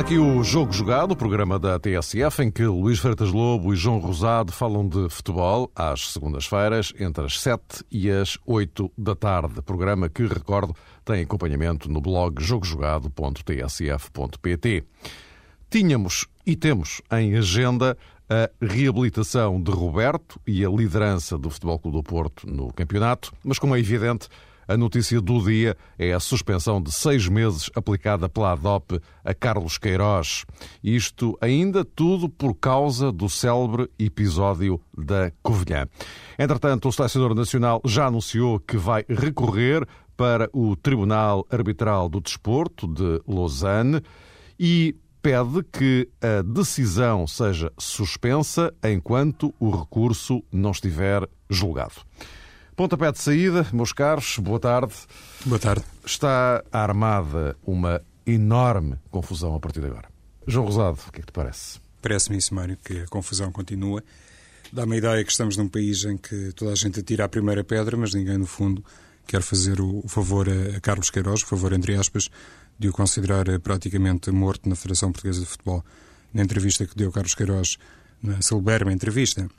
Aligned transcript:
Aqui 0.00 0.16
o 0.16 0.42
Jogo 0.42 0.72
Jogado, 0.72 1.12
o 1.12 1.16
programa 1.16 1.58
da 1.58 1.78
TSF, 1.78 2.42
em 2.42 2.50
que 2.50 2.64
Luís 2.64 2.98
Freitas 2.98 3.30
Lobo 3.30 3.74
e 3.74 3.76
João 3.76 3.98
Rosado 3.98 4.50
falam 4.50 4.88
de 4.88 5.10
futebol 5.10 5.70
às 5.76 6.14
segundas-feiras, 6.14 6.94
entre 6.98 7.26
as 7.26 7.38
7 7.38 7.84
e 7.90 8.10
as 8.10 8.38
8 8.46 8.90
da 8.96 9.14
tarde. 9.14 9.60
Programa 9.60 10.08
que, 10.08 10.22
recordo, 10.22 10.74
tem 11.04 11.22
acompanhamento 11.22 11.90
no 11.90 12.00
blog 12.00 12.42
jogojogado.tsf.pt. 12.42 14.84
Tínhamos 15.68 16.26
e 16.46 16.56
temos 16.56 17.02
em 17.12 17.36
agenda 17.36 17.94
a 18.26 18.48
reabilitação 18.64 19.60
de 19.60 19.70
Roberto 19.70 20.40
e 20.46 20.64
a 20.64 20.70
liderança 20.70 21.36
do 21.36 21.50
Futebol 21.50 21.78
Clube 21.78 21.98
do 21.98 22.02
Porto 22.02 22.48
no 22.48 22.72
campeonato, 22.72 23.34
mas 23.44 23.58
como 23.58 23.76
é 23.76 23.78
evidente, 23.78 24.30
a 24.70 24.76
notícia 24.76 25.20
do 25.20 25.42
dia 25.42 25.76
é 25.98 26.12
a 26.12 26.20
suspensão 26.20 26.80
de 26.80 26.92
seis 26.92 27.26
meses 27.26 27.68
aplicada 27.74 28.28
pela 28.28 28.52
ADOP 28.52 29.00
a 29.24 29.34
Carlos 29.34 29.76
Queiroz. 29.76 30.44
Isto 30.82 31.36
ainda 31.40 31.84
tudo 31.84 32.28
por 32.28 32.54
causa 32.54 33.10
do 33.10 33.28
célebre 33.28 33.90
episódio 33.98 34.80
da 34.96 35.32
Covilhã. 35.42 35.88
Entretanto, 36.38 36.88
o 36.88 36.92
selecionador 36.92 37.36
nacional 37.36 37.82
já 37.84 38.06
anunciou 38.06 38.60
que 38.60 38.76
vai 38.76 39.04
recorrer 39.08 39.84
para 40.16 40.48
o 40.52 40.76
Tribunal 40.76 41.44
Arbitral 41.50 42.08
do 42.08 42.20
Desporto 42.20 42.86
de 42.86 43.20
Lausanne 43.26 44.00
e 44.56 44.94
pede 45.20 45.64
que 45.64 46.08
a 46.22 46.42
decisão 46.42 47.26
seja 47.26 47.72
suspensa 47.76 48.72
enquanto 48.84 49.52
o 49.58 49.68
recurso 49.70 50.44
não 50.52 50.70
estiver 50.70 51.28
julgado. 51.48 51.94
Pontapé 52.80 53.12
de 53.12 53.18
saída, 53.18 53.66
meus 53.74 53.92
caros, 53.92 54.38
boa 54.38 54.58
tarde. 54.58 54.94
Boa 55.44 55.58
tarde. 55.58 55.84
Está 56.02 56.64
armada 56.72 57.54
uma 57.62 58.00
enorme 58.26 58.96
confusão 59.10 59.54
a 59.54 59.60
partir 59.60 59.80
de 59.80 59.88
agora. 59.88 60.08
João 60.46 60.64
Rosado, 60.64 60.98
o 61.06 61.12
que 61.12 61.18
é 61.18 61.20
que 61.20 61.26
te 61.26 61.32
parece? 61.32 61.78
Parece-me 62.00 62.38
isso, 62.38 62.54
Mário, 62.54 62.78
que 62.82 63.00
a 63.00 63.06
confusão 63.08 63.52
continua. 63.52 64.02
Dá-me 64.72 64.94
a 64.94 64.96
ideia 64.96 65.22
que 65.22 65.30
estamos 65.30 65.58
num 65.58 65.68
país 65.68 66.04
em 66.06 66.16
que 66.16 66.54
toda 66.54 66.72
a 66.72 66.74
gente 66.74 67.00
atira 67.00 67.26
a 67.26 67.28
primeira 67.28 67.62
pedra, 67.62 67.98
mas 67.98 68.14
ninguém, 68.14 68.38
no 68.38 68.46
fundo, 68.46 68.82
quer 69.26 69.42
fazer 69.42 69.78
o 69.78 70.02
favor 70.08 70.48
a 70.48 70.80
Carlos 70.80 71.10
Queiroz, 71.10 71.42
o 71.42 71.46
favor, 71.46 71.74
entre 71.74 71.96
aspas, 71.96 72.30
de 72.78 72.88
o 72.88 72.92
considerar 72.92 73.44
praticamente 73.60 74.30
morto 74.30 74.70
na 74.70 74.74
Federação 74.74 75.12
Portuguesa 75.12 75.40
de 75.40 75.46
Futebol. 75.46 75.84
Na 76.32 76.42
entrevista 76.42 76.86
que 76.86 76.96
deu 76.96 77.12
Carlos 77.12 77.34
Queiroz, 77.34 77.76
na 78.22 78.40
celeberma 78.40 78.90
entrevista, 78.90 79.50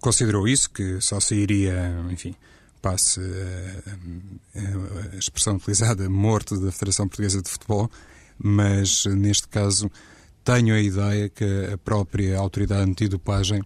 considerou 0.00 0.46
isso, 0.48 0.70
que 0.70 1.00
só 1.00 1.20
sairia, 1.20 1.94
enfim, 2.10 2.34
passe 2.80 3.20
a, 3.20 4.60
a, 4.60 5.14
a 5.14 5.16
expressão 5.16 5.56
utilizada, 5.56 6.08
morto 6.08 6.58
da 6.58 6.70
Federação 6.70 7.08
Portuguesa 7.08 7.42
de 7.42 7.50
Futebol, 7.50 7.90
mas 8.38 9.06
neste 9.06 9.48
caso 9.48 9.90
tenho 10.44 10.74
a 10.74 10.80
ideia 10.80 11.28
que 11.28 11.44
a 11.72 11.78
própria 11.78 12.38
autoridade 12.38 12.90
antidopagem 12.90 13.62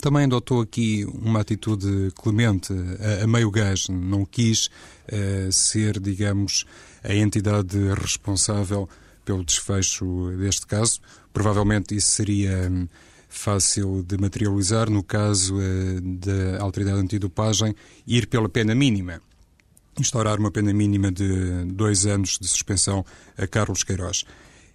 também 0.00 0.24
adotou 0.24 0.60
aqui 0.60 1.06
uma 1.06 1.40
atitude 1.40 2.12
clemente, 2.16 2.72
a, 3.20 3.24
a 3.24 3.26
meio 3.26 3.50
gás, 3.50 3.88
não 3.88 4.24
quis 4.26 4.66
uh, 4.66 5.52
ser, 5.52 6.00
digamos, 6.00 6.66
a 7.02 7.14
entidade 7.14 7.78
responsável 7.94 8.88
pelo 9.24 9.44
desfecho 9.44 10.36
deste 10.36 10.66
caso. 10.66 11.00
Provavelmente 11.32 11.94
isso 11.94 12.08
seria 12.08 12.70
fácil 13.34 14.02
de 14.02 14.16
materializar 14.16 14.88
no 14.88 15.02
caso 15.02 15.56
uh, 15.56 16.00
da 16.00 16.62
autoridade 16.62 16.98
antidopagem 16.98 17.74
ir 18.06 18.26
pela 18.26 18.48
pena 18.48 18.74
mínima. 18.74 19.20
Instaurar 19.98 20.38
uma 20.38 20.50
pena 20.50 20.72
mínima 20.72 21.10
de 21.10 21.64
dois 21.66 22.06
anos 22.06 22.38
de 22.40 22.48
suspensão 22.48 23.04
a 23.36 23.46
Carlos 23.46 23.84
Queiroz. 23.84 24.24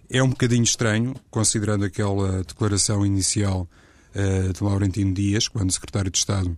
É 0.08 0.22
um 0.22 0.28
bocadinho 0.28 0.62
estranho, 0.62 1.14
considerando 1.30 1.84
aquela 1.84 2.42
declaração 2.42 3.04
inicial 3.04 3.68
uh, 4.14 4.52
de 4.52 4.62
Laurentino 4.62 5.14
Dias, 5.14 5.48
quando 5.48 5.72
secretário 5.72 6.10
de 6.10 6.18
Estado, 6.18 6.56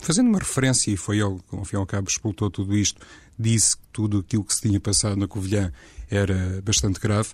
fazendo 0.00 0.28
uma 0.28 0.38
referência, 0.38 0.90
e 0.90 0.96
foi 0.96 1.18
ele 1.18 1.38
que, 1.48 1.56
ao 1.56 1.64
fim 1.64 1.76
e 1.76 1.78
ao 1.78 1.86
cabo, 1.86 2.08
explotou 2.08 2.50
tudo 2.50 2.76
isto, 2.76 3.00
disse 3.38 3.76
que 3.76 3.82
tudo 3.92 4.18
aquilo 4.18 4.44
que 4.44 4.54
se 4.54 4.62
tinha 4.62 4.80
passado 4.80 5.16
na 5.16 5.26
Covilhã 5.26 5.72
era 6.10 6.60
bastante 6.62 7.00
grave 7.00 7.30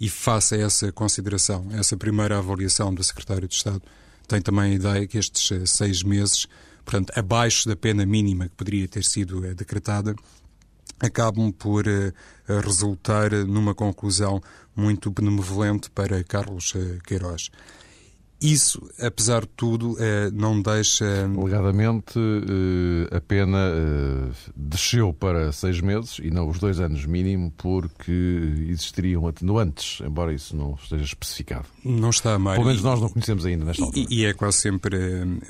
e 0.00 0.08
face 0.08 0.54
a 0.54 0.58
essa 0.58 0.92
consideração, 0.92 1.68
essa 1.72 1.96
primeira 1.96 2.38
avaliação 2.38 2.94
do 2.94 3.02
Secretário 3.02 3.48
de 3.48 3.54
Estado, 3.54 3.82
tem 4.28 4.40
também 4.40 4.72
a 4.72 4.74
ideia 4.74 5.06
que 5.06 5.18
estes 5.18 5.50
eh, 5.52 5.64
seis 5.66 6.02
meses, 6.02 6.46
portanto, 6.84 7.12
abaixo 7.16 7.68
da 7.68 7.76
pena 7.76 8.04
mínima 8.04 8.48
que 8.48 8.56
poderia 8.56 8.88
ter 8.88 9.04
sido 9.04 9.44
eh, 9.46 9.54
decretada, 9.54 10.14
acabam 10.98 11.52
por 11.52 11.86
uh, 11.86 12.60
resultar 12.64 13.30
numa 13.46 13.74
conclusão 13.74 14.40
muito 14.74 15.10
benevolente 15.10 15.90
para 15.90 16.24
Carlos 16.24 16.72
Queiroz. 17.06 17.50
Isso, 18.40 18.86
apesar 19.00 19.42
de 19.42 19.48
tudo, 19.56 19.96
eh, 19.98 20.30
não 20.30 20.60
deixa. 20.60 21.24
Alegadamente, 21.24 22.18
eh, 22.18 23.16
a 23.16 23.20
pena 23.20 23.58
eh, 23.58 24.30
desceu 24.54 25.12
para 25.14 25.50
seis 25.52 25.80
meses 25.80 26.18
e 26.22 26.30
não 26.30 26.46
os 26.46 26.58
dois 26.58 26.78
anos 26.78 27.06
mínimo, 27.06 27.50
porque 27.56 28.12
existiriam 28.68 29.26
atenuantes, 29.26 30.00
embora 30.02 30.34
isso 30.34 30.54
não 30.54 30.74
esteja 30.74 31.04
especificado. 31.04 31.66
Não 31.82 32.10
está, 32.10 32.38
Mário. 32.38 32.60
Pelo 32.60 32.68
menos 32.68 32.82
nós 32.82 33.00
não 33.00 33.08
conhecemos 33.08 33.46
ainda 33.46 33.64
nesta 33.64 33.82
altura. 33.82 34.06
E, 34.10 34.20
e 34.20 34.24
é 34.26 34.34
quase 34.34 34.58
sempre 34.58 34.98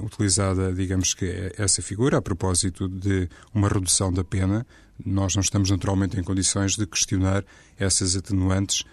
utilizada, 0.00 0.72
digamos 0.72 1.12
que, 1.12 1.52
essa 1.58 1.82
figura 1.82 2.18
a 2.18 2.22
propósito 2.22 2.88
de 2.88 3.28
uma 3.52 3.68
redução 3.68 4.12
da 4.12 4.22
pena. 4.22 4.64
Nós 5.04 5.34
não 5.34 5.40
estamos 5.40 5.70
naturalmente 5.70 6.18
em 6.18 6.22
condições 6.22 6.76
de 6.76 6.86
questionar 6.86 7.44
essas 7.78 8.16
atenuantes 8.16 8.84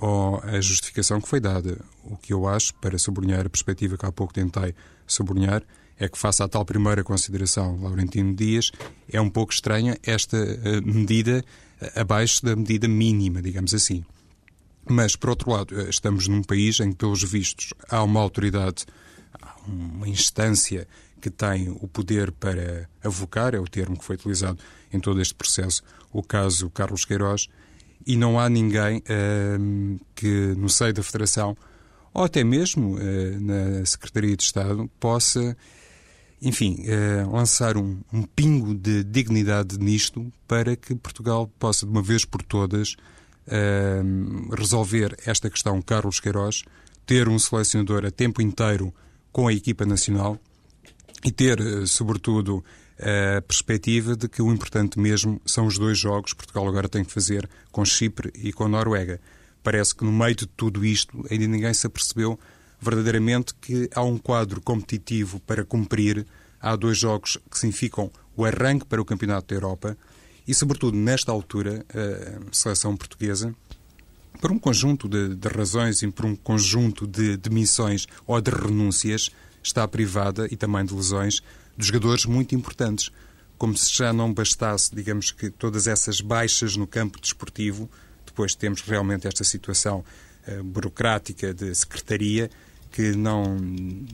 ou 0.00 0.40
a 0.42 0.60
justificação 0.60 1.20
que 1.20 1.28
foi 1.28 1.40
dada. 1.40 1.78
O 2.04 2.16
que 2.16 2.32
eu 2.32 2.46
acho, 2.46 2.74
para 2.74 2.98
sublinhar 2.98 3.46
a 3.46 3.50
perspectiva 3.50 3.96
que 3.96 4.06
há 4.06 4.12
pouco 4.12 4.32
tentei 4.32 4.74
sublinhar, 5.06 5.62
é 5.98 6.08
que, 6.08 6.16
face 6.16 6.42
à 6.42 6.48
tal 6.48 6.64
primeira 6.64 7.02
consideração, 7.02 7.80
Laurentino 7.82 8.34
Dias, 8.34 8.70
é 9.10 9.20
um 9.20 9.28
pouco 9.28 9.52
estranha 9.52 9.98
esta 10.02 10.36
eh, 10.36 10.80
medida 10.80 11.44
eh, 11.80 12.00
abaixo 12.00 12.44
da 12.44 12.54
medida 12.54 12.86
mínima, 12.86 13.42
digamos 13.42 13.74
assim. 13.74 14.04
Mas, 14.88 15.16
por 15.16 15.30
outro 15.30 15.50
lado, 15.50 15.78
eh, 15.78 15.88
estamos 15.90 16.28
num 16.28 16.42
país 16.42 16.78
em 16.78 16.90
que, 16.90 16.98
pelos 16.98 17.24
vistos, 17.24 17.74
há 17.88 18.02
uma 18.04 18.20
autoridade, 18.20 18.86
uma 19.66 20.08
instância 20.08 20.86
que 21.20 21.30
tem 21.30 21.68
o 21.68 21.88
poder 21.88 22.30
para 22.30 22.88
avocar, 23.02 23.54
é 23.54 23.58
o 23.58 23.64
termo 23.64 23.98
que 23.98 24.04
foi 24.04 24.14
utilizado 24.14 24.58
em 24.92 25.00
todo 25.00 25.20
este 25.20 25.34
processo, 25.34 25.82
o 26.12 26.22
caso 26.22 26.70
Carlos 26.70 27.04
Queiroz, 27.04 27.48
e 28.06 28.16
não 28.16 28.38
há 28.38 28.48
ninguém 28.48 28.98
uh, 28.98 30.00
que, 30.14 30.54
no 30.56 30.68
seio 30.68 30.92
da 30.92 31.02
Federação, 31.02 31.56
ou 32.12 32.24
até 32.24 32.42
mesmo 32.42 32.96
uh, 32.96 33.40
na 33.40 33.84
Secretaria 33.84 34.36
de 34.36 34.42
Estado, 34.42 34.90
possa, 34.98 35.56
enfim, 36.40 36.84
uh, 36.86 37.30
lançar 37.30 37.76
um, 37.76 38.00
um, 38.12 38.22
pingo 38.22 38.74
de 38.74 39.04
dignidade 39.04 39.78
nisto 39.78 40.32
para 40.46 40.76
que 40.76 40.94
Portugal 40.94 41.50
possa, 41.58 41.84
de 41.84 41.92
uma 41.92 42.02
vez 42.02 42.24
por 42.24 42.42
todas, 42.42 42.96
resolver 44.54 45.16
esta 45.24 45.48
questão. 45.48 45.80
Carlos 45.80 46.20
Queiroz, 46.20 46.64
ter 47.06 47.30
um 47.30 47.38
selecionador 47.38 48.04
a 48.04 48.10
tempo 48.10 48.42
inteiro 48.42 48.92
com 49.32 49.48
a 49.48 49.54
equipa 49.54 49.86
nacional 49.86 50.38
e 51.24 51.32
ter, 51.32 51.58
sobretudo, 51.86 52.62
a 52.98 53.40
perspectiva 53.42 54.16
de 54.16 54.28
que 54.28 54.42
o 54.42 54.52
importante 54.52 54.98
mesmo 54.98 55.40
são 55.46 55.66
os 55.66 55.78
dois 55.78 55.98
jogos 55.98 56.32
que 56.32 56.38
Portugal 56.38 56.66
agora 56.66 56.88
tem 56.88 57.04
que 57.04 57.12
fazer 57.12 57.48
com 57.70 57.84
Chipre 57.84 58.32
e 58.34 58.52
com 58.52 58.68
Noruega. 58.68 59.20
Parece 59.62 59.94
que 59.94 60.04
no 60.04 60.12
meio 60.12 60.34
de 60.34 60.46
tudo 60.46 60.84
isto 60.84 61.24
ainda 61.30 61.46
ninguém 61.46 61.72
se 61.72 61.86
apercebeu 61.86 62.38
verdadeiramente 62.80 63.54
que 63.60 63.88
há 63.94 64.02
um 64.02 64.18
quadro 64.18 64.60
competitivo 64.60 65.40
para 65.40 65.64
cumprir. 65.64 66.26
Há 66.60 66.74
dois 66.74 66.98
jogos 66.98 67.38
que 67.50 67.58
significam 67.58 68.10
o 68.36 68.44
arranque 68.44 68.84
para 68.84 69.00
o 69.00 69.04
Campeonato 69.04 69.48
da 69.48 69.54
Europa 69.54 69.96
e, 70.46 70.54
sobretudo, 70.54 70.96
nesta 70.96 71.30
altura, 71.30 71.84
a 71.92 72.54
seleção 72.54 72.96
portuguesa, 72.96 73.54
por 74.40 74.50
um 74.50 74.58
conjunto 74.58 75.08
de, 75.08 75.34
de 75.34 75.48
razões 75.48 76.02
e 76.02 76.10
por 76.10 76.24
um 76.24 76.34
conjunto 76.34 77.06
de 77.06 77.36
demissões 77.36 78.06
ou 78.26 78.40
de 78.40 78.50
renúncias, 78.50 79.30
está 79.62 79.86
privada 79.86 80.48
e 80.50 80.56
também 80.56 80.84
de 80.84 80.94
lesões 80.94 81.42
de 81.78 81.86
jogadores 81.86 82.26
muito 82.26 82.54
importantes. 82.54 83.10
Como 83.56 83.76
se 83.76 83.96
já 83.96 84.12
não 84.12 84.34
bastasse, 84.34 84.94
digamos 84.94 85.30
que 85.30 85.48
todas 85.48 85.86
essas 85.86 86.20
baixas 86.20 86.76
no 86.76 86.86
campo 86.86 87.20
desportivo, 87.20 87.88
depois 88.26 88.54
temos 88.54 88.82
realmente 88.82 89.26
esta 89.26 89.44
situação 89.44 90.04
uh, 90.46 90.62
burocrática 90.64 91.54
de 91.54 91.72
secretaria 91.74 92.50
que 92.90 93.12
não 93.12 93.56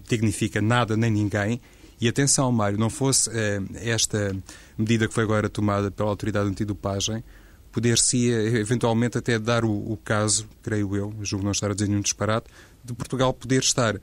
dignifica 0.08 0.60
nada 0.60 0.96
nem 0.96 1.10
ninguém. 1.10 1.60
E 2.00 2.08
atenção, 2.08 2.50
Mário, 2.52 2.78
não 2.78 2.90
fosse 2.90 3.30
uh, 3.30 3.32
esta 3.76 4.36
medida 4.76 5.08
que 5.08 5.14
foi 5.14 5.24
agora 5.24 5.48
tomada 5.48 5.90
pela 5.90 6.10
autoridade 6.10 6.48
antidopagem, 6.48 7.24
poder-se 7.72 8.28
eventualmente 8.28 9.18
até 9.18 9.38
dar 9.38 9.64
o, 9.64 9.72
o, 9.72 9.96
caso, 9.96 10.46
creio 10.62 10.94
eu, 10.94 11.12
julgo 11.22 11.44
não 11.44 11.52
estar 11.52 11.70
a 11.70 11.74
dizer 11.74 11.88
nenhum 11.88 12.02
disparate, 12.02 12.46
de 12.84 12.92
Portugal 12.94 13.32
poder 13.32 13.62
estar 13.62 13.98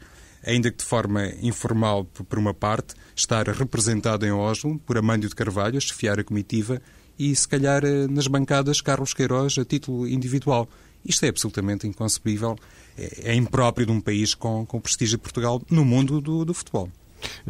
ainda 0.45 0.71
que 0.71 0.77
de 0.77 0.83
forma 0.83 1.27
informal 1.41 2.05
por 2.05 2.39
uma 2.39 2.53
parte, 2.53 2.95
estar 3.15 3.47
representado 3.47 4.25
em 4.25 4.31
Oslo 4.31 4.79
por 4.79 4.97
Amândio 4.97 5.29
de 5.29 5.35
Carvalho, 5.35 5.77
a 5.77 5.81
chefiar 5.81 6.19
a 6.19 6.23
comitiva, 6.23 6.81
e 7.17 7.35
se 7.35 7.47
calhar 7.47 7.83
eh, 7.83 8.07
nas 8.07 8.27
bancadas 8.27 8.81
Carlos 8.81 9.13
Queiroz 9.13 9.57
a 9.57 9.65
título 9.65 10.07
individual. 10.07 10.67
Isto 11.05 11.25
é 11.25 11.29
absolutamente 11.29 11.87
inconcebível, 11.87 12.55
é, 12.97 13.31
é 13.31 13.35
impróprio 13.35 13.85
de 13.85 13.91
um 13.91 14.01
país 14.01 14.33
com, 14.33 14.65
com 14.65 14.79
prestígio 14.79 15.17
de 15.17 15.23
Portugal 15.23 15.61
no 15.69 15.85
mundo 15.85 16.19
do, 16.19 16.45
do 16.45 16.53
futebol. 16.53 16.89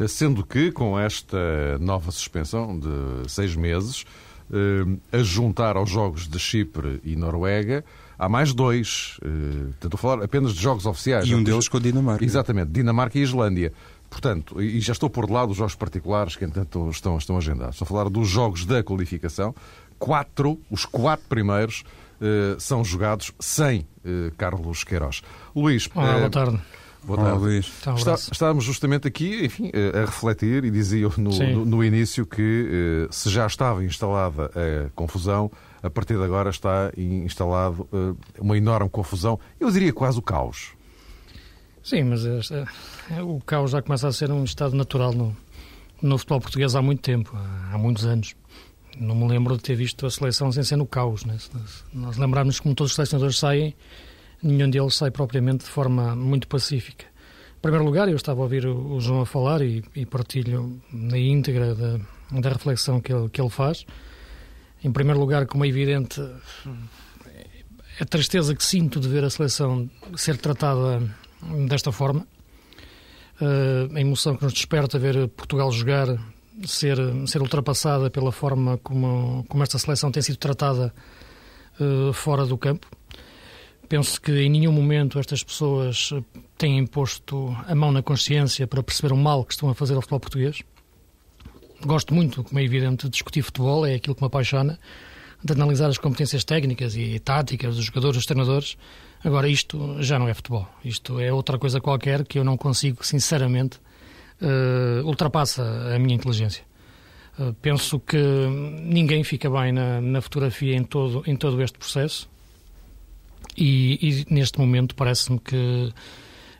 Sendo 0.08 0.44
que, 0.44 0.70
com 0.70 0.98
esta 0.98 1.78
nova 1.78 2.10
suspensão 2.10 2.78
de 2.78 3.30
seis 3.30 3.56
meses, 3.56 4.04
eh, 4.52 5.18
a 5.18 5.22
juntar 5.22 5.76
aos 5.76 5.88
jogos 5.88 6.28
de 6.28 6.38
Chipre 6.38 7.00
e 7.02 7.16
Noruega, 7.16 7.82
há 8.22 8.28
mais 8.28 8.54
dois. 8.54 9.18
Eh, 9.24 9.70
estou 9.84 9.90
a 9.94 9.98
falar 9.98 10.24
apenas 10.24 10.54
de 10.54 10.62
jogos 10.62 10.86
oficiais. 10.86 11.26
E 11.26 11.34
um 11.34 11.42
deles 11.42 11.68
com 11.68 11.76
a 11.76 11.80
Dinamarca. 11.80 12.24
Exatamente, 12.24 12.70
Dinamarca 12.70 13.18
e 13.18 13.22
Islândia. 13.22 13.72
Portanto, 14.08 14.60
e 14.62 14.78
já 14.80 14.92
estou 14.92 15.10
por 15.10 15.26
de 15.26 15.32
lado 15.32 15.50
os 15.50 15.56
jogos 15.56 15.74
particulares 15.74 16.36
que, 16.36 16.44
entanto, 16.44 16.88
estão, 16.90 17.16
estão 17.16 17.36
agendados. 17.36 17.76
Estou 17.76 17.86
a 17.86 17.88
falar 17.88 18.10
dos 18.10 18.28
jogos 18.28 18.64
da 18.64 18.82
qualificação. 18.82 19.54
Quatro, 19.98 20.60
os 20.70 20.84
quatro 20.84 21.26
primeiros, 21.28 21.82
eh, 22.20 22.54
são 22.58 22.84
jogados 22.84 23.32
sem 23.40 23.86
eh, 24.04 24.30
Carlos 24.36 24.84
Queiroz. 24.84 25.22
Luís. 25.56 25.88
Olá, 25.94 26.18
boa 26.18 26.30
tarde. 26.30 26.60
Boa 27.04 27.18
tarde. 27.18 27.32
Olá, 27.32 27.40
Luís. 27.40 27.72
Então, 27.80 27.94
um 27.94 27.96
Está, 27.96 28.14
estávamos 28.14 28.64
justamente 28.64 29.08
aqui, 29.08 29.46
enfim, 29.46 29.70
eh, 29.72 30.02
a 30.02 30.04
refletir 30.04 30.64
e 30.64 30.70
dizia 30.70 31.08
no, 31.16 31.30
no, 31.30 31.64
no 31.64 31.84
início 31.84 32.24
que 32.24 33.06
eh, 33.06 33.08
se 33.10 33.28
já 33.30 33.46
estava 33.46 33.84
instalada 33.84 34.50
a 34.54 34.90
confusão, 34.94 35.50
a 35.82 35.90
partir 35.90 36.16
de 36.16 36.22
agora 36.24 36.50
está 36.50 36.92
instalado 36.96 37.88
eh, 37.92 38.14
uma 38.40 38.56
enorme 38.56 38.88
confusão, 38.88 39.38
eu 39.58 39.70
diria 39.70 39.92
quase 39.92 40.18
o 40.18 40.22
caos. 40.22 40.72
Sim, 41.82 42.04
mas 42.04 42.22
o 43.24 43.40
caos 43.44 43.72
já 43.72 43.82
começa 43.82 44.06
a 44.06 44.12
ser 44.12 44.30
um 44.30 44.44
estado 44.44 44.76
natural 44.76 45.12
no, 45.12 45.36
no 46.00 46.16
futebol 46.16 46.40
português 46.40 46.76
há 46.76 46.82
muito 46.82 47.00
tempo, 47.02 47.36
há, 47.72 47.76
muitos 47.76 48.04
anos. 48.06 48.34
Não 48.98 49.14
me 49.16 49.26
lembro 49.26 49.56
de 49.56 49.62
ter 49.62 49.74
visto 49.74 50.06
a 50.06 50.10
seleção 50.10 50.52
sem 50.52 50.62
ser 50.62 50.76
no 50.76 50.86
caos. 50.86 51.24
Né? 51.24 51.36
Se 51.38 51.50
nós- 51.92 52.16
lembrarmos 52.18 52.60
como 52.60 52.74
todos 52.74 52.92
os 52.92 52.94
selecionadores 52.94 53.38
saem, 53.38 53.74
nenhum 54.42 54.70
deles 54.70 54.94
sai 54.94 55.10
propriamente 55.10 55.64
de 55.64 55.70
forma 55.70 56.14
muito 56.14 56.46
pacífica. 56.46 57.04
Em 57.56 57.60
primeiro 57.62 57.84
lugar, 57.84 58.08
eu 58.08 58.16
estava 58.16 58.40
a 58.40 58.42
ouvir 58.44 58.64
o, 58.66 58.94
o 58.94 59.00
João 59.00 59.22
a 59.22 59.26
falar 59.26 59.60
e, 59.62 59.82
e 59.96 60.04
partilho 60.06 60.80
na 60.92 61.18
íntegra 61.18 61.74
da, 61.74 61.98
da 62.40 62.48
reflexão 62.50 63.00
que 63.00 63.12
ele, 63.12 63.28
que 63.28 63.40
ele 63.40 63.50
faz. 63.50 63.84
Em 64.84 64.92
primeiro 64.92 65.20
lugar, 65.20 65.46
como 65.46 65.64
é 65.64 65.68
evidente, 65.68 66.20
a 68.00 68.04
tristeza 68.04 68.54
que 68.54 68.64
sinto 68.64 68.98
de 68.98 69.08
ver 69.08 69.24
a 69.24 69.30
seleção 69.30 69.88
ser 70.16 70.36
tratada 70.36 71.02
desta 71.68 71.92
forma, 71.92 72.26
Eh, 73.42 73.88
a 73.96 74.00
emoção 74.00 74.36
que 74.36 74.44
nos 74.44 74.52
desperta 74.52 75.00
ver 75.00 75.26
Portugal 75.28 75.72
jogar 75.72 76.06
ser, 76.64 76.96
ser 77.26 77.42
ultrapassada 77.42 78.08
pela 78.08 78.30
forma 78.30 78.78
como, 78.78 79.44
como 79.48 79.62
esta 79.64 79.78
seleção 79.78 80.12
tem 80.12 80.22
sido 80.22 80.36
tratada 80.36 80.94
eh, 81.80 82.12
fora 82.12 82.46
do 82.46 82.56
campo. 82.56 82.86
Penso 83.88 84.20
que 84.20 84.30
em 84.32 84.48
nenhum 84.48 84.70
momento 84.70 85.18
estas 85.18 85.42
pessoas 85.42 86.10
têm 86.56 86.86
posto 86.86 87.54
a 87.66 87.74
mão 87.74 87.90
na 87.90 88.00
consciência 88.00 88.64
para 88.66 88.82
perceber 88.82 89.12
o 89.12 89.16
mal 89.16 89.44
que 89.44 89.54
estão 89.54 89.68
a 89.68 89.74
fazer 89.74 89.94
ao 89.94 90.00
futebol 90.02 90.20
português. 90.20 90.62
Gosto 91.84 92.14
muito, 92.14 92.44
como 92.44 92.58
é 92.58 92.64
evidente, 92.64 93.04
de 93.04 93.10
discutir 93.10 93.42
futebol, 93.42 93.84
é 93.84 93.94
aquilo 93.94 94.14
que 94.14 94.22
me 94.22 94.26
apaixona, 94.26 94.78
de 95.42 95.52
analisar 95.52 95.88
as 95.88 95.98
competências 95.98 96.44
técnicas 96.44 96.96
e 96.96 97.18
táticas 97.18 97.76
dos 97.76 97.84
jogadores, 97.86 98.16
dos 98.16 98.26
treinadores. 98.26 98.76
Agora, 99.24 99.48
isto 99.48 99.96
já 100.00 100.18
não 100.18 100.28
é 100.28 100.34
futebol. 100.34 100.68
Isto 100.84 101.18
é 101.18 101.32
outra 101.32 101.58
coisa 101.58 101.80
qualquer 101.80 102.24
que 102.24 102.38
eu 102.38 102.44
não 102.44 102.56
consigo, 102.56 103.04
sinceramente, 103.04 103.80
eh, 104.40 105.02
ultrapassa 105.04 105.62
a 105.94 105.98
minha 105.98 106.14
inteligência. 106.14 106.64
Eh, 107.38 107.54
penso 107.62 107.98
que 108.00 108.18
ninguém 108.18 109.24
fica 109.24 109.48
bem 109.48 109.72
na, 109.72 110.00
na 110.00 110.20
fotografia 110.20 110.76
em 110.76 110.84
todo, 110.84 111.22
em 111.26 111.36
todo 111.36 111.62
este 111.62 111.78
processo 111.78 112.28
e, 113.56 114.24
e 114.26 114.34
neste 114.34 114.58
momento 114.58 114.94
parece-me 114.94 115.38
que, 115.38 115.92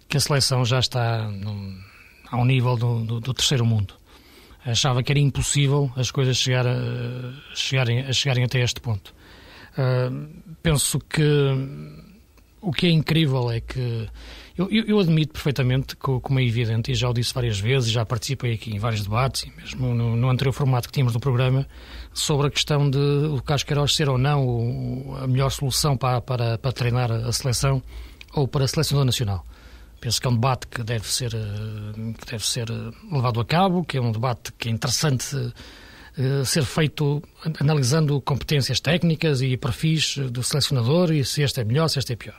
que 0.09 0.17
a 0.17 0.21
seleção 0.21 0.65
já 0.65 0.79
está 0.79 1.29
num, 1.29 1.79
ao 2.31 2.45
nível 2.45 2.77
do, 2.77 3.05
do, 3.05 3.21
do 3.21 3.35
terceiro 3.35 3.67
mundo. 3.67 3.95
Achava 4.65 5.03
que 5.03 5.11
era 5.11 5.19
impossível 5.19 5.91
as 5.97 6.11
coisas 6.11 6.37
chegar 6.37 6.67
a, 6.67 6.75
chegarem, 7.55 8.01
a 8.01 8.13
chegarem 8.13 8.45
até 8.45 8.61
este 8.61 8.81
ponto. 8.81 9.13
Uh, 9.77 10.29
penso 10.63 10.99
que 11.01 11.23
o 12.61 12.71
que 12.73 12.87
é 12.87 12.91
incrível 12.91 13.51
é 13.51 13.61
que 13.61 14.09
eu, 14.57 14.71
eu, 14.71 14.85
eu 14.85 15.01
admito 15.01 15.33
perfeitamente, 15.33 15.97
co- 15.97 16.21
como 16.21 16.39
é 16.39 16.45
evidente, 16.45 16.93
e 16.93 16.95
já 16.95 17.09
o 17.09 17.13
disse 17.13 17.35
várias 17.35 17.59
vezes, 17.59 17.91
já 17.91 18.05
participei 18.05 18.53
aqui 18.55 18.71
em 18.73 18.79
vários 18.79 19.03
debates, 19.03 19.43
e 19.45 19.51
mesmo 19.61 19.95
no, 19.95 20.15
no 20.15 20.29
anterior 20.31 20.53
formato 20.53 20.87
que 20.89 20.93
tínhamos 20.93 21.13
do 21.15 21.19
programa, 21.19 21.67
sobre 22.13 22.47
a 22.47 22.51
questão 22.51 22.89
de 22.89 22.99
o 22.99 23.43
Carlos 23.43 23.65
Queiroz 23.65 23.95
ser 23.97 24.09
ou 24.09 24.19
não 24.19 24.47
o- 24.47 25.17
a 25.21 25.27
melhor 25.27 25.51
solução 25.51 25.97
para, 25.97 26.21
para, 26.21 26.59
para 26.59 26.71
treinar 26.73 27.11
a 27.11 27.33
seleção 27.33 27.83
ou 28.35 28.47
para 28.47 28.65
a 28.65 28.69
seleção 28.69 29.05
nacional. 29.05 29.45
Penso 30.03 30.21
que 30.21 30.27
é 30.27 30.31
um 30.31 30.35
debate 30.35 30.67
que 30.67 30.83
deve 30.83 31.07
ser, 31.07 31.33
eh, 31.33 32.13
que 32.19 32.27
deve 32.33 32.45
ser 32.45 32.69
eh, 32.69 32.91
levado 33.15 33.39
a 33.41 33.45
cabo, 33.45 33.85
que 33.85 33.97
é 33.97 34.01
um 34.01 34.11
debate 34.11 34.53
que 34.59 34.69
é 34.69 34.73
interessante 34.73 35.53
eh, 36.19 36.45
ser 36.45 36.65
feito 36.65 37.23
an- 37.47 37.53
analisando 37.61 38.21
competências 38.21 38.81
técnicas 38.81 39.41
e 39.43 39.57
perfis 39.57 40.17
do 40.19 40.43
selecionador 40.43 41.13
e 41.13 41.25
se 41.25 41.43
este 41.43 41.61
é 41.61 41.65
melhor, 41.65 41.87
se 41.87 42.01
este 42.01 42.15
é 42.15 42.17
pior. 42.17 42.35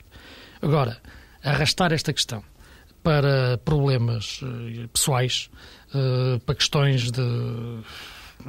Agora, 0.60 1.00
arrastar 1.42 1.90
esta 1.94 2.12
questão 2.12 2.44
para 3.02 3.56
problemas 3.64 4.40
pessoais, 4.92 5.50
para 6.46 6.54
questões 6.54 7.10
de, 7.10 7.22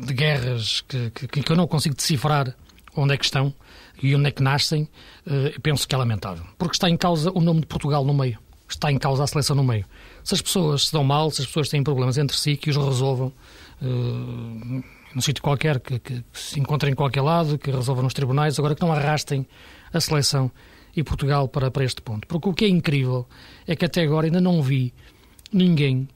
de 0.05 0.13
guerras 0.13 0.81
que, 0.81 1.09
que, 1.11 1.27
que 1.27 1.51
eu 1.51 1.55
não 1.57 1.67
consigo 1.67 1.93
decifrar 1.95 2.55
onde 2.95 3.13
é 3.13 3.17
que 3.17 3.25
estão 3.25 3.53
e 4.01 4.15
onde 4.15 4.27
é 4.27 4.31
que 4.31 4.41
nascem, 4.41 4.87
penso 5.61 5.85
que 5.87 5.93
é 5.93 5.97
lamentável. 5.97 6.45
Porque 6.57 6.75
está 6.75 6.89
em 6.89 6.95
causa 6.95 7.31
o 7.33 7.41
nome 7.41 7.61
de 7.61 7.65
Portugal 7.67 8.05
no 8.05 8.13
meio. 8.13 8.39
Está 8.67 8.91
em 8.91 8.97
causa 8.97 9.23
a 9.23 9.27
seleção 9.27 9.55
no 9.55 9.63
meio. 9.63 9.85
Se 10.23 10.33
as 10.33 10.41
pessoas 10.41 10.87
se 10.87 10.93
dão 10.93 11.03
mal, 11.03 11.29
se 11.29 11.41
as 11.41 11.47
pessoas 11.47 11.69
têm 11.69 11.83
problemas 11.83 12.17
entre 12.17 12.35
si, 12.35 12.57
que 12.57 12.69
os 12.69 12.75
resolvam 12.75 13.31
eh, 13.81 13.85
num 15.13 15.21
sítio 15.21 15.43
qualquer, 15.43 15.79
que, 15.79 15.99
que 15.99 16.23
se 16.33 16.59
encontrem 16.59 16.91
em 16.91 16.95
qualquer 16.95 17.21
lado, 17.21 17.57
que 17.57 17.69
resolvam 17.69 18.03
nos 18.03 18.13
tribunais, 18.13 18.57
agora 18.57 18.75
que 18.75 18.81
não 18.81 18.91
arrastem 18.91 19.47
a 19.93 19.99
seleção 19.99 20.51
e 20.95 21.03
Portugal 21.03 21.47
para, 21.47 21.69
para 21.69 21.83
este 21.83 22.01
ponto. 22.01 22.27
Porque 22.27 22.49
o 22.49 22.53
que 22.53 22.65
é 22.65 22.67
incrível 22.67 23.27
é 23.67 23.75
que 23.75 23.85
até 23.85 24.01
agora 24.01 24.25
ainda 24.25 24.41
não 24.41 24.61
vi 24.61 24.93
ninguém 25.51 26.07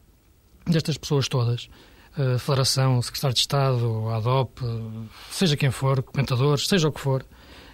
destas 0.66 0.98
pessoas 0.98 1.28
todas, 1.28 1.70
a 2.18 2.38
Federação, 2.38 3.02
Secretário 3.02 3.34
de 3.34 3.40
Estado, 3.40 4.10
ADOP, 4.10 4.62
eh, 4.64 5.08
seja 5.32 5.56
quem 5.56 5.72
for, 5.72 6.02
comentadores, 6.04 6.68
seja 6.68 6.88
o 6.88 6.92
que 6.92 7.00
for, 7.00 7.26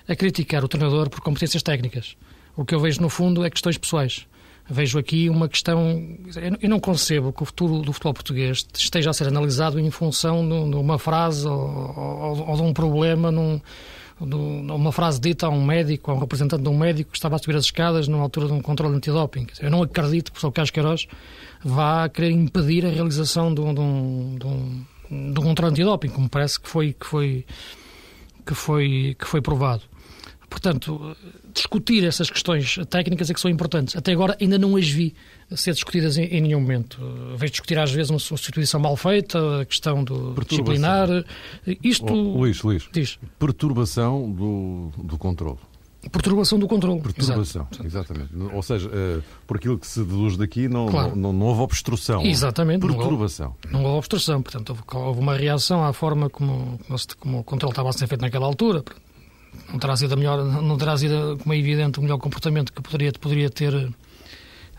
a 0.07 0.15
criticar 0.15 0.63
o 0.63 0.67
treinador 0.67 1.09
por 1.09 1.21
competências 1.21 1.63
técnicas. 1.63 2.15
O 2.55 2.63
que 2.63 2.75
eu 2.75 2.79
vejo, 2.79 3.01
no 3.01 3.09
fundo, 3.09 3.43
é 3.43 3.49
questões 3.49 3.77
pessoais. 3.77 4.27
Vejo 4.67 4.97
aqui 4.97 5.29
uma 5.29 5.47
questão. 5.47 6.17
Eu 6.59 6.69
não 6.69 6.79
concebo 6.79 7.31
que 7.31 7.43
o 7.43 7.45
futuro 7.45 7.81
do 7.81 7.93
futebol 7.93 8.15
português 8.15 8.65
esteja 8.73 9.11
a 9.11 9.13
ser 9.13 9.27
analisado 9.27 9.79
em 9.79 9.91
função 9.91 10.47
de 10.47 10.75
uma 10.75 10.97
frase 10.97 11.47
ou, 11.47 12.55
de 12.55 12.61
um 12.63 12.73
problema, 12.73 13.31
de 13.31 14.35
uma 14.71 14.91
frase 14.91 15.21
dita 15.21 15.45
a 15.45 15.49
um 15.49 15.63
médico, 15.63 16.09
a 16.09 16.15
um 16.15 16.17
representante 16.17 16.63
de 16.63 16.69
um 16.69 16.77
médico 16.77 17.11
que 17.11 17.17
estava 17.17 17.35
a 17.35 17.37
subir 17.37 17.55
as 17.57 17.65
escadas 17.65 18.07
numa 18.07 18.23
altura 18.23 18.47
de 18.47 18.53
um 18.53 18.61
controle 18.61 18.95
antidoping. 18.95 19.45
Eu 19.59 19.69
não 19.69 19.83
acredito 19.83 20.31
que 20.31 20.43
o. 20.43 20.51
Carlos 20.51 20.71
Queiroz 20.71 21.07
vá 21.63 22.09
querer 22.09 22.31
impedir 22.31 22.87
a 22.87 22.89
realização 22.89 23.53
de 23.53 23.61
um, 23.61 23.71
de 23.71 23.79
um, 23.79 24.35
de 24.39 24.47
um, 24.47 25.31
de 25.33 25.39
um 25.39 25.43
controle 25.43 25.73
antidoping, 25.73 26.09
como 26.09 26.27
parece 26.27 26.59
que 26.59 26.67
foi, 26.67 26.93
que 26.93 27.05
foi, 27.05 27.45
que 28.43 28.55
foi, 28.55 29.15
que 29.19 29.27
foi 29.27 29.41
provado. 29.41 29.83
Portanto, 30.49 31.15
discutir 31.53 32.03
essas 32.05 32.29
questões 32.29 32.77
técnicas 32.89 33.29
é 33.29 33.33
que 33.33 33.39
são 33.41 33.49
importantes. 33.49 33.95
Até 33.95 34.11
agora 34.11 34.37
ainda 34.39 34.57
não 34.57 34.75
as 34.75 34.87
vi 34.89 35.13
ser 35.55 35.73
discutidas 35.73 36.17
em, 36.17 36.23
em 36.25 36.41
nenhum 36.41 36.61
momento. 36.61 36.97
Vejo 37.37 37.51
discutir 37.53 37.77
às 37.79 37.91
vezes 37.91 38.09
uma 38.09 38.19
substituição 38.19 38.79
mal 38.79 38.95
feita, 38.95 39.61
a 39.61 39.65
questão 39.65 40.03
do 40.03 40.33
Perturbação. 40.33 40.45
disciplinar. 40.73 41.25
Isto 41.83 42.05
Oh, 42.13 42.37
Luís, 42.39 42.61
Luís, 42.61 42.87
diz 42.91 43.17
perturbação 43.39 44.31
do, 44.31 44.91
do 45.03 45.17
controle. 45.17 45.57
perturbação 46.11 46.59
do 46.59 46.67
controle. 46.67 47.01
Perturbação, 47.01 47.67
Exato. 47.71 47.85
exatamente. 47.87 48.29
Ou 48.53 48.61
seja, 48.61 48.89
eh, 48.93 49.21
por 49.47 49.57
aquilo 49.57 49.77
que 49.79 49.87
se 49.87 49.99
deduz 49.99 50.37
daqui, 50.37 50.67
não, 50.67 50.85
Claro. 50.87 51.15
não, 51.15 51.33
não 51.33 51.47
houve 51.47 51.61
obstrução. 51.61 52.21
Exatamente, 52.23 52.81
não 52.81 52.89
houve. 52.89 52.99
Perturbação. 52.99 53.55
Não 53.71 53.83
houve 53.83 53.97
obstrução, 53.97 54.41
portanto, 54.41 54.69
houve, 54.69 54.83
houve 55.07 55.19
uma 55.19 55.35
reação 55.35 55.83
à 55.83 55.91
forma 55.93 56.29
como, 56.29 56.77
como, 56.87 56.99
como 57.19 57.39
o 57.39 57.43
controle 57.43 57.71
estava 57.71 57.89
a 57.89 57.93
ser 57.93 58.05
feito 58.07 58.21
naquela 58.21 58.45
altura. 58.45 58.83
Não 59.71 59.79
terá 59.79 59.95
sido, 59.95 60.13
a 60.13 60.15
melhor, 60.15 60.43
não 60.43 60.77
terá 60.77 60.97
sido 60.97 61.37
como 61.41 61.53
é 61.53 61.57
evidente, 61.57 61.99
o 61.99 62.01
melhor 62.01 62.17
comportamento 62.17 62.71
que 62.71 62.81
poderia, 62.81 63.11
poderia 63.13 63.49
ter, 63.49 63.93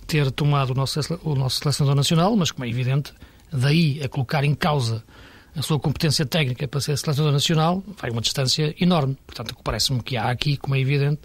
ter 0.06 0.30
tomado 0.30 0.70
o 0.70 0.74
nosso, 0.74 1.00
o 1.22 1.34
nosso 1.34 1.58
selecionador 1.58 1.96
nacional, 1.96 2.36
mas 2.36 2.50
como 2.50 2.64
é 2.64 2.68
evidente, 2.68 3.12
daí 3.52 4.00
a 4.02 4.08
colocar 4.08 4.44
em 4.44 4.54
causa 4.54 5.04
a 5.54 5.62
sua 5.62 5.80
competência 5.80 6.26
técnica 6.26 6.68
para 6.68 6.80
ser 6.80 6.96
selecionador 6.98 7.32
nacional, 7.32 7.82
vai 8.00 8.10
uma 8.10 8.20
distância 8.20 8.74
enorme. 8.78 9.16
Portanto, 9.26 9.56
parece-me 9.64 10.02
que 10.02 10.16
há 10.16 10.30
aqui, 10.30 10.56
como 10.56 10.74
é 10.74 10.80
evidente, 10.80 11.20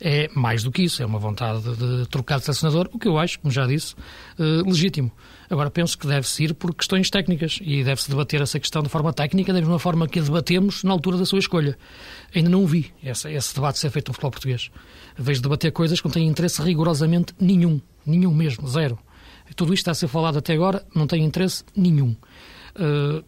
é 0.00 0.28
mais 0.34 0.62
do 0.62 0.70
que 0.70 0.82
isso, 0.82 1.02
é 1.02 1.06
uma 1.06 1.18
vontade 1.18 1.62
de 1.62 2.06
trocar 2.08 2.38
de 2.38 2.44
selecionador, 2.44 2.88
o 2.92 2.98
que 2.98 3.08
eu 3.08 3.18
acho, 3.18 3.40
como 3.40 3.50
já 3.50 3.66
disse, 3.66 3.94
uh, 4.38 4.68
legítimo. 4.68 5.10
Agora, 5.48 5.70
penso 5.70 5.96
que 5.96 6.06
deve-se 6.06 6.44
ir 6.44 6.54
por 6.54 6.74
questões 6.74 7.08
técnicas 7.08 7.58
e 7.62 7.82
deve-se 7.82 8.10
debater 8.10 8.42
essa 8.42 8.58
questão 8.58 8.82
de 8.82 8.88
forma 8.88 9.12
técnica, 9.12 9.52
da 9.52 9.60
mesma 9.60 9.78
forma 9.78 10.06
que 10.08 10.18
a 10.18 10.22
debatemos 10.22 10.82
na 10.84 10.92
altura 10.92 11.16
da 11.16 11.24
sua 11.24 11.38
escolha. 11.38 11.78
Ainda 12.34 12.50
não 12.50 12.66
vi 12.66 12.92
esse, 13.02 13.30
esse 13.30 13.54
debate 13.54 13.78
ser 13.78 13.90
feito 13.90 14.08
no 14.08 14.14
futebol 14.14 14.32
português. 14.32 14.70
Vejo 15.16 15.40
debater 15.40 15.72
coisas 15.72 16.00
que 16.00 16.06
não 16.06 16.12
têm 16.12 16.26
interesse 16.26 16.60
rigorosamente 16.60 17.32
nenhum, 17.40 17.80
nenhum 18.04 18.34
mesmo, 18.34 18.68
zero. 18.68 18.98
Tudo 19.54 19.72
isto 19.72 19.82
está 19.82 19.92
a 19.92 19.94
ser 19.94 20.08
falado 20.08 20.38
até 20.38 20.52
agora, 20.52 20.84
não 20.94 21.06
tem 21.06 21.24
interesse 21.24 21.64
nenhum. 21.74 22.16
Uh, 22.74 23.24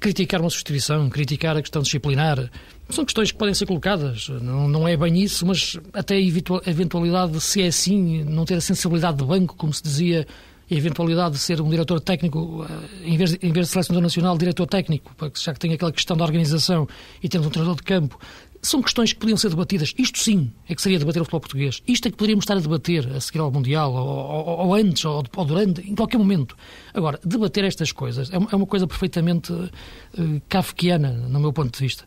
criticar 0.00 0.40
uma 0.40 0.50
substituição, 0.50 1.08
criticar 1.08 1.56
a 1.56 1.62
questão 1.62 1.82
disciplinar, 1.82 2.50
são 2.90 3.04
questões 3.04 3.32
que 3.32 3.38
podem 3.38 3.54
ser 3.54 3.66
colocadas. 3.66 4.28
Não, 4.28 4.68
não 4.68 4.86
é 4.86 4.96
bem 4.96 5.20
isso, 5.20 5.44
mas 5.46 5.78
até 5.92 6.16
a 6.16 6.20
eventualidade 6.20 7.32
de, 7.32 7.40
se 7.40 7.62
é 7.62 7.66
assim, 7.66 8.22
não 8.24 8.44
ter 8.44 8.54
a 8.54 8.60
sensibilidade 8.60 9.18
de 9.18 9.24
banco, 9.24 9.56
como 9.56 9.72
se 9.72 9.82
dizia 9.82 10.26
a 10.70 10.74
eventualidade 10.74 11.34
de 11.34 11.40
ser 11.40 11.60
um 11.60 11.68
diretor 11.68 12.00
técnico, 12.00 12.66
eh, 12.68 13.08
em 13.10 13.16
vez, 13.16 13.30
de, 13.30 13.38
em 13.42 13.52
vez 13.52 13.66
de 13.66 13.72
selecionador 13.72 14.02
nacional, 14.02 14.36
diretor 14.36 14.66
técnico, 14.66 15.14
já 15.34 15.52
que 15.52 15.60
tem 15.60 15.72
aquela 15.72 15.92
questão 15.92 16.16
da 16.16 16.24
organização 16.24 16.88
e 17.22 17.28
temos 17.28 17.46
um 17.46 17.50
treinador 17.50 17.76
de 17.76 17.82
campo, 17.82 18.18
são 18.66 18.82
questões 18.82 19.12
que 19.12 19.18
podiam 19.18 19.36
ser 19.36 19.50
debatidas. 19.50 19.94
Isto 19.96 20.18
sim 20.18 20.52
é 20.68 20.74
que 20.74 20.82
seria 20.82 20.98
debater 20.98 21.22
o 21.22 21.24
futebol 21.24 21.40
português. 21.40 21.82
Isto 21.86 22.08
é 22.08 22.10
que 22.10 22.16
poderíamos 22.16 22.42
estar 22.42 22.56
a 22.56 22.60
debater 22.60 23.06
a 23.14 23.20
seguir 23.20 23.38
ao 23.38 23.50
Mundial, 23.50 23.92
ou, 23.92 24.06
ou, 24.06 24.66
ou 24.66 24.74
antes, 24.74 25.04
ou, 25.04 25.24
ou, 25.36 25.44
durante, 25.44 25.80
em 25.88 25.94
qualquer 25.94 26.18
momento. 26.18 26.56
Agora, 26.92 27.20
debater 27.24 27.64
estas 27.64 27.92
coisas 27.92 28.30
é 28.32 28.38
uma, 28.38 28.48
é 28.52 28.56
uma 28.56 28.66
coisa 28.66 28.86
perfeitamente 28.86 29.52
uh, 29.52 29.70
kafkiana, 30.48 31.12
no 31.12 31.40
meu 31.40 31.52
ponto 31.52 31.72
de 31.76 31.84
vista. 31.84 32.04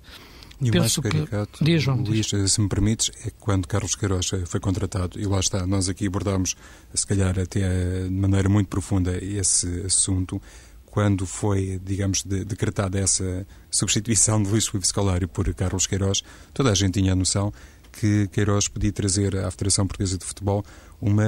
E 0.61 0.69
o 0.69 0.75
mais 0.77 0.97
caricato, 0.97 1.63
que... 1.63 1.79
João, 1.79 2.01
Luís, 2.01 2.25
diz. 2.27 2.51
se 2.51 2.59
me 2.59 2.67
permites, 2.67 3.09
é 3.25 3.31
quando 3.39 3.65
Carlos 3.65 3.95
Queiroz 3.95 4.29
foi 4.45 4.59
contratado, 4.59 5.17
e 5.17 5.25
lá 5.25 5.39
está, 5.39 5.65
nós 5.65 5.87
aqui 5.87 6.07
abordámos, 6.07 6.57
se 6.93 7.07
calhar 7.07 7.39
até 7.39 8.03
de 8.03 8.09
maneira 8.09 8.49
muito 8.49 8.67
profunda, 8.67 9.17
esse 9.23 9.83
assunto, 9.85 10.41
quando 10.89 11.25
foi, 11.25 11.79
digamos, 11.84 12.24
de, 12.24 12.43
decretada 12.43 13.00
essa 13.00 13.46
substituição 13.69 14.41
de 14.41 14.50
Luís 14.50 14.67
Filipe 14.67 14.88
Scolari 14.88 15.27
por 15.27 15.53
Carlos 15.53 15.88
Queiroz, 15.88 16.24
toda 16.53 16.72
a 16.72 16.75
gente 16.75 17.00
tinha 17.00 17.13
a 17.13 17.15
noção 17.15 17.53
que 17.91 18.27
Queiroz 18.27 18.67
podia 18.67 18.91
trazer 18.91 19.36
à 19.38 19.50
Federação 19.51 19.88
Portuguesa 19.88 20.17
de 20.17 20.25
Futebol 20.25 20.63
uma 21.01 21.25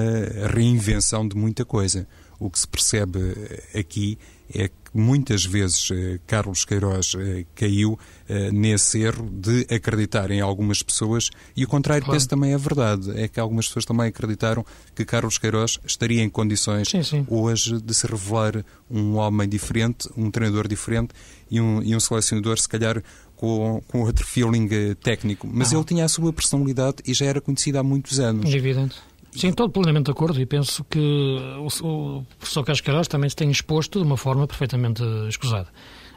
reinvenção 0.53 1.27
de 1.27 1.35
muita 1.35 1.65
coisa. 1.65 2.07
O 2.41 2.49
que 2.49 2.57
se 2.57 2.67
percebe 2.67 3.19
aqui 3.75 4.17
é 4.51 4.67
que 4.67 4.73
muitas 4.91 5.45
vezes 5.45 5.89
eh, 5.91 6.19
Carlos 6.25 6.65
Queiroz 6.65 7.13
eh, 7.15 7.45
caiu 7.53 7.99
eh, 8.27 8.51
nesse 8.51 8.99
erro 8.99 9.29
de 9.31 9.65
acreditar 9.73 10.31
em 10.31 10.41
algumas 10.41 10.81
pessoas 10.81 11.29
e 11.55 11.63
o 11.63 11.67
contrário 11.67 12.03
claro. 12.03 12.27
também 12.27 12.51
é 12.51 12.57
verdade. 12.57 13.11
É 13.15 13.27
que 13.27 13.39
algumas 13.39 13.67
pessoas 13.67 13.85
também 13.85 14.07
acreditaram 14.07 14.65
que 14.95 15.05
Carlos 15.05 15.37
Queiroz 15.37 15.79
estaria 15.85 16.23
em 16.23 16.29
condições 16.29 16.89
sim, 16.89 17.03
sim. 17.03 17.25
hoje 17.29 17.79
de 17.79 17.93
se 17.93 18.07
revelar 18.07 18.65
um 18.89 19.17
homem 19.17 19.47
diferente, 19.47 20.09
um 20.17 20.31
treinador 20.31 20.67
diferente 20.67 21.13
e 21.49 21.61
um, 21.61 21.83
e 21.83 21.95
um 21.95 21.99
selecionador, 21.99 22.59
se 22.59 22.67
calhar, 22.67 23.03
com, 23.35 23.83
com 23.87 24.01
outro 24.01 24.25
feeling 24.25 24.67
técnico. 24.95 25.47
Mas 25.51 25.71
ah. 25.71 25.75
ele 25.75 25.85
tinha 25.85 26.05
a 26.05 26.09
sua 26.09 26.33
personalidade 26.33 26.97
e 27.05 27.13
já 27.13 27.27
era 27.27 27.39
conhecido 27.39 27.77
há 27.77 27.83
muitos 27.83 28.19
anos. 28.19 28.51
Evidente. 28.51 28.97
Sim, 29.35 29.47
estou 29.49 29.69
plenamente 29.69 30.05
de 30.05 30.11
acordo 30.11 30.39
e 30.39 30.45
penso 30.45 30.83
que 30.83 30.99
o, 30.99 31.67
o 31.87 32.25
professor 32.37 32.63
Cascaraz 32.65 33.07
também 33.07 33.29
se 33.29 33.35
tem 33.35 33.49
exposto 33.49 33.99
de 33.99 34.05
uma 34.05 34.17
forma 34.17 34.45
perfeitamente 34.45 35.01
escusada. 35.29 35.69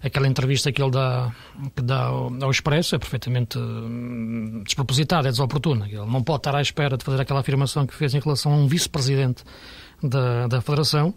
Aquela 0.02 0.28
entrevista 0.28 0.70
que 0.70 0.82
ele 0.82 0.90
dá, 0.90 1.32
que 1.74 1.82
dá 1.82 2.06
ao, 2.06 2.50
Expresso 2.50 2.94
é 2.94 2.98
perfeitamente 2.98 3.58
hum, 3.58 4.62
despropositada, 4.64 5.28
é 5.28 5.30
desoportuna. 5.30 5.86
Ele 5.86 6.04
não 6.04 6.22
pode 6.22 6.40
estar 6.40 6.54
à 6.54 6.60
espera 6.60 6.96
de 6.96 7.04
fazer 7.04 7.22
aquela 7.22 7.40
afirmação 7.40 7.86
que 7.86 7.94
fez 7.94 8.12
em 8.14 8.20
relação 8.20 8.52
a 8.52 8.56
um 8.56 8.66
vice-presidente 8.66 9.44
da, 10.02 10.46
da 10.46 10.60
Federação, 10.60 11.14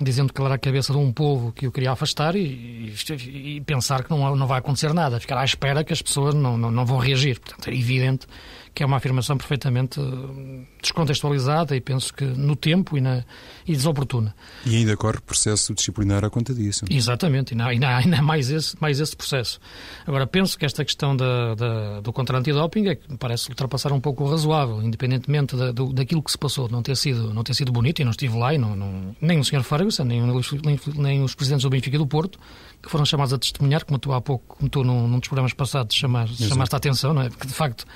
dizendo 0.00 0.32
que 0.32 0.40
ele 0.40 0.46
era 0.46 0.54
a 0.54 0.58
cabeça 0.58 0.92
de 0.92 0.98
um 0.98 1.12
povo 1.12 1.52
que 1.52 1.66
o 1.66 1.72
queria 1.72 1.92
afastar 1.92 2.34
e, 2.34 2.94
e, 3.10 3.56
e 3.56 3.60
pensar 3.60 4.04
que 4.04 4.10
não, 4.10 4.34
não 4.34 4.46
vai 4.46 4.60
acontecer 4.60 4.94
nada, 4.94 5.20
ficar 5.20 5.38
à 5.38 5.44
espera 5.44 5.84
que 5.84 5.92
as 5.92 6.00
pessoas 6.00 6.34
não, 6.34 6.56
não, 6.56 6.70
não 6.70 6.86
vão 6.86 6.98
reagir. 6.98 7.38
Portanto, 7.38 7.68
é 7.68 7.74
evidente 7.74 8.26
que 8.74 8.82
é 8.82 8.86
uma 8.86 8.96
afirmação 8.96 9.36
perfeitamente 9.36 10.00
eh, 10.00 10.66
descontextualizada 10.80 11.76
e 11.76 11.80
penso 11.80 12.12
que 12.12 12.24
no 12.24 12.56
tempo 12.56 12.96
e, 12.96 13.00
na, 13.00 13.24
e 13.66 13.72
desoportuna. 13.72 14.34
E 14.64 14.76
ainda 14.76 14.96
corre 14.96 15.20
processo 15.20 15.74
disciplinar 15.74 16.24
à 16.24 16.30
conta 16.30 16.54
disso. 16.54 16.84
Exatamente, 16.88 17.54
e 17.54 17.60
ainda, 17.60 17.88
ainda 17.96 18.22
mais, 18.22 18.50
esse, 18.50 18.74
mais 18.80 18.98
esse 18.98 19.14
processo. 19.14 19.60
Agora, 20.06 20.26
penso 20.26 20.58
que 20.58 20.64
esta 20.64 20.84
questão 20.84 21.14
da, 21.14 21.54
da, 21.54 22.00
do 22.00 22.12
contra 22.12 22.38
antidoping 22.38 22.88
é 22.88 22.98
parece 23.18 23.50
ultrapassar 23.50 23.92
um 23.92 24.00
pouco 24.00 24.24
o 24.24 24.30
razoável, 24.30 24.82
independentemente 24.82 25.54
da, 25.54 25.70
do, 25.70 25.92
daquilo 25.92 26.22
que 26.22 26.30
se 26.30 26.38
passou, 26.38 26.68
não 26.68 26.82
ter 26.82 26.96
sido, 26.96 27.32
não 27.34 27.42
ter 27.42 27.54
sido 27.54 27.70
bonito, 27.70 28.00
e 28.00 28.04
não 28.04 28.10
estive 28.10 28.38
lá, 28.38 28.54
e 28.54 28.58
não, 28.58 28.74
não, 28.74 29.14
nem 29.20 29.38
o 29.38 29.44
Sr. 29.44 29.62
Ferguson, 29.62 30.04
nem, 30.04 30.22
nem, 30.22 30.80
nem 30.96 31.22
os 31.22 31.34
presidentes 31.34 31.64
do 31.64 31.70
Benfica 31.70 31.96
e 31.96 31.98
do 31.98 32.06
Porto, 32.06 32.38
que 32.82 32.90
foram 32.90 33.04
chamados 33.04 33.32
a 33.32 33.38
testemunhar, 33.38 33.84
como 33.84 33.98
tu 33.98 34.12
há 34.12 34.20
pouco, 34.20 34.56
como 34.56 34.70
tu 34.70 34.82
num, 34.82 35.06
num 35.06 35.18
dos 35.18 35.28
programas 35.28 35.52
passados 35.52 35.94
chamar, 35.94 36.26
chamaste 36.28 36.74
a 36.74 36.78
atenção, 36.78 37.12
não 37.12 37.22
é? 37.22 37.28
Porque 37.28 37.46
de 37.46 37.54
facto 37.54 37.86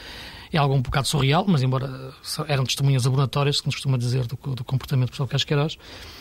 é 0.53 0.59
algo 0.59 0.75
um 0.75 0.83
bocado 0.83 1.07
surreal, 1.07 1.45
mas 1.47 1.63
embora 1.63 2.13
eram 2.49 2.65
testemunhas 2.65 3.07
abonatórias, 3.07 3.61
que 3.61 3.67
nos 3.67 3.77
costuma 3.77 3.99
dizer, 3.99 4.27
do, 4.27 4.37
do 4.55 4.65
comportamento 4.65 5.09
do 5.09 5.11
pessoal 5.11 5.29
Casqueiroz, 5.29 5.77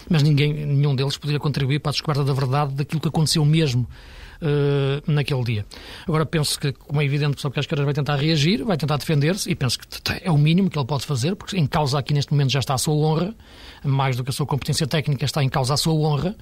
mas 0.09 0.23
ninguém, 0.23 0.53
nenhum 0.53 0.95
deles 0.95 1.17
poderia 1.17 1.39
contribuir 1.39 1.79
para 1.79 1.91
a 1.91 1.93
descoberta 1.93 2.23
da 2.23 2.33
verdade 2.33 2.73
daquilo 2.73 3.01
que 3.01 3.07
aconteceu 3.07 3.43
mesmo 3.45 3.87
Uh, 4.35 5.01
naquele 5.09 5.43
dia. 5.45 5.65
Agora 6.05 6.25
penso 6.25 6.59
que, 6.59 6.73
como 6.73 7.01
é 7.01 7.05
evidente, 7.05 7.31
o 7.31 7.35
pessoal 7.35 7.53
Casqueiras 7.53 7.85
vai 7.85 7.93
tentar 7.93 8.17
reagir, 8.17 8.65
vai 8.65 8.75
tentar 8.75 8.97
defender-se 8.97 9.49
e 9.49 9.55
penso 9.55 9.79
que 9.79 9.87
é 10.21 10.29
o 10.29 10.37
mínimo 10.37 10.69
que 10.69 10.77
ele 10.77 10.85
pode 10.85 11.05
fazer, 11.05 11.37
porque 11.37 11.57
em 11.57 11.65
causa 11.65 11.97
aqui 11.97 12.13
neste 12.13 12.33
momento 12.33 12.51
já 12.51 12.59
está 12.59 12.73
a 12.73 12.77
sua 12.77 12.93
honra, 12.93 13.33
mais 13.81 14.17
do 14.17 14.25
que 14.25 14.31
a 14.31 14.33
sua 14.33 14.45
competência 14.45 14.85
técnica, 14.85 15.23
está 15.23 15.41
em 15.41 15.47
causa 15.47 15.75
a 15.75 15.77
sua 15.77 15.93
honra. 15.93 16.35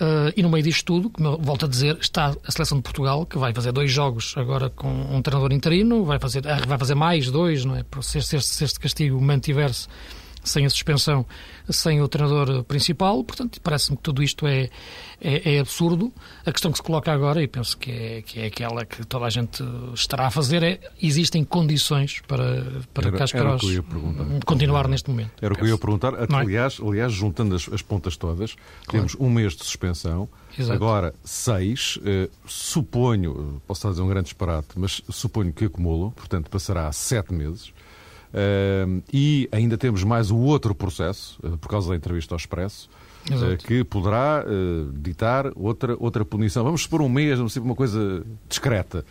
Uh, 0.00 0.32
e 0.34 0.42
no 0.42 0.48
meio 0.48 0.64
disto 0.64 0.86
tudo, 0.86 1.10
como 1.10 1.28
eu 1.28 1.38
volto 1.38 1.66
a 1.66 1.68
dizer, 1.68 1.98
está 2.00 2.34
a 2.46 2.50
seleção 2.50 2.78
de 2.78 2.82
Portugal, 2.82 3.26
que 3.26 3.36
vai 3.36 3.52
fazer 3.52 3.70
dois 3.70 3.90
jogos 3.90 4.34
agora 4.34 4.70
com 4.70 4.88
um 4.88 5.20
treinador 5.20 5.52
interino, 5.52 6.04
vai 6.04 6.18
fazer, 6.18 6.48
ah, 6.48 6.58
vai 6.66 6.78
fazer 6.78 6.94
mais 6.94 7.30
dois, 7.30 7.66
não 7.66 7.76
é? 7.76 7.84
Se, 8.00 8.22
se, 8.22 8.40
se 8.40 8.64
este 8.64 8.80
castigo 8.80 9.20
mantiver-se 9.20 9.88
sem 10.42 10.64
a 10.66 10.70
suspensão, 10.70 11.26
sem 11.68 12.00
o 12.00 12.08
treinador 12.08 12.64
principal. 12.64 13.22
Portanto, 13.24 13.60
parece-me 13.60 13.96
que 13.96 14.02
tudo 14.02 14.22
isto 14.22 14.46
é, 14.46 14.68
é, 15.20 15.56
é, 15.56 15.60
absurdo. 15.60 16.12
A 16.44 16.52
questão 16.52 16.70
que 16.72 16.78
se 16.78 16.82
coloca 16.82 17.12
agora, 17.12 17.42
e 17.42 17.46
penso 17.46 17.76
que 17.76 17.90
é, 17.90 18.22
que 18.22 18.40
é 18.40 18.46
aquela 18.46 18.84
que 18.84 19.04
toda 19.06 19.26
a 19.26 19.30
gente 19.30 19.62
estará 19.94 20.26
a 20.26 20.30
fazer, 20.30 20.62
é 20.62 20.80
existem 21.00 21.44
condições 21.44 22.20
para, 22.26 22.64
para 22.92 23.12
Cascaros 23.12 23.62
continuar 24.44 24.88
neste 24.88 25.10
momento. 25.10 25.32
Era 25.40 25.52
o 25.52 25.56
que 25.56 25.62
eu 25.62 25.68
ia 25.68 25.78
perguntar. 25.78 26.14
É? 26.14 26.26
Aliás, 26.34 26.78
aliás 26.80 27.12
juntando 27.12 27.54
as, 27.54 27.68
as 27.72 27.82
pontas 27.82 28.16
todas, 28.16 28.54
claro. 28.54 28.90
temos 28.90 29.16
um 29.18 29.28
mês 29.30 29.54
de 29.54 29.64
suspensão, 29.64 30.28
Exato. 30.58 30.72
agora 30.72 31.14
seis. 31.24 31.96
Uh, 31.98 32.30
suponho, 32.46 33.60
posso 33.66 33.78
estar 33.78 33.88
a 33.88 33.90
dizer 33.92 34.02
um 34.02 34.08
grande 34.08 34.24
disparate, 34.24 34.68
mas 34.76 35.02
suponho 35.10 35.52
que 35.52 35.66
acumulam, 35.66 36.10
portanto 36.10 36.50
passará 36.50 36.88
a 36.88 36.92
sete 36.92 37.32
meses. 37.32 37.72
Uh, 38.32 39.02
e 39.12 39.48
ainda 39.50 39.76
temos 39.76 40.04
mais 40.04 40.30
o 40.30 40.36
outro 40.36 40.74
processo, 40.74 41.38
uh, 41.42 41.58
por 41.58 41.68
causa 41.68 41.90
da 41.90 41.96
entrevista 41.96 42.34
ao 42.34 42.36
Expresso, 42.36 42.88
uh, 43.28 43.56
que 43.56 43.82
poderá 43.82 44.44
ditar 44.94 45.50
outra, 45.56 45.96
outra 45.98 46.24
punição. 46.24 46.64
Vamos 46.64 46.82
supor 46.82 47.02
um 47.02 47.08
mês, 47.08 47.38
vamos 47.38 47.52
ser 47.52 47.60
uma 47.60 47.74
coisa 47.74 48.24
discreta. 48.48 49.04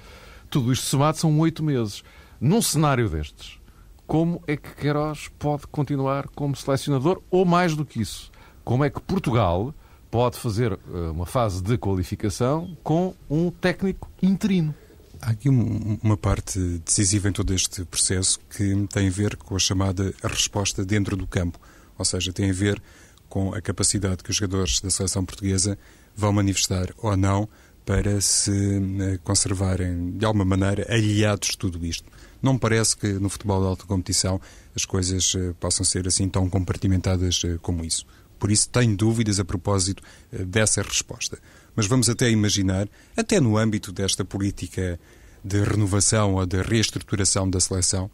Tudo 0.49 0.71
isto 0.71 0.85
somado 0.85 1.17
são 1.17 1.37
oito 1.39 1.63
meses. 1.63 2.03
Num 2.39 2.61
cenário 2.61 3.09
destes, 3.09 3.59
como 4.07 4.41
é 4.47 4.55
que 4.55 4.73
Queiroz 4.75 5.29
pode 5.37 5.67
continuar 5.67 6.27
como 6.29 6.55
selecionador 6.55 7.21
ou 7.29 7.45
mais 7.45 7.75
do 7.75 7.85
que 7.85 8.01
isso? 8.01 8.31
Como 8.63 8.83
é 8.83 8.89
que 8.89 9.01
Portugal 9.01 9.73
pode 10.09 10.37
fazer 10.37 10.79
uma 11.11 11.25
fase 11.25 11.61
de 11.61 11.77
qualificação 11.77 12.75
com 12.81 13.13
um 13.29 13.51
técnico 13.51 14.09
interino? 14.23 14.73
Há 15.21 15.31
aqui 15.31 15.49
uma 15.49 16.15
parte 16.15 16.57
decisiva 16.85 17.27
em 17.27 17.33
todo 17.33 17.53
este 17.53 17.83
processo 17.83 18.39
que 18.49 18.87
tem 18.87 19.09
a 19.09 19.11
ver 19.11 19.35
com 19.35 19.55
a 19.55 19.59
chamada 19.59 20.13
resposta 20.23 20.85
dentro 20.85 21.17
do 21.17 21.27
campo, 21.27 21.59
ou 21.97 22.05
seja, 22.05 22.31
tem 22.31 22.49
a 22.49 22.53
ver 22.53 22.81
com 23.27 23.53
a 23.53 23.61
capacidade 23.61 24.23
que 24.23 24.29
os 24.29 24.37
jogadores 24.37 24.79
da 24.79 24.89
seleção 24.89 25.25
portuguesa 25.25 25.77
vão 26.15 26.31
manifestar 26.31 26.93
ou 26.97 27.17
não 27.17 27.49
para 27.85 28.21
se 28.21 28.51
eh, 28.51 29.19
conservarem 29.23 30.11
de 30.11 30.23
alguma 30.23 30.45
maneira 30.45 30.85
aliados 30.89 31.49
de 31.49 31.57
tudo 31.57 31.85
isto. 31.85 32.09
Não 32.41 32.53
me 32.53 32.59
parece 32.59 32.95
que 32.95 33.07
no 33.13 33.29
futebol 33.29 33.61
de 33.61 33.67
alta 33.67 33.85
competição 33.85 34.39
as 34.75 34.85
coisas 34.85 35.33
eh, 35.35 35.53
possam 35.59 35.83
ser 35.83 36.07
assim 36.07 36.29
tão 36.29 36.49
compartimentadas 36.49 37.41
eh, 37.43 37.57
como 37.61 37.83
isso. 37.83 38.05
Por 38.37 38.51
isso 38.51 38.69
tenho 38.69 38.95
dúvidas 38.95 39.39
a 39.39 39.43
propósito 39.43 40.01
dessa 40.31 40.81
resposta 40.81 41.37
mas 41.75 41.87
vamos 41.87 42.09
até 42.09 42.29
imaginar, 42.29 42.87
até 43.15 43.39
no 43.39 43.57
âmbito 43.57 43.91
desta 43.91 44.23
política 44.25 44.99
de 45.43 45.63
renovação 45.63 46.35
ou 46.35 46.45
de 46.45 46.61
reestruturação 46.61 47.49
da 47.49 47.59
seleção, 47.59 48.09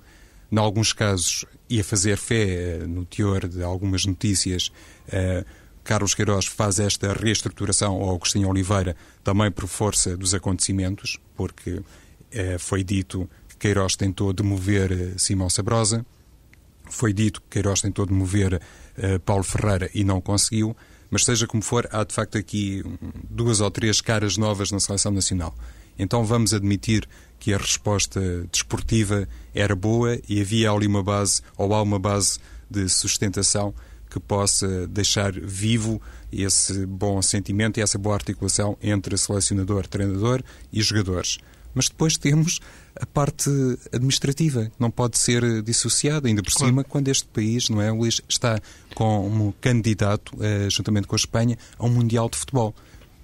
em 0.52 0.58
alguns 0.58 0.94
casos, 0.94 1.46
e 1.70 1.80
a 1.80 1.84
fazer 1.84 2.18
fé 2.18 2.44
eh, 2.44 2.88
no 2.88 3.06
teor 3.06 3.48
de 3.48 3.64
algumas 3.64 4.06
notícias, 4.06 4.72
uh, 5.08 5.44
Carlos 5.84 6.14
Queiroz 6.14 6.46
faz 6.46 6.80
esta 6.80 7.14
reestruturação, 7.14 8.00
ou 8.00 8.14
Agostinho 8.16 8.48
Oliveira, 8.48 8.96
também 9.24 9.52
por 9.52 9.68
força 9.68 10.16
dos 10.16 10.36
acontecimentos, 10.36 11.18
porque 11.36 11.72
uh, 11.72 11.84
foi 12.60 12.84
dito 12.84 13.28
que 13.28 13.46
que 13.56 13.68
Queiroz 13.68 13.96
tentou 13.96 14.34
demover 14.34 14.92
eh, 14.92 15.14
Simão 15.18 15.50
Sabrosa, 15.50 16.06
foi 16.90 17.14
dito 17.14 17.42
que 17.42 17.48
Queiroz 17.50 17.82
tentou 17.82 18.06
demover 18.06 18.62
Paulo 19.26 19.44
Ferreira 19.44 19.90
e 19.94 20.04
não 20.04 20.22
conseguiu, 20.22 20.78
mas 21.16 21.24
seja 21.24 21.48
como 21.48 21.64
for, 21.64 21.88
há 21.94 22.04
de 22.04 22.14
facto 22.14 22.38
aqui 22.38 22.84
duas 23.30 23.62
ou 23.62 23.72
três 23.72 24.02
caras 24.02 24.36
novas 24.36 24.70
na 24.70 24.82
seleção 24.82 25.14
nacional. 25.14 25.56
Então 25.98 26.26
vamos 26.26 26.54
admitir 26.54 27.08
que 27.40 27.54
a 27.54 27.58
resposta 27.58 28.20
desportiva 28.52 29.26
era 29.54 29.74
boa 29.74 30.20
e 30.28 30.42
havia 30.42 30.70
ali 30.70 30.86
uma 30.86 31.02
base, 31.02 31.42
ou 31.56 31.74
há 31.74 31.82
uma 31.82 31.98
base 31.98 32.38
de 32.70 32.90
sustentação 32.90 33.74
que 34.10 34.20
possa 34.20 34.86
deixar 34.88 35.32
vivo 35.32 36.02
esse 36.30 36.86
bom 36.86 37.22
sentimento 37.22 37.78
e 37.80 37.82
essa 37.82 37.98
boa 37.98 38.16
articulação 38.16 38.78
entre 38.84 39.18
selecionador, 39.18 39.88
treinador 39.88 40.44
e 40.70 40.82
jogadores. 40.82 41.38
Mas 41.76 41.90
depois 41.90 42.18
temos 42.18 42.60
a 43.00 43.06
parte 43.06 43.50
administrativa, 43.92 44.72
não 44.80 44.90
pode 44.90 45.18
ser 45.18 45.62
dissociada, 45.62 46.28
ainda 46.28 46.42
por 46.42 46.52
claro. 46.52 46.68
cima, 46.68 46.84
quando 46.84 47.10
este 47.10 47.26
país, 47.26 47.70
não 47.70 47.82
é, 47.82 47.92
Luís, 47.92 48.22
está 48.28 48.60
como 48.96 49.54
candidato, 49.60 50.32
eh, 50.40 50.70
juntamente 50.72 51.06
com 51.06 51.16
a 51.16 51.18
Espanha, 51.18 51.58
a 51.78 51.86
um 51.86 51.90
Mundial 51.90 52.30
de 52.30 52.38
Futebol. 52.38 52.74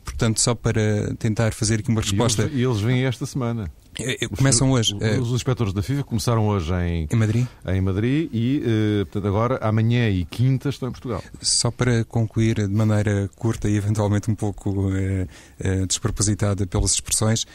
Portanto, 0.04 0.42
só 0.42 0.54
para 0.54 1.14
tentar 1.18 1.54
fazer 1.54 1.80
aqui 1.80 1.90
uma 1.90 2.02
resposta. 2.02 2.44
E 2.44 2.46
eles, 2.46 2.64
eles 2.64 2.82
vêm 2.82 3.06
esta 3.06 3.26
semana. 3.26 3.72
É, 4.00 4.26
é, 4.26 4.28
começam 4.28 4.72
hoje. 4.72 4.96
Os, 4.96 5.30
os, 5.30 5.36
inspectores 5.36 5.74
da 5.74 5.82
FIFA 5.82 6.04
começaram 6.04 6.48
hoje 6.48 6.74
em, 6.74 7.08
em 7.12 7.16
Madrid, 7.16 7.46
em 7.68 7.82
Madrid 7.82 8.30
e, 8.34 8.62
portanto, 9.04 9.28
agora, 9.28 9.58
amanhã 9.62 10.10
e 10.10 10.26
quinta, 10.26 10.70
estão 10.70 10.90
em 10.90 10.92
Portugal. 10.92 11.24
Só 11.42 11.70
para 11.70 12.04
concluir 12.06 12.68
de 12.68 12.74
maneira 12.74 13.30
curta 13.36 13.70
e 13.70 13.76
eventualmente 13.76 14.32
um 14.32 14.36
pouco 14.36 14.90
uh, 14.90 15.88
despropositada 15.88 16.66
pelas 16.66 16.94
expressões, 16.94 17.46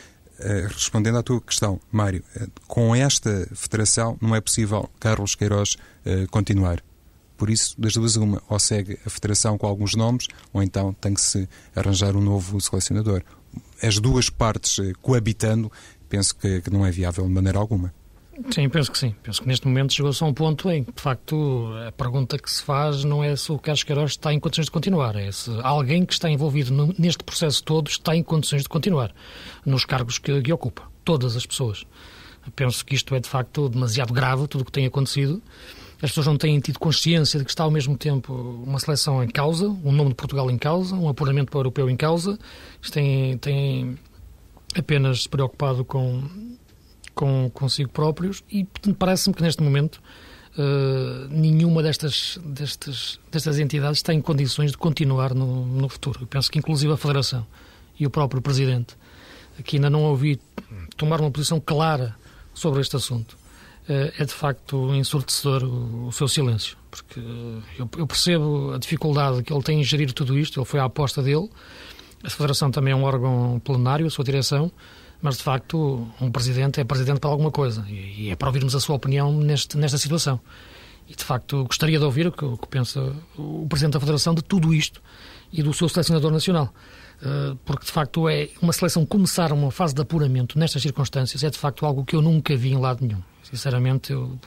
respondendo 0.69 1.19
à 1.19 1.23
tua 1.23 1.41
questão, 1.41 1.81
Mário, 1.91 2.23
com 2.67 2.95
esta 2.95 3.49
federação 3.55 4.19
não 4.21 4.35
é 4.35 4.41
possível 4.41 4.91
Carlos 5.01 5.35
Queiroz 5.35 5.77
continuar. 6.31 6.83
Por 7.37 7.51
isso, 7.51 7.79
das 7.79 7.93
duas, 7.93 8.17
uma, 8.17 8.43
ou 8.49 8.59
segue 8.59 8.99
a 9.05 9.11
federação 9.11 9.59
com 9.59 9.67
alguns 9.67 9.95
nomes, 9.95 10.27
ou 10.53 10.63
então 10.63 10.93
tem 10.95 11.13
que 11.13 11.21
se 11.21 11.49
arranjar 11.75 12.17
um 12.17 12.21
novo 12.21 12.61
selecionador. 12.61 13.23
As 13.83 13.99
duas 13.99 14.31
partes 14.31 14.79
coabitando 15.03 15.71
penso 16.09 16.35
que, 16.37 16.63
que, 16.63 16.71
não 16.71 16.85
é 16.85 16.91
viável 16.91 17.27
de 17.27 17.33
maneira 17.33 17.59
alguma. 17.59 17.93
Sim, 18.51 18.69
penso 18.69 18.93
que 18.93 18.99
sim. 18.99 19.15
Penso 19.23 19.43
que 19.43 19.49
neste 19.49 19.67
momento 19.67 19.93
chegou-se 19.93 20.23
a 20.23 20.27
um 20.27 20.35
ponto 20.35 20.71
em 20.71 20.85
que, 20.85 20.93
de 20.93 21.01
facto, 21.01 21.71
a 21.87 21.93
pergunta 21.93 22.39
que 22.39 22.51
se 22.51 22.63
faz 22.63 23.05
não 23.05 23.23
é 23.25 23.35
se 23.35 23.51
o 23.51 23.59
Carlos 23.59 23.83
Queiroz 23.83 24.11
está 24.13 24.33
em 24.33 24.39
condições 24.39 24.67
de 24.67 24.71
continuar, 24.71 25.17
é 25.17 25.31
se 25.33 25.51
alguém 25.63 26.05
que 26.05 26.13
está 26.13 26.31
envolvido 26.31 26.73
no, 26.73 26.95
neste 26.99 27.25
processo 27.25 27.63
todo 27.65 27.89
está 27.89 28.15
em 28.15 28.23
condições 28.23 28.63
de 28.63 28.69
continuar 28.69 29.15
nos 29.65 29.85
cargos 29.85 30.19
que, 30.19 30.43
que 30.43 30.53
ocupa. 30.53 30.83
Todas 31.05 31.37
as 31.37 31.47
pessoas. 31.47 31.85
Penso 32.55 32.85
que 32.85 32.95
isto 32.95 33.15
é, 33.15 33.21
de 33.21 33.29
facto, 33.29 33.69
demasiado 33.69 34.13
grave, 34.13 34.47
tudo 34.47 34.63
o 34.63 34.65
que 34.65 34.73
tem 34.73 34.87
acontecido. 34.87 35.43
As 35.97 36.11
pessoas 36.11 36.27
não 36.27 36.37
têm 36.37 36.61
tido 36.61 36.79
consciência 36.79 37.39
de 37.39 37.45
que 37.45 37.51
está 37.51 37.65
ao 37.65 37.71
mesmo 37.71 37.97
tempo 37.97 38.33
uma 38.33 38.79
seleção 38.79 39.25
em 39.25 39.29
causa, 39.29 39.67
um 39.67 39.91
nome 39.93 40.11
de 40.11 40.15
Portugal 40.15 40.51
em 40.51 40.59
causa, 40.59 40.95
um 40.95 41.09
apuramento 41.09 41.51
para 41.51 41.59
o 41.59 41.61
europeu 41.61 41.89
em 41.89 41.97
causa. 41.97 42.39
Isto 42.83 42.95
tem, 42.95 43.39
tem 43.39 43.99
apenas 44.77 45.27
preocupado 45.27 45.85
com, 45.85 46.23
com 47.17 47.51
consigo 47.51 47.91
próprios 47.91 48.45
e, 48.49 48.65
parece-me 48.97 49.35
que 49.35 49.43
neste 49.43 49.63
momento 49.63 50.01
uh, 50.57 51.29
nenhuma 51.31 51.83
destas, 51.83 52.39
destas, 52.45 53.19
destas 53.33 53.59
entidades 53.59 54.03
tem 54.03 54.21
condições 54.21 54.71
de 54.71 54.77
continuar 54.77 55.35
no, 55.35 55.65
no 55.67 55.89
futuro. 55.89 56.21
Eu 56.21 56.27
penso 56.27 56.51
que, 56.51 56.59
inclusive, 56.59 56.93
a 56.93 56.97
Federação 56.97 57.45
e 57.99 58.07
o 58.07 58.11
próprio 58.11 58.43
Presidente, 58.43 58.95
que 59.65 59.77
ainda 59.77 59.89
não 59.89 60.05
ouvi 60.05 60.39
tomar 60.97 61.21
uma 61.21 61.31
posição 61.31 61.59
clara 61.59 62.15
sobre 62.53 62.83
este 62.83 62.95
assunto, 62.95 63.33
uh, 63.89 64.13
é 64.19 64.25
de 64.25 64.33
facto 64.33 64.95
ensurdecedor 64.95 65.65
o, 65.65 66.13
seu 66.13 66.29
silêncio, 66.29 66.77
porque 66.91 67.19
eu 67.99 68.07
percebo 68.07 68.75
a 68.75 68.79
dificuldade 68.79 69.43
que 69.43 69.51
ele 69.51 69.63
tem 69.63 69.81
em 69.81 69.85
gerir 69.85 70.13
tudo 70.13 70.39
isto, 70.39 70.61
ele 70.61 70.67
foi 70.67 70.81
à 70.81 70.85
aposta 70.85 71.23
dele 71.23 71.49
a 72.27 72.31
Federação 72.31 72.71
também 72.71 72.93
é 72.93 72.97
um 72.97 73.05
órgão 73.05 73.61
plenário, 73.65 74.07
a 74.07 74.11
sua 74.11 74.25
direção, 74.25 74.71
mas 75.27 75.39
de 75.39 75.43
facto 75.43 76.07
um 76.21 76.31
presidente 76.31 76.81
é 76.81 76.85
presidente 76.85 77.19
para 77.19 77.29
alguma 77.29 77.51
coisa 77.51 77.85
e 77.91 78.31
é 78.31 78.37
para 78.37 78.47
ouvirmos 78.47 78.77
a 78.77 78.81
sua 78.81 78.95
opinião 78.95 79.37
neste, 79.37 79.77
nesta 79.77 79.99
situação. 79.99 80.39
E 81.09 81.17
de 81.17 81.25
facto 81.25 81.65
gostaria 81.65 81.99
de 81.99 82.05
ouvir 82.05 82.29
o 82.29 82.33
que, 82.33 82.45
o 82.45 82.57
que 82.57 82.69
pensa 82.69 83.13
o 83.37 83.67
presidente 83.69 83.95
da 83.95 83.99
Federação 83.99 84.37
de 84.37 84.43
tudo 84.45 84.73
isto 84.73 85.03
e 85.53 85.65
do 85.65 85.75
seu 85.75 85.89
selecionador 85.89 86.31
nacional. 86.31 86.73
Eh, 87.21 87.57
porque 87.65 87.87
de 87.87 87.91
facto 87.91 88.29
é 88.29 88.51
uma 88.63 88.73
seleção 88.73 89.05
começar 89.05 89.53
uma 89.53 89.73
fase 89.73 89.97
de 89.97 90.01
apuramento 90.01 90.57
nestas 90.61 90.81
circunstâncias 90.81 91.43
é 91.43 91.51
de 91.51 91.59
facto 91.59 91.85
algo 91.85 92.05
que 92.05 92.15
eu 92.15 92.23
nunca 92.23 92.55
vi 92.55 92.71
em 92.71 92.79
lado 92.79 93.05
nenhum. 93.05 93.21
Sinceramente, 93.43 94.13
eu, 94.13 94.39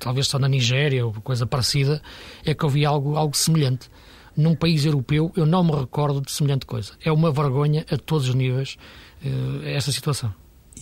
talvez 0.00 0.26
só 0.26 0.38
na 0.38 0.48
Nigéria 0.48 1.04
ou 1.04 1.12
coisa 1.12 1.46
parecida, 1.46 2.00
é 2.46 2.54
que 2.54 2.64
eu 2.64 2.70
vi 2.70 2.86
algo, 2.86 3.14
algo 3.14 3.36
semelhante 3.36 3.90
num 4.38 4.54
país 4.54 4.84
europeu, 4.84 5.32
eu 5.36 5.44
não 5.44 5.64
me 5.64 5.72
recordo 5.72 6.20
de 6.20 6.30
semelhante 6.30 6.64
coisa. 6.64 6.92
É 7.04 7.10
uma 7.10 7.32
vergonha 7.32 7.84
a 7.90 7.96
todos 7.96 8.28
os 8.28 8.34
níveis 8.34 8.76
uh, 9.24 9.66
esta 9.66 9.90
situação. 9.90 10.32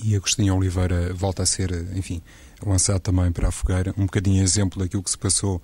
E 0.05 0.15
Agostinho 0.15 0.55
Oliveira 0.55 1.13
volta 1.15 1.43
a 1.43 1.47
ser, 1.47 1.73
enfim, 1.97 2.21
lançado 2.65 3.01
também 3.01 3.33
para 3.33 3.49
a 3.49 3.51
fogueira, 3.51 3.95
um 3.97 4.05
bocadinho 4.05 4.43
exemplo 4.43 4.79
daquilo 4.79 5.03
que 5.03 5.11
se 5.11 5.17
passou 5.17 5.63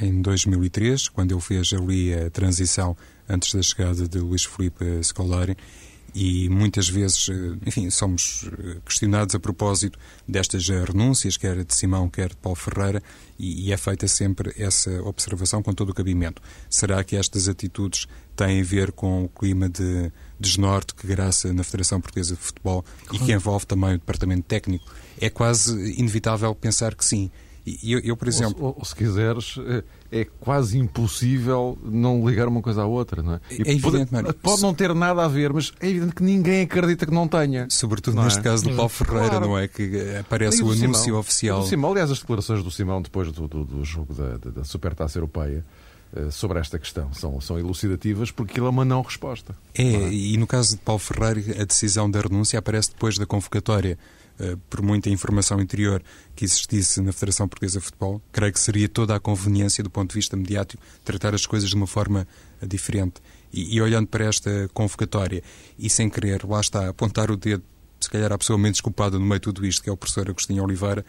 em 0.00 0.22
2003, 0.22 1.08
quando 1.08 1.32
ele 1.32 1.40
fez 1.40 1.72
ali 1.74 2.14
a 2.14 2.30
transição 2.30 2.96
antes 3.28 3.54
da 3.54 3.62
chegada 3.62 4.08
de 4.08 4.18
Luís 4.18 4.44
Filipe 4.44 4.84
Scolari 5.02 5.56
e 6.18 6.48
muitas 6.48 6.88
vezes, 6.88 7.28
eh, 7.28 7.58
enfim, 7.66 7.90
somos 7.90 8.48
eh, 8.50 8.78
questionados 8.86 9.34
a 9.34 9.38
propósito 9.38 9.98
destas 10.26 10.66
renúncias, 10.66 11.36
quer 11.36 11.62
de 11.62 11.74
Simão, 11.74 12.08
quer 12.08 12.30
de 12.30 12.36
Paulo 12.36 12.56
Ferreira, 12.56 13.02
e, 13.38 13.70
é 13.70 13.76
feita 13.76 14.08
sempre 14.08 14.50
essa 14.56 14.90
observação 15.02 15.62
com 15.62 15.74
todo 15.74 15.90
o 15.90 15.94
cabimento. 15.94 16.40
Será 16.70 17.04
que 17.04 17.16
estas 17.16 17.50
atitudes 17.50 18.06
têm 18.34 18.62
a 18.62 18.64
ver 18.64 18.92
com 18.92 19.24
o 19.24 19.28
clima 19.28 19.68
de 19.68 20.10
desnorte 20.40 20.94
que 20.94 21.06
graça 21.06 21.52
na 21.52 21.62
Federação 21.62 22.00
Portuguesa 22.00 22.34
de 22.34 22.40
Futebol 22.40 22.82
e 23.12 23.18
que 23.18 23.32
envolve 23.32 23.66
também 23.66 23.96
o 23.96 23.98
departamento 23.98 24.44
técnico? 24.44 24.90
É 25.20 25.28
quase 25.28 25.92
inevitável 26.00 26.54
pensar 26.54 26.94
que 26.94 27.04
sim. 27.04 27.30
Eu, 27.82 27.98
eu 28.00 28.16
por 28.16 28.28
exemplo. 28.28 28.64
Ou, 28.64 28.76
ou, 28.78 28.84
se 28.84 28.94
quiseres, 28.94 29.56
é, 30.10 30.20
é, 30.20 30.24
quase 30.24 30.78
impossível 30.78 31.76
não 31.82 32.28
ligar 32.28 32.46
uma 32.46 32.62
coisa 32.62 32.82
à 32.82 32.86
outra, 32.86 33.22
não 33.22 33.34
é? 33.34 33.40
E 33.50 33.54
é 33.54 33.72
evidente, 33.72 34.10
pode, 34.10 34.32
pode, 34.34 34.62
não 34.62 34.72
ter 34.72 34.94
nada 34.94 35.24
a 35.24 35.28
ver, 35.28 35.52
mas 35.52 35.72
é 35.80 35.88
evidente 35.88 36.14
que 36.14 36.22
ninguém 36.22 36.62
acredita 36.62 37.04
que 37.06 37.12
não 37.12 37.26
tenha. 37.26 37.66
Sobretudo 37.68 38.22
neste 38.22 38.38
é? 38.38 38.42
caso 38.42 38.64
do 38.64 38.74
Paulo 38.74 38.88
Ferreira, 38.88 39.30
claro. 39.30 39.46
não 39.46 39.58
é? 39.58 39.66
Que 39.66 40.16
aparece 40.20 40.62
o 40.62 40.70
anúncio 40.70 40.94
Simão, 40.94 41.20
oficial. 41.20 41.60
Do 41.60 41.66
Simão, 41.66 41.90
aliás, 41.90 42.10
as 42.10 42.20
declarações 42.20 42.62
do 42.62 42.70
Simão 42.70 43.02
depois 43.02 43.32
do, 43.32 43.48
do, 43.48 43.64
do 43.64 43.84
jogo 43.84 44.14
da, 44.14 44.36
da, 44.36 44.50
da 44.50 44.64
Supertaça 44.64 45.18
Europeia 45.18 45.64
eh, 46.14 46.30
sobre 46.30 46.58
esta 46.60 46.78
questão. 46.78 47.12
São, 47.12 47.40
são 47.40 47.58
elucidativas 47.58 48.30
porque 48.30 48.60
ele 48.60 48.66
é 48.66 48.70
uma 48.70 48.84
não 48.84 49.02
resposta. 49.02 49.56
É, 49.74 49.82
é, 49.82 50.12
e 50.12 50.36
no 50.36 50.46
caso 50.46 50.76
de 50.76 50.82
Paulo 50.82 51.00
Ferreira, 51.00 51.62
a 51.62 51.64
decisão 51.64 52.10
da 52.10 52.20
renúncia 52.20 52.58
aparece 52.58 52.90
depois 52.90 53.18
da 53.18 53.26
convocatória 53.26 53.98
eh, 53.98 54.25
por 54.68 54.82
muita 54.82 55.08
informação 55.08 55.60
interior 55.60 56.02
que 56.34 56.44
existisse 56.44 57.00
na 57.00 57.12
Federação 57.12 57.48
Portuguesa 57.48 57.78
de 57.78 57.84
Futebol, 57.84 58.20
creio 58.30 58.52
que 58.52 58.60
seria 58.60 58.88
toda 58.88 59.14
a 59.14 59.20
conveniência 59.20 59.82
do 59.82 59.90
ponto 59.90 60.10
de 60.10 60.16
vista 60.16 60.36
mediático 60.36 60.82
tratar 61.04 61.34
as 61.34 61.46
coisas 61.46 61.68
de 61.68 61.74
uma 61.74 61.86
forma 61.86 62.26
eh, 62.60 62.66
diferente. 62.66 63.14
E, 63.52 63.76
e 63.76 63.80
olhando 63.80 64.08
para 64.08 64.24
esta 64.24 64.68
convocatória 64.74 65.42
e 65.78 65.88
sem 65.88 66.10
querer, 66.10 66.44
lá 66.44 66.60
está, 66.60 66.88
apontar 66.88 67.30
o 67.30 67.36
dedo, 67.36 67.62
se 67.98 68.10
calhar 68.10 68.30
à 68.32 68.38
pessoa 68.38 68.58
menos 68.58 68.80
culpada 68.80 69.18
no 69.18 69.24
meio 69.24 69.40
de 69.40 69.44
tudo 69.44 69.64
isto, 69.64 69.82
que 69.82 69.88
é 69.88 69.92
o 69.92 69.96
professor 69.96 70.28
Agostinho 70.28 70.62
Oliveira, 70.62 71.04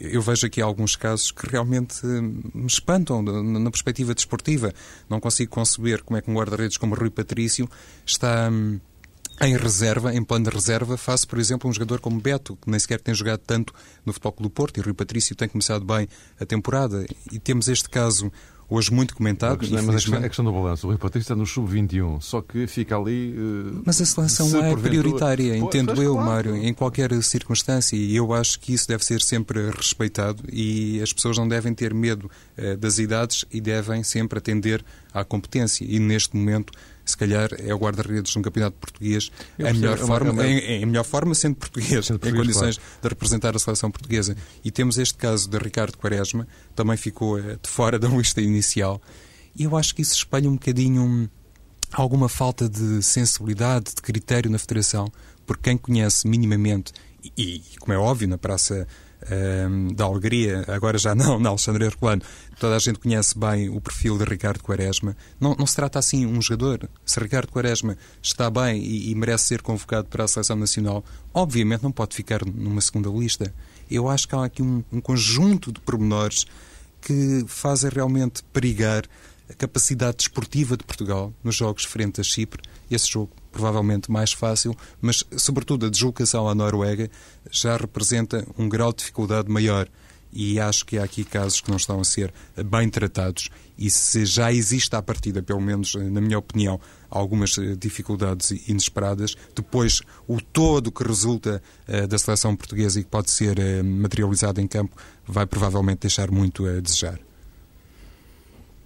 eu 0.00 0.22
vejo 0.22 0.46
aqui 0.46 0.62
alguns 0.62 0.94
casos 0.94 1.32
que 1.32 1.46
realmente 1.48 2.00
eh, 2.04 2.20
me 2.54 2.66
espantam 2.66 3.22
na 3.22 3.70
perspectiva 3.70 4.14
desportiva. 4.14 4.72
Não 5.08 5.20
consigo 5.20 5.50
conceber 5.50 6.02
como 6.02 6.16
é 6.16 6.22
que 6.22 6.30
um 6.30 6.34
guarda-redes 6.34 6.76
como 6.76 6.94
Rui 6.94 7.10
Patrício 7.10 7.68
está 8.06 8.48
hum, 8.50 8.80
em 9.42 9.56
reserva, 9.56 10.14
em 10.14 10.22
plano 10.22 10.48
de 10.48 10.54
reserva, 10.54 10.96
face, 10.96 11.26
por 11.26 11.38
exemplo, 11.38 11.68
um 11.68 11.72
jogador 11.72 12.00
como 12.00 12.20
Beto, 12.20 12.56
que 12.56 12.70
nem 12.70 12.78
sequer 12.78 13.00
tem 13.00 13.14
jogado 13.14 13.40
tanto 13.40 13.72
no 14.04 14.12
Futebol 14.12 14.32
Clube 14.32 14.48
do 14.48 14.54
Porto, 14.54 14.78
e 14.78 14.82
Rui 14.82 14.92
Patrício 14.92 15.34
tem 15.34 15.48
começado 15.48 15.84
bem 15.84 16.08
a 16.38 16.44
temporada. 16.44 17.06
E 17.32 17.38
temos 17.38 17.68
este 17.68 17.88
caso 17.88 18.30
hoje 18.70 18.92
muito 18.92 19.14
comentado. 19.16 19.58
Mas, 19.62 19.70
mas 19.70 19.88
a, 19.88 19.92
questão, 19.92 20.18
a 20.18 20.28
questão 20.28 20.44
do 20.44 20.52
balanço, 20.52 20.86
o 20.86 20.90
Rui 20.90 20.98
Patrício 20.98 21.24
está 21.24 21.34
no 21.34 21.44
sub-21, 21.44 22.20
só 22.20 22.40
que 22.40 22.66
fica 22.66 22.96
ali. 22.96 23.34
Uh, 23.36 23.82
mas 23.84 24.00
a 24.00 24.06
seleção 24.06 24.64
é 24.64 24.76
prioritária, 24.76 25.56
entendo 25.56 26.00
eu, 26.00 26.14
claro. 26.14 26.30
Mário, 26.30 26.56
em 26.56 26.72
qualquer 26.72 27.10
circunstância, 27.22 27.96
e 27.96 28.14
eu 28.14 28.32
acho 28.32 28.60
que 28.60 28.72
isso 28.72 28.86
deve 28.86 29.04
ser 29.04 29.20
sempre 29.20 29.70
respeitado 29.70 30.44
e 30.50 31.00
as 31.02 31.12
pessoas 31.12 31.36
não 31.36 31.48
devem 31.48 31.74
ter 31.74 31.92
medo 31.92 32.30
uh, 32.56 32.76
das 32.76 32.98
idades 32.98 33.44
e 33.50 33.60
devem 33.60 34.04
sempre 34.04 34.38
atender 34.38 34.84
à 35.12 35.24
competência. 35.24 35.84
E 35.84 35.98
neste 35.98 36.36
momento 36.36 36.72
se 37.10 37.16
calhar 37.16 37.50
é 37.58 37.74
o 37.74 37.78
guarda-redes 37.78 38.34
no 38.34 38.42
campeonato 38.42 38.76
português 38.78 39.30
a 39.58 39.72
melhor, 39.72 39.94
é 39.94 40.06
forma, 40.06 40.46
em, 40.46 40.58
em, 40.58 40.86
melhor 40.86 41.04
forma 41.04 41.34
sendo 41.34 41.56
português, 41.56 42.06
sendo 42.06 42.18
português 42.18 42.34
em 42.34 42.46
condições 42.46 42.76
claro. 42.76 43.00
de 43.02 43.08
representar 43.08 43.56
a 43.56 43.58
seleção 43.58 43.90
portuguesa. 43.90 44.36
E 44.64 44.70
temos 44.70 44.98
este 44.98 45.14
caso 45.14 45.48
de 45.48 45.58
Ricardo 45.58 45.96
Quaresma, 45.98 46.46
também 46.74 46.96
ficou 46.96 47.38
eh, 47.38 47.58
de 47.62 47.68
fora 47.68 47.98
da 47.98 48.08
lista 48.08 48.40
inicial. 48.40 49.00
E 49.54 49.64
eu 49.64 49.76
acho 49.76 49.94
que 49.94 50.02
isso 50.02 50.14
espelha 50.14 50.48
um 50.48 50.54
bocadinho 50.54 51.02
hum, 51.02 51.28
alguma 51.92 52.28
falta 52.28 52.68
de 52.68 53.02
sensibilidade, 53.02 53.94
de 53.94 54.02
critério 54.02 54.50
na 54.50 54.58
Federação, 54.58 55.10
porque 55.46 55.64
quem 55.64 55.76
conhece 55.76 56.26
minimamente 56.28 56.92
e, 57.36 57.62
como 57.78 57.92
é 57.92 57.98
óbvio, 57.98 58.28
na 58.28 58.38
Praça 58.38 58.86
da 59.94 60.04
Alegria, 60.04 60.64
agora 60.68 60.98
já 60.98 61.14
não, 61.14 61.38
na 61.38 61.50
Alexandre 61.50 61.84
Herculano, 61.84 62.22
toda 62.58 62.76
a 62.76 62.78
gente 62.78 62.98
conhece 62.98 63.38
bem 63.38 63.68
o 63.68 63.80
perfil 63.80 64.18
de 64.18 64.24
Ricardo 64.24 64.62
Quaresma. 64.62 65.16
Não, 65.38 65.54
não 65.54 65.66
se 65.66 65.76
trata 65.76 65.98
assim 65.98 66.26
um 66.26 66.40
jogador. 66.40 66.88
Se 67.04 67.20
Ricardo 67.20 67.52
Quaresma 67.52 67.96
está 68.22 68.50
bem 68.50 68.82
e, 68.82 69.10
e 69.10 69.14
merece 69.14 69.44
ser 69.44 69.62
convocado 69.62 70.08
para 70.08 70.24
a 70.24 70.28
Seleção 70.28 70.56
Nacional, 70.56 71.04
obviamente 71.34 71.82
não 71.82 71.92
pode 71.92 72.14
ficar 72.16 72.44
numa 72.44 72.80
segunda 72.80 73.10
lista. 73.10 73.52
Eu 73.90 74.08
acho 74.08 74.26
que 74.26 74.34
há 74.34 74.44
aqui 74.44 74.62
um, 74.62 74.82
um 74.92 75.00
conjunto 75.00 75.72
de 75.72 75.80
pormenores 75.80 76.46
que 77.00 77.44
fazem 77.46 77.90
realmente 77.90 78.42
perigar 78.52 79.04
a 79.48 79.54
capacidade 79.54 80.18
desportiva 80.18 80.76
de 80.76 80.84
Portugal 80.84 81.32
nos 81.42 81.56
jogos 81.56 81.84
frente 81.84 82.20
a 82.20 82.24
Chipre. 82.24 82.62
Esse 82.90 83.10
jogo 83.10 83.32
provavelmente 83.50 84.10
mais 84.10 84.32
fácil, 84.32 84.76
mas 85.00 85.24
sobretudo 85.36 85.86
a 85.86 85.90
deslocação 85.90 86.48
à 86.48 86.54
Noruega 86.54 87.10
já 87.50 87.76
representa 87.76 88.46
um 88.58 88.68
grau 88.68 88.92
de 88.92 88.98
dificuldade 88.98 89.50
maior. 89.50 89.88
E 90.32 90.60
acho 90.60 90.86
que 90.86 90.96
há 90.96 91.02
aqui 91.02 91.24
casos 91.24 91.60
que 91.60 91.70
não 91.70 91.76
estão 91.76 92.00
a 92.00 92.04
ser 92.04 92.32
bem 92.64 92.88
tratados. 92.88 93.50
E 93.76 93.90
se 93.90 94.24
já 94.24 94.52
existe 94.52 94.94
à 94.94 95.02
partida, 95.02 95.42
pelo 95.42 95.60
menos 95.60 95.96
na 95.96 96.20
minha 96.20 96.38
opinião, 96.38 96.80
algumas 97.10 97.58
eh, 97.58 97.74
dificuldades 97.76 98.52
inesperadas, 98.68 99.34
depois 99.56 100.02
o 100.28 100.40
todo 100.40 100.92
que 100.92 101.02
resulta 101.02 101.60
uh, 101.88 102.06
da 102.06 102.16
seleção 102.16 102.54
portuguesa 102.54 103.00
e 103.00 103.02
que 103.02 103.10
pode 103.10 103.32
ser 103.32 103.82
materializado 103.82 104.60
em 104.60 104.68
campo 104.68 104.94
vai 105.26 105.46
provavelmente 105.46 106.02
deixar 106.02 106.30
muito 106.30 106.64
a 106.64 106.78
desejar. 106.78 107.18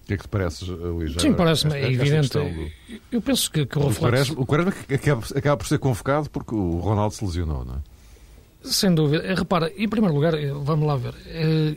O 0.05 0.07
que 0.07 0.14
é 0.14 0.17
que 0.19 0.25
te 0.25 0.29
parece, 0.29 0.67
Luís? 0.67 1.14
Sim, 1.19 1.33
parece-me 1.33 1.81
evidente. 1.81 2.29
Do... 2.29 2.71
Eu 3.11 3.23
penso 3.23 3.51
que, 3.51 3.64
que 3.64 3.79
o 3.79 3.88
reflexo... 3.88 4.38
O 4.38 4.45
Quaresma 4.45 4.75
acaba, 4.93 5.23
acaba 5.35 5.57
por 5.57 5.67
ser 5.67 5.79
convocado 5.79 6.29
porque 6.29 6.55
o 6.55 6.77
Ronaldo 6.77 7.14
se 7.14 7.25
lesionou, 7.25 7.64
não 7.64 7.77
é? 7.77 7.79
Sem 8.61 8.95
dúvida. 8.95 9.25
Eh, 9.25 9.35
repara, 9.35 9.73
em 9.75 9.88
primeiro 9.88 10.14
lugar, 10.14 10.35
eh, 10.35 10.53
vamos 10.53 10.87
lá 10.87 10.97
ver. 10.97 11.14
Eh, 11.27 11.77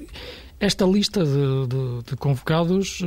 esta 0.60 0.86
lista 0.86 1.24
de, 1.24 1.68
de, 1.68 2.04
de 2.10 2.18
convocados 2.18 3.00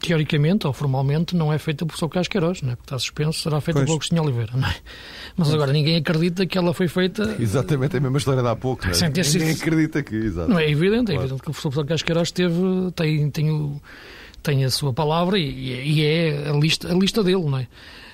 teoricamente 0.00 0.66
ou 0.66 0.72
formalmente, 0.72 1.36
não 1.36 1.52
é 1.52 1.58
feita 1.58 1.84
por 1.84 1.96
Sr. 1.96 2.08
Casqueiros, 2.08 2.62
não 2.62 2.72
é? 2.72 2.76
porque 2.76 2.86
está 2.86 2.98
suspenso, 2.98 3.40
será 3.40 3.60
feita 3.60 3.80
pois. 3.80 3.86
pelo 3.86 3.96
Agostinho 3.96 4.22
Oliveira. 4.22 4.52
Não 4.54 4.68
é? 4.68 4.76
Mas 5.36 5.52
agora 5.52 5.72
ninguém 5.72 5.96
acredita 5.96 6.46
que 6.46 6.56
ela 6.56 6.72
foi 6.72 6.88
feita. 6.88 7.36
Exatamente, 7.38 7.94
é 7.94 7.98
a 7.98 8.02
mesma 8.02 8.18
história 8.18 8.42
de 8.42 8.48
há 8.48 8.56
pouco. 8.56 8.86
Não 8.86 8.92
é? 8.92 9.02
ninguém 9.02 9.24
sido... 9.24 9.50
acredita 9.50 10.02
que. 10.02 10.14
Exato. 10.14 10.50
Não 10.50 10.58
é 10.58 10.70
evidente, 10.70 11.12
é 11.12 11.16
evidente 11.16 11.42
que 11.42 11.50
o 11.50 11.52
professor 11.52 11.84
Casqueiros 11.84 12.30
teve, 12.30 12.56
tem, 12.94 13.30
tem, 13.30 13.50
o, 13.50 13.80
tem 14.42 14.64
a 14.64 14.70
sua 14.70 14.92
palavra 14.92 15.38
e, 15.38 15.98
e, 15.98 16.04
é 16.04 16.48
a 16.48 16.52
lista, 16.52 16.90
a 16.90 16.94
lista 16.94 17.22
dele, 17.22 17.44
não 17.44 17.58
é? 17.58 17.68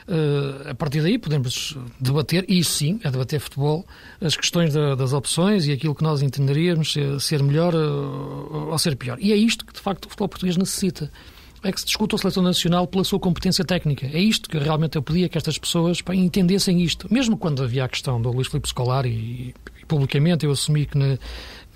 Uh, 0.08 0.70
a 0.70 0.74
partir 0.74 1.02
daí 1.02 1.18
podemos 1.18 1.78
debater, 2.00 2.44
e 2.48 2.58
isso 2.58 2.72
sim, 2.72 2.98
é 3.04 3.10
debater 3.10 3.38
futebol, 3.38 3.86
as 4.20 4.34
questões 4.34 4.74
da, 4.74 4.96
das 4.96 5.12
opções 5.12 5.66
e 5.66 5.72
aquilo 5.72 5.94
que 5.94 6.02
nós 6.02 6.20
entenderíamos 6.20 6.92
ser, 6.92 7.20
ser 7.20 7.42
melhor 7.44 7.72
uh, 7.74 8.70
ou 8.70 8.78
ser 8.78 8.96
pior. 8.96 9.18
E 9.20 9.32
é 9.32 9.36
isto 9.36 9.64
que 9.64 9.72
de 9.72 9.78
facto 9.78 10.06
o 10.06 10.08
futebol 10.08 10.28
português 10.28 10.56
necessita 10.56 11.12
é 11.62 11.70
que 11.72 11.80
se 11.80 11.86
discuta 11.86 12.16
a 12.16 12.18
seleção 12.18 12.42
nacional 12.42 12.86
pela 12.86 13.04
sua 13.04 13.18
competência 13.18 13.64
técnica. 13.64 14.06
É 14.06 14.18
isto 14.18 14.48
que 14.48 14.58
realmente 14.58 14.96
eu 14.96 15.02
pedia 15.02 15.28
que 15.28 15.36
estas 15.36 15.58
pessoas 15.58 16.00
pá, 16.00 16.14
entendessem 16.14 16.80
isto. 16.80 17.06
Mesmo 17.12 17.36
quando 17.36 17.62
havia 17.62 17.84
a 17.84 17.88
questão 17.88 18.20
do 18.20 18.30
Luís 18.30 18.48
Filipe 18.48 18.68
Scolari, 18.68 19.10
e, 19.10 19.54
e 19.80 19.86
publicamente 19.86 20.46
eu 20.46 20.52
assumi 20.52 20.86
que 20.86 20.96
na, 20.96 21.18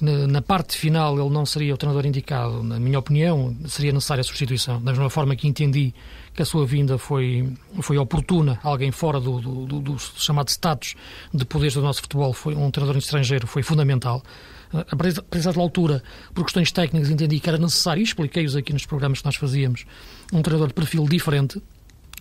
na, 0.01 0.27
na, 0.27 0.43
parte 0.43 0.77
final 0.77 1.19
ele 1.19 1.29
não 1.29 1.45
seria 1.45 1.75
o 1.75 1.77
treinador 1.77 2.07
indicado, 2.07 2.63
na 2.63 2.81
minha 2.81 2.99
opinião, 2.99 3.55
seria 3.67 3.93
necessária 3.93 4.23
a 4.23 4.25
substituição. 4.25 4.81
Da 4.83 4.93
mesma 4.93 5.11
forma 5.11 5.37
que 5.37 5.47
entendi 5.47 5.95
que 6.33 6.43
a 6.43 6.45
sua 6.47 6.67
vinda 6.67 6.97
foi, 6.97 7.53
foi 7.81 7.99
oportuna, 7.99 8.59
alguém 8.63 8.91
fora 8.91 9.21
do, 9.21 9.41
do, 9.41 9.67
do, 9.67 9.81
do 9.81 9.99
chamado 9.99 10.49
status 10.49 10.95
de 11.33 11.45
poderes 11.45 11.75
do 11.75 11.83
nosso 11.83 12.01
futebol, 12.01 12.33
foi 12.33 12.55
um 12.55 12.71
treinador 12.71 12.99
estrangeiro, 12.99 13.47
foi 13.47 13.63
fundamental 13.63 14.23
a 14.91 14.97
da 15.55 15.63
altura, 15.63 16.03
por 16.35 16.45
questões 16.45 16.73
técnicas, 16.73 17.11
entendi 17.11 17.41
que 17.41 17.49
era 17.49 17.59
necessário, 17.59 18.01
e 18.01 18.05
expliquei-os 18.05 18.57
aqui 18.57 18.73
nos 18.73 18.87
programas 18.87 19.21
que 19.21 19.25
nós 19.25 19.37
fazíamos, 19.37 19.85
um 20.33 20.43
treinador 20.43 20.69
de 20.69 20.75
perfil 20.75 21.05
diferente, 21.05 21.61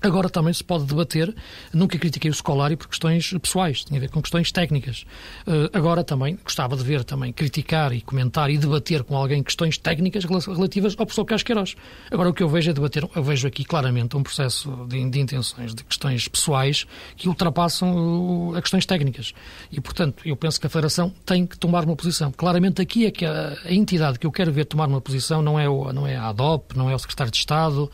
Agora 0.04 0.30
também 0.30 0.54
se 0.54 0.62
pode 0.62 0.84
debater, 0.84 1.34
nunca 1.74 1.98
critiquei 1.98 2.30
o 2.30 2.34
Scolari 2.34 2.76
por 2.76 2.90
questões 2.90 3.34
pessoais, 3.42 3.86
tinha 3.86 3.98
a 3.98 4.02
ver 4.02 4.10
com 4.10 4.22
questões 4.22 4.52
técnicas. 4.52 5.06
Uh, 5.48 5.70
agora 5.72 6.04
também 6.04 6.38
gostava 6.44 6.76
de 6.76 6.84
ver 6.84 7.06
também 7.06 7.32
criticar 7.32 7.94
e 7.94 8.02
comentar 8.02 8.50
e 8.50 8.58
debater 8.58 9.06
com 9.06 9.16
alguém 9.16 9.42
questões 9.42 9.78
técnicas 9.78 10.26
relativas 10.26 10.94
ao 11.00 11.06
professor 11.06 11.24
Casqueiros. 11.24 11.78
Agora 12.12 12.30
o 12.30 12.34
que 12.34 12.44
eu 12.44 12.50
vejo 12.50 12.70
é 12.70 12.74
debater, 12.74 13.08
eu 13.16 13.24
vejo 13.24 13.48
aqui 13.48 13.64
claramente 13.64 14.18
um 14.18 14.24
processo 14.24 14.70
de, 14.90 15.10
de 15.10 15.20
intenções, 15.22 15.74
de 15.74 15.86
questões 15.86 16.28
pessoais 16.28 16.86
que 17.16 17.30
ultrapassam 17.30 18.50
uh, 18.50 18.56
as 18.56 18.62
questões 18.62 18.86
técnicas. 18.86 19.34
E, 19.72 19.80
portanto, 19.80 20.22
eu 20.26 20.36
penso 20.36 20.60
que 20.60 20.68
a 20.68 20.70
Federação 20.70 21.14
tem 21.26 21.48
que 21.48 21.58
tomar 21.58 21.86
uma 21.86 21.96
posição. 21.96 22.30
Claramente 22.30 22.82
aqui 22.82 23.06
é 23.06 23.12
que 23.12 23.26
a, 23.26 23.58
a 23.64 23.74
entidade 23.74 24.20
que 24.20 24.28
eu 24.28 24.32
quero 24.34 24.52
ver 24.52 24.66
tomar 24.66 24.90
uma 24.90 25.00
posição 25.00 25.42
não 25.42 25.58
é, 25.58 25.70
o, 25.70 25.94
não 25.94 26.06
é 26.06 26.18
a 26.18 26.28
ADOP, 26.28 26.76
não 26.76 26.90
é 26.90 26.96
o 26.96 27.00
Secretário 27.00 27.32
de 27.32 27.38
Estado, 27.38 27.90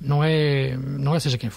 não 0.00 0.24
é, 0.24 0.76
não 0.76 1.14
é 1.14 1.20
seja 1.20 1.38
quem. 1.38 1.51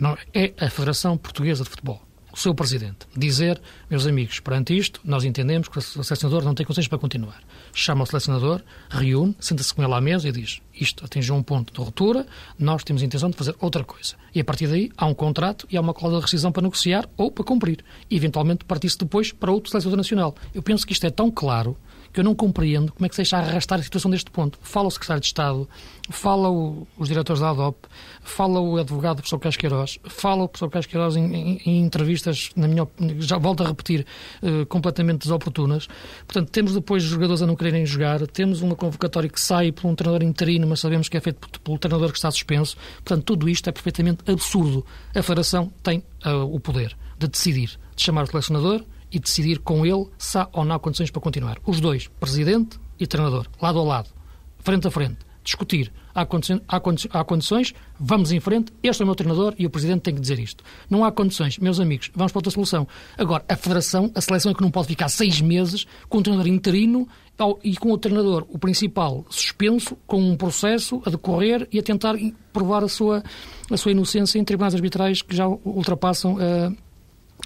Não, 0.00 0.16
é 0.32 0.54
a 0.58 0.70
Federação 0.70 1.18
Portuguesa 1.18 1.62
de 1.62 1.68
Futebol, 1.68 2.00
o 2.32 2.36
seu 2.38 2.54
presidente, 2.54 3.06
dizer, 3.14 3.60
meus 3.90 4.06
amigos, 4.06 4.40
perante 4.40 4.74
isto, 4.74 4.98
nós 5.04 5.24
entendemos 5.24 5.68
que 5.68 5.76
o 5.76 5.82
selecionador 5.82 6.42
não 6.42 6.54
tem 6.54 6.64
condições 6.64 6.88
para 6.88 6.98
continuar. 6.98 7.42
Chama 7.74 8.04
o 8.04 8.06
selecionador, 8.06 8.62
reúne, 8.88 9.36
senta-se 9.38 9.74
com 9.74 9.82
ele 9.82 9.92
à 9.92 10.00
mesa 10.00 10.26
e 10.26 10.32
diz, 10.32 10.62
isto 10.72 11.04
atingiu 11.04 11.34
um 11.34 11.42
ponto 11.42 11.70
de 11.70 11.78
ruptura, 11.78 12.26
nós 12.58 12.82
temos 12.82 13.02
a 13.02 13.04
intenção 13.04 13.28
de 13.28 13.36
fazer 13.36 13.54
outra 13.60 13.84
coisa. 13.84 14.14
E 14.34 14.40
a 14.40 14.44
partir 14.44 14.68
daí 14.68 14.90
há 14.96 15.04
um 15.04 15.12
contrato 15.12 15.66
e 15.70 15.76
há 15.76 15.82
uma 15.82 15.92
cláusula 15.92 16.20
de 16.20 16.24
rescisão 16.24 16.50
para 16.50 16.62
negociar 16.62 17.06
ou 17.18 17.30
para 17.30 17.44
cumprir. 17.44 17.84
E 18.08 18.16
eventualmente 18.16 18.64
partir-se 18.64 18.96
depois 18.96 19.32
para 19.32 19.52
outro 19.52 19.70
selecionador 19.70 19.98
nacional. 19.98 20.34
Eu 20.54 20.62
penso 20.62 20.86
que 20.86 20.94
isto 20.94 21.06
é 21.06 21.10
tão 21.10 21.30
claro 21.30 21.76
que 22.12 22.20
eu 22.20 22.24
não 22.24 22.34
compreendo 22.34 22.92
como 22.92 23.06
é 23.06 23.08
que 23.08 23.14
se 23.14 23.20
deixa 23.20 23.38
arrastar 23.38 23.78
a 23.78 23.82
situação 23.82 24.10
deste 24.10 24.30
ponto. 24.30 24.58
Fala 24.62 24.88
o 24.88 24.90
secretário 24.90 25.20
de 25.20 25.26
Estado, 25.26 25.68
fala 26.10 26.50
o, 26.50 26.86
os 26.98 27.08
diretores 27.08 27.40
da 27.40 27.50
ADOP, 27.50 27.86
fala 28.22 28.60
o 28.60 28.78
advogado 28.78 29.16
do 29.16 29.22
professor 29.22 29.38
Casqueiroz, 29.38 29.98
fala 30.04 30.44
o 30.44 30.48
professor 30.48 30.70
Casqueiroz 30.70 31.16
em, 31.16 31.34
em, 31.34 31.60
em 31.64 31.80
entrevistas, 31.80 32.50
na 32.56 32.66
minha 32.66 32.86
já 33.18 33.38
volto 33.38 33.62
a 33.62 33.68
repetir, 33.68 34.06
uh, 34.42 34.66
completamente 34.66 35.22
desoportunas. 35.22 35.88
Portanto, 36.26 36.50
temos 36.50 36.74
depois 36.74 37.02
jogadores 37.02 37.42
a 37.42 37.46
não 37.46 37.56
quererem 37.56 37.86
jogar, 37.86 38.26
temos 38.26 38.60
uma 38.60 38.74
convocatória 38.74 39.28
que 39.28 39.40
sai 39.40 39.72
por 39.72 39.88
um 39.88 39.94
treinador 39.94 40.26
interino, 40.26 40.66
mas 40.66 40.80
sabemos 40.80 41.08
que 41.08 41.16
é 41.16 41.20
feito 41.20 41.60
pelo 41.60 41.78
treinador 41.78 42.10
que 42.10 42.18
está 42.18 42.30
suspenso. 42.30 42.76
Portanto, 43.04 43.24
tudo 43.24 43.48
isto 43.48 43.68
é 43.68 43.72
perfeitamente 43.72 44.28
absurdo. 44.30 44.84
A 45.14 45.22
Federação 45.22 45.72
tem 45.82 46.02
uh, 46.24 46.42
o 46.52 46.58
poder 46.58 46.96
de 47.18 47.28
decidir, 47.28 47.78
de 47.94 48.02
chamar 48.02 48.24
o 48.24 48.26
selecionador 48.26 48.84
e 49.12 49.18
decidir 49.18 49.58
com 49.60 49.84
ele 49.84 50.06
se 50.18 50.38
há 50.38 50.48
ou 50.52 50.64
não 50.64 50.74
há 50.74 50.78
condições 50.78 51.10
para 51.10 51.20
continuar. 51.20 51.58
Os 51.66 51.80
dois, 51.80 52.08
presidente 52.20 52.78
e 52.98 53.06
treinador, 53.06 53.46
lado 53.60 53.78
a 53.78 53.82
lado, 53.82 54.10
frente 54.58 54.86
a 54.86 54.90
frente, 54.90 55.18
discutir. 55.42 55.92
Há, 56.12 56.26
condições, 56.26 56.60
há, 56.68 56.76
há 57.20 57.24
condições, 57.24 57.72
vamos 57.98 58.32
em 58.32 58.40
frente, 58.40 58.72
este 58.82 59.00
é 59.00 59.04
o 59.04 59.06
meu 59.06 59.14
treinador 59.14 59.54
e 59.56 59.64
o 59.64 59.70
presidente 59.70 60.02
tem 60.02 60.14
que 60.14 60.20
dizer 60.20 60.38
isto. 60.38 60.64
Não 60.88 61.04
há 61.04 61.12
condições, 61.12 61.58
meus 61.58 61.78
amigos, 61.78 62.10
vamos 62.14 62.32
para 62.32 62.38
outra 62.38 62.50
solução. 62.50 62.86
Agora, 63.16 63.44
a 63.48 63.56
federação, 63.56 64.10
a 64.14 64.20
seleção 64.20 64.50
é 64.50 64.54
que 64.54 64.60
não 64.60 64.70
pode 64.70 64.88
ficar 64.88 65.08
seis 65.08 65.40
meses 65.40 65.86
com 66.08 66.18
um 66.18 66.22
treinador 66.22 66.52
interino 66.52 67.08
e 67.62 67.76
com 67.76 67.92
o 67.92 67.96
treinador, 67.96 68.44
o 68.48 68.58
principal, 68.58 69.24
suspenso, 69.30 69.96
com 70.06 70.20
um 70.20 70.36
processo 70.36 71.00
a 71.06 71.10
decorrer 71.10 71.66
e 71.72 71.78
a 71.78 71.82
tentar 71.82 72.16
provar 72.52 72.82
a 72.82 72.88
sua, 72.88 73.22
a 73.70 73.76
sua 73.76 73.92
inocência 73.92 74.38
em 74.38 74.44
tribunais 74.44 74.74
arbitrais 74.74 75.22
que 75.22 75.34
já 75.34 75.46
ultrapassam 75.46 76.36
a 76.38 76.72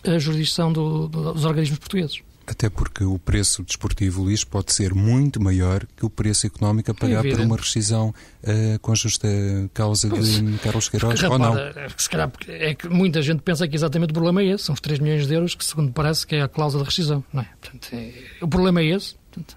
a 0.04 0.18
jurisdição 0.18 0.72
do, 0.72 1.08
do, 1.08 1.32
dos 1.32 1.44
organismos 1.44 1.78
portugueses. 1.78 2.22
Até 2.46 2.68
porque 2.68 3.04
o 3.04 3.18
preço 3.18 3.62
desportivo, 3.62 4.22
Luís, 4.22 4.44
pode 4.44 4.72
ser 4.72 4.94
muito 4.94 5.42
maior 5.42 5.86
que 5.96 6.04
o 6.04 6.10
preço 6.10 6.46
económico 6.46 6.90
a 6.90 6.94
pagar 6.94 7.24
é 7.24 7.30
por 7.30 7.40
uma 7.40 7.56
rescisão 7.56 8.14
uh, 8.42 8.78
com 8.80 8.92
a 8.92 8.94
justa 8.94 9.26
causa 9.72 10.10
de 10.10 10.58
Carlos 10.58 10.88
Queiroz, 10.90 11.22
ou 11.22 11.38
não? 11.38 11.54
Se 11.96 12.08
calhar 12.08 12.30
é 12.48 12.74
que 12.74 12.86
muita 12.88 13.22
gente 13.22 13.40
pensa 13.40 13.66
que 13.66 13.74
exatamente 13.74 14.10
o 14.10 14.14
problema 14.14 14.42
é 14.42 14.46
esse, 14.46 14.64
são 14.64 14.74
os 14.74 14.80
3 14.80 14.98
milhões 14.98 15.26
de 15.26 15.34
euros 15.34 15.54
que, 15.54 15.64
segundo 15.64 15.90
parece, 15.92 16.26
que 16.26 16.36
é 16.36 16.42
a 16.42 16.48
cláusula 16.48 16.82
de 16.82 16.90
rescisão, 16.90 17.24
não 17.32 17.42
é? 17.42 17.48
Portanto, 17.60 17.88
é, 17.94 18.12
o 18.42 18.48
problema 18.48 18.80
é 18.82 18.86
esse, 18.88 19.14
portanto, 19.32 19.56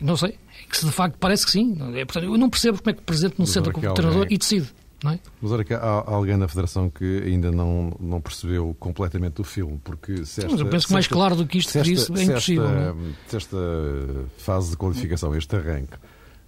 não 0.00 0.16
sei, 0.16 0.30
é 0.30 0.70
que 0.70 0.78
se 0.78 0.86
de 0.86 0.92
facto 0.92 1.16
parece 1.18 1.44
que 1.44 1.52
sim, 1.52 1.76
é, 1.94 2.04
portanto, 2.06 2.24
eu 2.24 2.38
não 2.38 2.48
percebo 2.48 2.78
como 2.78 2.90
é 2.90 2.92
que 2.94 3.00
o 3.00 3.04
Presidente 3.04 3.34
não 3.38 3.44
se 3.44 3.52
senta 3.52 3.70
com 3.70 3.80
o 3.80 3.94
treinador 3.94 4.26
e 4.30 4.38
decide. 4.38 4.68
É? 5.06 5.18
Mas 5.40 5.50
olha 5.50 5.64
que 5.64 5.72
há 5.72 6.04
alguém 6.06 6.36
na 6.36 6.46
Federação 6.46 6.90
que 6.90 7.22
ainda 7.24 7.50
não, 7.50 7.96
não 7.98 8.20
percebeu 8.20 8.76
completamente 8.78 9.40
o 9.40 9.44
filme, 9.44 9.80
porque 9.82 10.26
se 10.26 10.40
esta, 10.40 10.50
Mas 10.50 10.60
eu 10.60 10.66
penso 10.68 10.86
que 10.88 10.92
mais 10.92 11.06
esta, 11.06 11.14
claro 11.14 11.36
do 11.36 11.46
que 11.46 11.58
isto 11.58 11.78
esta, 11.78 11.90
isso 11.90 12.16
é 12.16 12.22
impossível. 12.24 12.68
Se 13.26 13.36
esta, 13.36 13.56
é? 13.56 13.60
esta 13.60 14.24
fase 14.36 14.70
de 14.70 14.76
qualificação, 14.76 15.34
este 15.34 15.56
arranque, 15.56 15.96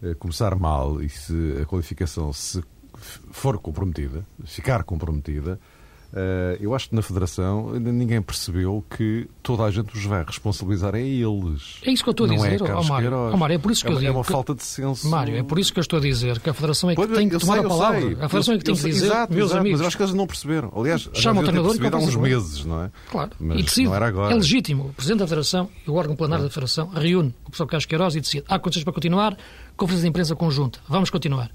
eh, 0.03 0.15
começar 0.15 0.55
mal 0.55 1.01
e 1.01 1.09
se 1.09 1.61
a 1.63 1.65
qualificação 1.65 2.31
se 2.33 2.63
for 3.31 3.59
comprometida, 3.59 4.27
ficar 4.45 4.85
comprometida, 4.85 5.59
Uh, 6.13 6.61
eu 6.61 6.75
acho 6.75 6.91
que 6.91 6.95
na 6.95 7.01
Federação 7.01 7.73
ninguém 7.81 8.21
percebeu 8.21 8.85
que 8.95 9.27
toda 9.43 9.63
a 9.63 9.71
gente 9.71 9.97
os 9.97 10.05
vai 10.05 10.23
responsabilizar 10.23 10.95
é 10.95 11.01
eles. 11.01 11.79
É 11.83 11.91
isso 11.91 12.03
que 12.03 12.09
eu 12.11 12.13
estou 12.13 12.27
a 12.27 12.29
dizer, 12.29 12.61
não 12.61 12.67
é 12.67 12.75
oh, 12.77 12.85
Mário. 12.85 13.13
Oh, 13.33 13.37
Mário. 13.39 13.55
É 13.55 13.59
por 13.59 13.73
isso 13.73 13.83
que 13.83 13.91
é, 13.91 13.95
eu 13.95 13.99
digo. 13.99 14.11
É 14.11 14.15
uma 14.15 14.23
que... 14.23 14.31
falta 14.31 14.55
de 14.55 14.63
senso. 14.63 15.09
Mário, 15.09 15.35
é 15.35 15.43
por 15.43 15.59
isso 15.59 15.73
que 15.73 15.79
eu 15.79 15.81
estou 15.81 15.99
a 15.99 16.03
dizer 16.03 16.39
que 16.39 16.51
a 16.51 16.53
Federação 16.53 16.91
é 16.91 16.95
que 16.95 17.01
pois, 17.01 17.17
tem 17.17 17.31
que 17.31 17.39
tomar 17.39 17.55
sei, 17.55 17.65
a 17.65 17.69
palavra. 17.69 18.01
Sei. 18.01 18.13
A 18.13 18.29
Federação 18.29 18.55
eu, 18.55 18.57
é 18.57 18.59
que 18.59 18.65
tem 18.65 18.75
que 18.75 18.83
dizer, 18.83 19.07
exato, 19.07 19.33
meus 19.33 19.47
exato, 19.47 19.61
amigos. 19.61 19.73
Mas 19.73 19.81
eu 19.81 19.87
acho 19.87 19.97
que 19.97 20.03
eles 20.03 20.15
não 20.15 20.27
perceberam. 20.27 20.73
Aliás, 20.77 21.09
chama 21.15 21.41
o 21.41 21.45
treinador 21.45 21.95
há 21.95 21.97
uns 21.97 22.17
meses, 22.17 22.65
não 22.67 22.83
é? 22.83 22.91
Claro. 23.11 23.31
Mas 23.41 23.61
e 23.61 23.63
decide. 23.63 23.87
Não 23.87 23.95
era 23.95 24.07
agora. 24.07 24.33
É 24.33 24.37
legítimo. 24.37 24.85
O 24.89 24.93
Presidente 24.93 25.21
da 25.21 25.27
Federação 25.27 25.71
e 25.87 25.91
o 25.91 25.95
órgão 25.95 26.15
plenário 26.15 26.45
da 26.45 26.51
Federação 26.51 26.89
reúne 26.89 27.35
o 27.41 27.45
professor 27.45 27.67
Carlos 27.67 27.87
Queiroz 27.87 28.15
e 28.17 28.21
decide. 28.21 28.45
Há 28.49 28.59
condições 28.59 28.85
para 28.85 28.93
continuar, 28.93 29.35
conferência 29.79 30.03
de 30.03 30.11
imprensa 30.11 30.37
conjunta. 30.37 30.79
Vamos 30.87 31.09
continuar. 31.09 31.51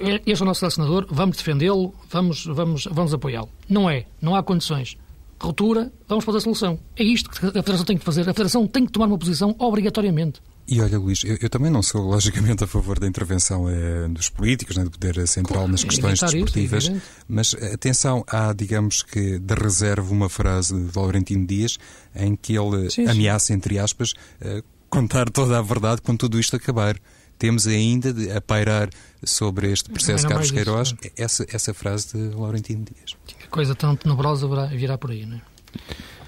Este 0.00 0.32
é 0.32 0.44
o 0.44 0.46
nosso 0.46 0.60
selecionador, 0.60 1.06
vamos 1.10 1.36
defendê-lo, 1.36 1.94
vamos, 2.08 2.46
vamos, 2.46 2.88
vamos 2.90 3.12
apoiá-lo. 3.12 3.50
Não 3.68 3.88
é, 3.88 4.06
não 4.20 4.34
há 4.34 4.42
condições. 4.42 4.96
Ruptura, 5.38 5.92
vamos 6.08 6.24
fazer 6.24 6.38
a 6.38 6.40
solução. 6.40 6.78
É 6.96 7.02
isto 7.02 7.30
que 7.30 7.46
a 7.46 7.50
Federação 7.50 7.84
tem 7.84 7.98
que 7.98 8.04
fazer. 8.04 8.22
A 8.22 8.32
Federação 8.32 8.66
tem 8.66 8.84
que 8.86 8.92
tomar 8.92 9.06
uma 9.06 9.18
posição 9.18 9.54
obrigatoriamente. 9.58 10.40
E 10.68 10.80
olha, 10.80 10.98
Luís, 10.98 11.24
eu, 11.24 11.36
eu, 11.40 11.50
também 11.50 11.70
não 11.70 11.82
sou 11.82 12.02
logicamente 12.08 12.62
a 12.64 12.66
favor 12.66 12.98
da 12.98 13.06
intervenção 13.06 13.68
eh, 13.68 14.06
dos 14.08 14.28
políticos, 14.28 14.76
né, 14.76 14.84
do 14.84 14.90
poder 14.90 15.26
central 15.26 15.60
claro, 15.60 15.72
nas 15.72 15.82
questões 15.82 16.20
desportivas, 16.20 16.84
isso, 16.84 17.02
mas 17.28 17.54
atenção, 17.54 18.24
há, 18.26 18.52
digamos 18.52 19.02
que, 19.02 19.38
de 19.38 19.54
reserva 19.54 20.12
uma 20.12 20.28
frase 20.28 20.74
de 20.74 20.96
Laurentino 20.96 21.46
Dias 21.46 21.78
em 22.14 22.36
que 22.36 22.56
ele 22.56 22.90
sim, 22.90 23.06
ameaça, 23.06 23.46
sim. 23.46 23.54
entre 23.54 23.78
aspas, 23.78 24.12
eh, 24.40 24.62
contar 24.88 25.30
toda 25.30 25.58
a 25.58 25.62
verdade 25.62 26.02
quando 26.02 26.18
tudo 26.18 26.38
isto 26.38 26.54
acabar 26.54 26.96
temos 27.40 27.66
ainda 27.66 28.12
de, 28.12 28.30
a 28.30 28.40
pairar 28.40 28.90
sobre 29.24 29.72
este 29.72 29.90
processo 29.90 30.28
Carlos 30.28 30.50
Queiroz 30.50 30.88
isso, 30.88 31.12
essa, 31.16 31.46
essa 31.50 31.74
frase 31.74 32.12
de 32.12 32.36
Laurentino 32.36 32.84
Dias. 32.84 33.16
A 33.42 33.46
coisa 33.48 33.74
tão 33.74 33.96
tenebrosa 33.96 34.46
virá 34.68 34.98
por 34.98 35.10
aí, 35.10 35.24
não 35.24 35.38
é? 35.38 35.49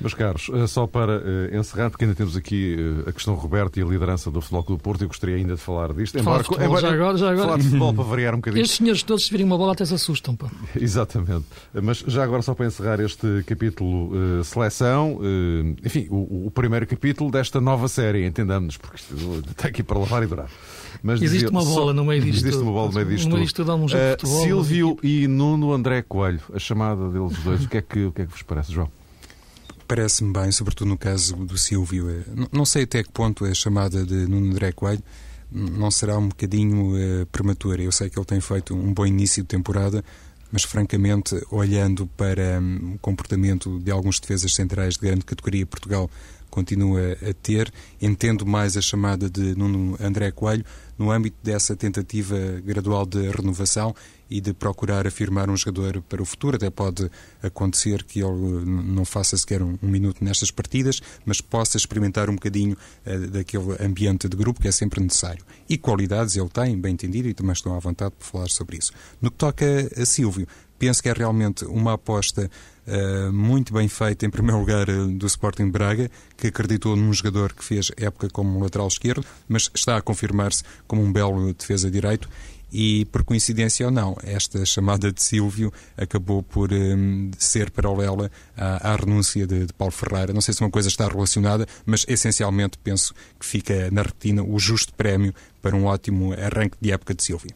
Meus 0.02 0.14
caros, 0.14 0.50
eh, 0.52 0.66
só 0.66 0.84
para 0.84 1.18
uh, 1.18 1.56
encerrar, 1.56 1.88
porque 1.88 2.04
ainda 2.04 2.16
temos 2.16 2.36
aqui 2.36 2.76
uh, 2.76 3.08
a 3.08 3.12
questão 3.12 3.34
Roberto 3.34 3.78
e 3.78 3.82
a 3.82 3.86
liderança 3.86 4.32
do 4.32 4.40
Futebol 4.40 4.64
Clube 4.64 4.80
do 4.80 4.82
Porto, 4.82 5.02
eu 5.02 5.08
gostaria 5.08 5.36
ainda 5.36 5.54
de 5.54 5.60
falar 5.60 5.92
disto. 5.92 6.18
Embora, 6.18 6.42
futebol, 6.42 6.66
embora, 6.66 6.80
já 6.80 6.92
agora, 6.92 7.18
já 7.18 7.30
agora. 7.30 7.46
Falar 7.46 7.58
de 7.58 7.64
futebol 7.64 7.94
para 7.94 8.04
variar 8.04 8.34
um 8.34 8.38
bocadinho. 8.38 8.62
Estes 8.62 8.78
senhores 8.78 9.02
todos, 9.04 9.26
se 9.26 9.30
virem 9.30 9.46
uma 9.46 9.56
bola, 9.56 9.74
até 9.74 9.84
se 9.84 9.94
assustam. 9.94 10.34
Pá. 10.34 10.50
Exatamente. 10.74 11.44
Mas 11.72 11.98
já 11.98 12.24
agora, 12.24 12.42
só 12.42 12.52
para 12.52 12.66
encerrar 12.66 12.98
este 12.98 13.44
capítulo 13.46 14.10
uh, 14.40 14.44
seleção, 14.44 15.20
enfim, 15.84 16.08
o, 16.10 16.46
o, 16.46 16.50
primeiro 16.50 16.84
capítulo 16.84 17.30
desta 17.30 17.60
nova 17.60 17.86
série, 17.86 18.26
entendamos, 18.26 18.76
porque 18.76 18.96
isto 18.96 19.14
está 19.50 19.68
aqui 19.68 19.84
para 19.84 19.98
lavar 20.00 20.24
e 20.24 20.26
durar. 20.26 20.48
Mas 21.00 21.22
existe 21.22 21.48
uma 21.48 21.62
bola 21.62 21.86
só, 21.86 21.94
no 21.94 22.04
meio 22.04 22.22
disto. 22.22 22.44
Existe 22.44 22.60
uma 22.60 22.72
bola 22.72 22.88
no 22.88 22.94
meio 22.94 23.06
disto. 23.06 23.28
No 23.28 23.34
meio 23.36 23.44
disto 23.44 23.62
um 23.62 23.88
jogo 23.88 24.04
uh, 24.04 24.10
futebol, 24.10 24.42
Silvio 24.42 24.98
e 25.00 25.28
Nuno 25.28 25.72
André 25.72 26.02
Coelho, 26.02 26.40
a 26.52 26.58
chamada 26.58 27.08
deles 27.08 27.38
dois, 27.44 27.64
o 27.64 27.68
que 27.68 27.76
é 27.76 27.82
que, 27.82 28.04
o 28.06 28.12
que, 28.12 28.22
é 28.22 28.26
que 28.26 28.32
vos 28.32 28.42
parece, 28.42 28.72
João? 28.72 28.90
Parece-me 29.92 30.32
bem, 30.32 30.50
sobretudo 30.50 30.88
no 30.88 30.96
caso 30.96 31.36
do 31.36 31.58
Silvio. 31.58 32.08
Eh, 32.08 32.24
não 32.50 32.64
sei 32.64 32.84
até 32.84 33.02
que 33.02 33.12
ponto 33.12 33.44
a 33.44 33.52
chamada 33.52 34.06
de 34.06 34.26
Nuno 34.26 34.50
André 34.50 34.72
Coelho 34.72 35.02
não 35.50 35.90
será 35.90 36.16
um 36.16 36.28
bocadinho 36.28 36.96
uh, 36.96 37.26
prematura. 37.26 37.82
Eu 37.82 37.92
sei 37.92 38.08
que 38.08 38.18
ele 38.18 38.24
tem 38.24 38.40
feito 38.40 38.74
um 38.74 38.94
bom 38.94 39.04
início 39.04 39.42
de 39.42 39.48
temporada, 39.50 40.02
mas 40.50 40.62
francamente, 40.62 41.38
olhando 41.50 42.06
para 42.06 42.58
um, 42.58 42.94
o 42.94 42.98
comportamento 43.00 43.78
de 43.80 43.90
alguns 43.90 44.18
defesas 44.18 44.54
centrais 44.54 44.94
de 44.94 45.00
grande 45.00 45.26
categoria 45.26 45.66
Portugal 45.66 46.10
continua 46.52 47.16
a 47.28 47.32
ter. 47.32 47.72
Entendo 48.00 48.44
mais 48.44 48.76
a 48.76 48.82
chamada 48.82 49.28
de 49.30 49.56
Nuno 49.56 49.96
André 49.98 50.30
Coelho 50.30 50.64
no 50.98 51.10
âmbito 51.10 51.36
dessa 51.42 51.74
tentativa 51.74 52.36
gradual 52.62 53.06
de 53.06 53.30
renovação 53.30 53.94
e 54.30 54.40
de 54.40 54.52
procurar 54.52 55.06
afirmar 55.06 55.48
um 55.48 55.56
jogador 55.56 56.02
para 56.02 56.22
o 56.22 56.24
futuro. 56.24 56.56
Até 56.56 56.70
pode 56.70 57.10
acontecer 57.42 58.02
que 58.04 58.20
ele 58.20 58.64
não 58.64 59.04
faça 59.04 59.36
sequer 59.36 59.62
um, 59.62 59.78
um 59.82 59.88
minuto 59.88 60.22
nestas 60.22 60.50
partidas, 60.50 61.00
mas 61.24 61.40
possa 61.40 61.76
experimentar 61.76 62.28
um 62.28 62.34
bocadinho 62.34 62.76
uh, 63.06 63.26
daquele 63.28 63.76
ambiente 63.80 64.28
de 64.28 64.36
grupo 64.36 64.60
que 64.60 64.68
é 64.68 64.72
sempre 64.72 65.02
necessário. 65.02 65.44
E 65.68 65.78
qualidades 65.78 66.36
ele 66.36 66.48
tem, 66.50 66.78
bem 66.78 66.92
entendido, 66.92 67.28
e 67.28 67.34
também 67.34 67.52
estou 67.52 67.74
à 67.74 67.78
vontade 67.78 68.14
por 68.18 68.24
falar 68.24 68.48
sobre 68.48 68.76
isso. 68.76 68.92
No 69.20 69.30
que 69.30 69.36
toca 69.38 69.66
a 69.96 70.04
Silvio, 70.04 70.46
penso 70.78 71.02
que 71.02 71.08
é 71.08 71.12
realmente 71.12 71.64
uma 71.64 71.94
aposta 71.94 72.50
uh, 72.86 73.32
muito 73.32 73.72
bem 73.72 73.88
feita, 73.88 74.26
em 74.26 74.30
primeiro 74.30 74.58
lugar, 74.58 74.88
uh, 74.88 75.08
do 75.08 75.26
Sporting 75.26 75.70
Braga, 75.70 76.10
que 76.36 76.48
acreditou 76.48 76.96
num 76.96 77.12
jogador 77.12 77.52
que 77.52 77.64
fez 77.64 77.90
época 77.96 78.28
como 78.30 78.60
lateral 78.60 78.88
esquerdo, 78.88 79.24
mas 79.48 79.70
está 79.74 79.96
a 79.96 80.02
confirmar-se 80.02 80.62
como 80.86 81.02
um 81.02 81.12
belo 81.12 81.52
defesa 81.54 81.90
direito. 81.90 82.28
E, 82.74 83.04
por 83.06 83.22
coincidência 83.22 83.84
ou 83.84 83.92
não, 83.92 84.16
esta 84.22 84.64
chamada 84.64 85.12
de 85.12 85.22
Silvio 85.22 85.70
acabou 85.94 86.42
por 86.42 86.72
um, 86.72 87.30
ser 87.36 87.70
paralela 87.70 88.30
à, 88.56 88.92
à 88.92 88.96
renúncia 88.96 89.46
de, 89.46 89.66
de, 89.66 89.72
Paulo 89.74 89.92
Ferreira. 89.92 90.32
Não 90.32 90.40
sei 90.40 90.54
se 90.54 90.62
uma 90.62 90.70
coisa 90.70 90.88
está 90.88 91.06
relacionada, 91.06 91.66
mas 91.84 92.06
essencialmente 92.08 92.78
penso 92.78 93.12
que 93.38 93.44
fica 93.44 93.90
na 93.90 94.00
retina 94.00 94.42
o 94.42 94.58
justo 94.58 94.94
prémio 94.94 95.34
para 95.60 95.76
um 95.76 95.84
ótimo 95.84 96.32
arranque 96.32 96.78
de 96.80 96.90
época 96.90 97.12
de 97.14 97.22
Silvio. 97.22 97.50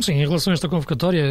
Sim, 0.00 0.14
em 0.14 0.26
relação 0.26 0.50
a 0.50 0.54
esta 0.54 0.68
convocatória, 0.68 1.24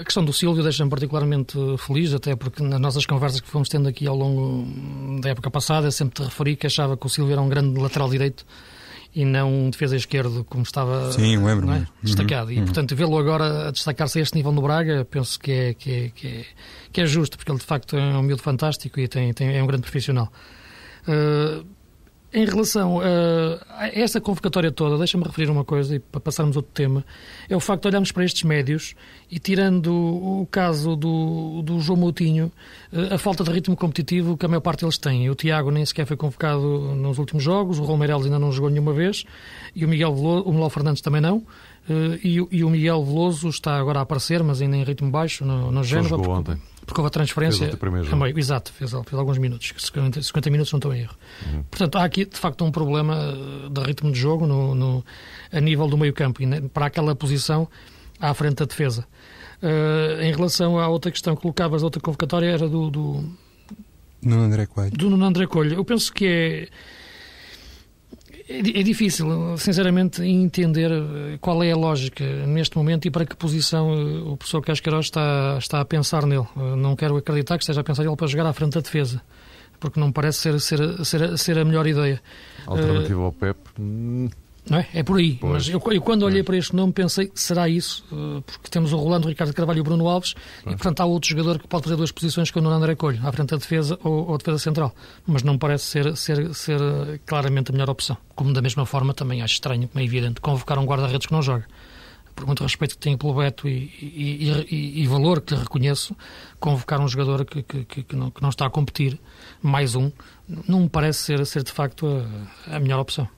a 0.00 0.04
questão 0.04 0.24
do 0.24 0.32
Silvio 0.32 0.62
deixa-me 0.62 0.88
particularmente 0.88 1.56
feliz, 1.78 2.12
até 2.14 2.34
porque 2.34 2.62
nas 2.62 2.80
nossas 2.80 3.06
conversas 3.06 3.40
que 3.40 3.48
fomos 3.48 3.68
tendo 3.68 3.88
aqui 3.88 4.06
ao 4.06 4.16
longo 4.16 5.20
da 5.20 5.30
época 5.30 5.50
passada, 5.50 5.90
sempre 5.90 6.14
te 6.14 6.22
referi 6.22 6.56
que 6.56 6.66
achava 6.66 6.96
que 6.96 7.06
o 7.06 7.08
Silvio 7.08 7.32
era 7.32 7.42
um 7.42 7.48
grande 7.48 7.78
lateral 7.78 8.08
direito 8.08 8.46
e 9.14 9.24
não 9.24 9.66
um 9.66 9.70
defesa 9.70 9.94
esquerdo 9.94 10.44
como 10.44 10.64
estava 10.64 11.12
Sim, 11.12 11.36
lembro 11.36 11.70
é? 11.70 11.86
destacado. 12.02 12.50
Uhum. 12.50 12.58
E, 12.58 12.62
portanto, 12.62 12.96
vê-lo 12.96 13.16
agora 13.16 13.68
a 13.68 13.70
destacar-se 13.70 14.18
a 14.18 14.22
este 14.22 14.34
nível 14.34 14.52
no 14.52 14.60
Braga, 14.60 15.04
penso 15.04 15.38
que 15.38 15.52
é, 15.52 15.74
que, 15.74 15.90
é, 15.92 16.08
que, 16.08 16.26
é, 16.26 16.44
que 16.92 17.00
é 17.00 17.06
justo, 17.06 17.36
porque 17.36 17.52
ele 17.52 17.58
de 17.58 17.64
facto 17.64 17.96
é 17.96 18.18
um 18.18 18.22
miúdo 18.22 18.42
fantástico 18.42 18.98
e 18.98 19.06
tem, 19.06 19.32
tem, 19.32 19.56
é 19.56 19.62
um 19.62 19.66
grande 19.66 19.82
profissional. 19.82 20.32
Uh, 21.06 21.64
em 22.34 22.44
relação 22.44 23.00
a 23.00 23.88
esta 23.92 24.20
convocatória 24.20 24.72
toda, 24.72 24.98
deixa-me 24.98 25.22
referir 25.22 25.48
uma 25.48 25.64
coisa 25.64 25.94
e 25.94 26.00
para 26.00 26.20
passarmos 26.20 26.56
outro 26.56 26.72
tema, 26.74 27.04
é 27.48 27.54
o 27.54 27.60
facto 27.60 27.82
de 27.82 27.88
olharmos 27.88 28.10
para 28.10 28.24
estes 28.24 28.42
médios 28.42 28.96
e 29.30 29.38
tirando 29.38 29.94
o 29.94 30.46
caso 30.50 30.96
do, 30.96 31.62
do 31.62 31.78
João 31.78 32.00
Moutinho, 32.00 32.50
eh, 32.92 33.14
a 33.14 33.18
falta 33.18 33.44
de 33.44 33.52
ritmo 33.52 33.76
competitivo 33.76 34.36
que 34.36 34.44
a 34.44 34.48
maior 34.48 34.60
parte 34.60 34.80
deles 34.80 34.98
tem. 34.98 35.30
O 35.30 35.34
Tiago 35.36 35.70
nem 35.70 35.86
sequer 35.86 36.06
foi 36.06 36.16
convocado 36.16 36.60
nos 36.96 37.18
últimos 37.18 37.44
jogos, 37.44 37.78
o 37.78 37.84
Romeireles 37.84 38.24
ainda 38.24 38.38
não 38.38 38.50
jogou 38.50 38.68
nenhuma 38.68 38.92
vez 38.92 39.24
e 39.74 39.84
o 39.84 39.88
Miguel 39.88 40.12
Veloso, 40.12 40.44
o 40.44 40.52
Miguel 40.52 40.70
Fernandes 40.70 41.02
também 41.02 41.20
não. 41.20 41.46
Eh, 41.88 42.18
e, 42.24 42.48
e, 42.50 42.64
o 42.64 42.70
Miguel 42.70 43.04
Veloso 43.04 43.48
está 43.48 43.76
agora 43.76 44.00
a 44.00 44.02
aparecer, 44.02 44.42
mas 44.42 44.60
ainda 44.60 44.76
em 44.76 44.82
ritmo 44.82 45.08
baixo 45.08 45.44
no, 45.44 45.70
no 45.70 45.84
Génova. 45.84 46.08
Jogou 46.08 46.34
ontem 46.34 46.58
porque 46.84 47.00
houve 47.00 47.08
a 47.08 47.10
transferência 47.10 47.70
também, 48.10 48.36
exato, 48.36 48.72
fez, 48.72 48.90
fez, 48.90 49.14
alguns 49.14 49.38
minutos, 49.38 49.72
50, 49.76 50.22
50 50.22 50.50
minutos 50.50 50.72
não 50.72 50.78
estou 50.78 50.94
em 50.94 51.00
erro. 51.00 51.16
Uhum. 51.46 51.62
Portanto, 51.70 51.96
há 51.96 52.04
aqui 52.04 52.24
de 52.24 52.38
facto 52.38 52.64
um 52.64 52.70
problema 52.70 53.16
eh, 53.16 53.68
de 53.70 53.80
ritmo 53.80 54.12
de 54.12 54.18
jogo 54.18 54.46
no, 54.46 54.74
no 54.74 55.04
a 55.52 55.60
nível 55.60 55.86
do 55.88 55.96
meio 55.96 56.12
campo 56.12 56.42
e 56.42 56.60
para 56.68 56.86
aquela 56.86 57.14
posição 57.14 57.68
à 58.20 58.32
frente 58.34 58.56
da 58.56 58.64
defesa. 58.64 59.06
Uh, 59.62 60.20
em 60.20 60.32
relação 60.32 60.78
à 60.78 60.88
outra 60.88 61.10
questão 61.10 61.34
que 61.34 61.42
colocavas, 61.42 61.82
a 61.82 61.86
outra 61.86 62.00
convocatória 62.00 62.48
era 62.48 62.68
do... 62.68 62.90
do 62.90 63.24
Nuno 64.22 64.42
André 64.42 64.66
Coelho. 64.66 64.90
Do 64.90 65.08
Nuno 65.08 65.24
André 65.24 65.46
Coelho. 65.46 65.76
Eu 65.76 65.84
penso 65.84 66.12
que 66.12 66.26
é 66.26 66.68
é, 68.48 68.58
é 68.58 68.82
difícil, 68.82 69.56
sinceramente, 69.56 70.22
entender 70.22 70.90
eh, 70.90 71.38
qual 71.40 71.62
é 71.62 71.72
a 71.72 71.76
lógica 71.76 72.24
neste 72.46 72.76
momento 72.76 73.06
e 73.06 73.10
para 73.10 73.24
que 73.24 73.34
posição 73.34 73.92
eh, 73.92 74.32
o 74.32 74.36
professor 74.36 74.60
Casqueiroz 74.60 75.06
está, 75.06 75.56
está 75.58 75.80
a 75.80 75.84
pensar 75.84 76.26
nele. 76.26 76.46
Eh, 76.56 76.76
não 76.76 76.94
quero 76.94 77.16
acreditar 77.16 77.56
que 77.56 77.62
esteja 77.62 77.80
a 77.80 77.84
pensar 77.84 78.04
ele 78.04 78.16
para 78.16 78.26
jogar 78.26 78.46
à 78.46 78.52
frente 78.52 78.74
da 78.74 78.80
defesa, 78.80 79.22
porque 79.80 79.98
não 79.98 80.12
parece 80.12 80.40
ser, 80.40 80.60
ser, 80.60 81.04
ser, 81.04 81.38
ser 81.38 81.58
a 81.58 81.64
melhor 81.64 81.86
ideia. 81.86 82.20
Alternativa 82.66 83.20
uh, 83.20 83.24
ao 83.24 83.32
Pep. 83.32 83.58
Não 84.68 84.78
é? 84.78 84.88
É 84.94 85.02
por 85.02 85.18
aí. 85.18 85.34
Pois. 85.34 85.52
Mas 85.52 85.68
eu, 85.68 85.82
eu, 85.92 86.00
quando 86.00 86.22
olhei 86.22 86.42
para 86.42 86.56
este 86.56 86.74
nome 86.74 86.92
pensei, 86.92 87.30
será 87.34 87.68
isso? 87.68 88.04
Uh, 88.10 88.40
porque 88.42 88.70
temos 88.70 88.92
o 88.92 88.96
Rolando, 88.96 89.26
o 89.26 89.28
Ricardo 89.28 89.52
Carvalho 89.52 89.78
e 89.78 89.80
o 89.80 89.84
Bruno 89.84 90.08
Alves 90.08 90.34
e, 90.62 90.70
portanto, 90.70 91.00
há 91.00 91.04
outro 91.04 91.28
jogador 91.28 91.58
que 91.58 91.68
pode 91.68 91.84
fazer 91.84 91.96
duas 91.96 92.10
posições 92.10 92.50
que 92.50 92.58
o 92.58 92.62
Nuno 92.62 92.74
André 92.74 92.94
Colho, 92.94 93.20
à 93.22 93.30
frente 93.30 93.50
da 93.50 93.58
defesa 93.58 93.98
ou, 94.02 94.30
ou 94.30 94.38
defesa 94.38 94.58
central. 94.58 94.94
Mas 95.26 95.42
não 95.42 95.58
parece 95.58 95.84
ser, 95.84 96.16
ser, 96.16 96.54
ser 96.54 96.80
uh, 96.80 97.20
claramente 97.26 97.70
a 97.70 97.72
melhor 97.72 97.90
opção. 97.90 98.16
Como, 98.34 98.52
da 98.54 98.62
mesma 98.62 98.86
forma, 98.86 99.12
também 99.12 99.42
acho 99.42 99.54
estranho, 99.54 99.86
como 99.86 100.00
é 100.00 100.04
evidente, 100.04 100.40
convocar 100.40 100.78
um 100.78 100.86
guarda-redes 100.86 101.26
que 101.26 101.32
não 101.32 101.42
joga. 101.42 101.66
Por 102.34 102.46
muito 102.46 102.62
respeito 102.64 102.96
que 102.96 102.98
tenho 102.98 103.16
pelo 103.16 103.34
Beto 103.34 103.68
e, 103.68 103.92
e, 104.00 104.66
e, 104.68 105.02
e 105.02 105.06
valor 105.06 105.40
que 105.40 105.54
lhe 105.54 105.60
reconheço, 105.60 106.16
convocar 106.58 107.00
um 107.00 107.06
jogador 107.06 107.44
que, 107.44 107.62
que, 107.62 107.84
que, 107.84 108.16
não, 108.16 108.28
que 108.28 108.42
não 108.42 108.48
está 108.48 108.66
a 108.66 108.70
competir, 108.70 109.20
mais 109.62 109.94
um, 109.94 110.10
não 110.66 110.80
me 110.80 110.88
parece 110.88 111.20
ser, 111.20 111.46
ser 111.46 111.62
de 111.62 111.70
facto 111.70 112.08
a, 112.66 112.76
a 112.76 112.80
melhor 112.80 112.98
opção. 112.98 113.28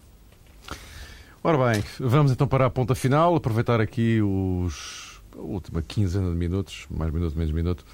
Ora 1.49 1.73
bem, 1.73 1.85
vamos 2.01 2.33
então 2.33 2.49
para 2.49 2.67
a 2.67 2.71
ponta 2.71 2.93
final, 2.93 3.37
aproveitar 3.37 3.81
aqui 3.81 4.21
os 4.21 5.23
a 5.33 5.41
última 5.41 5.81
quinzena 5.81 6.29
de 6.29 6.35
minutos, 6.35 6.89
mais 6.91 7.13
minuto, 7.13 7.39
menos 7.39 7.53
minuto, 7.53 7.85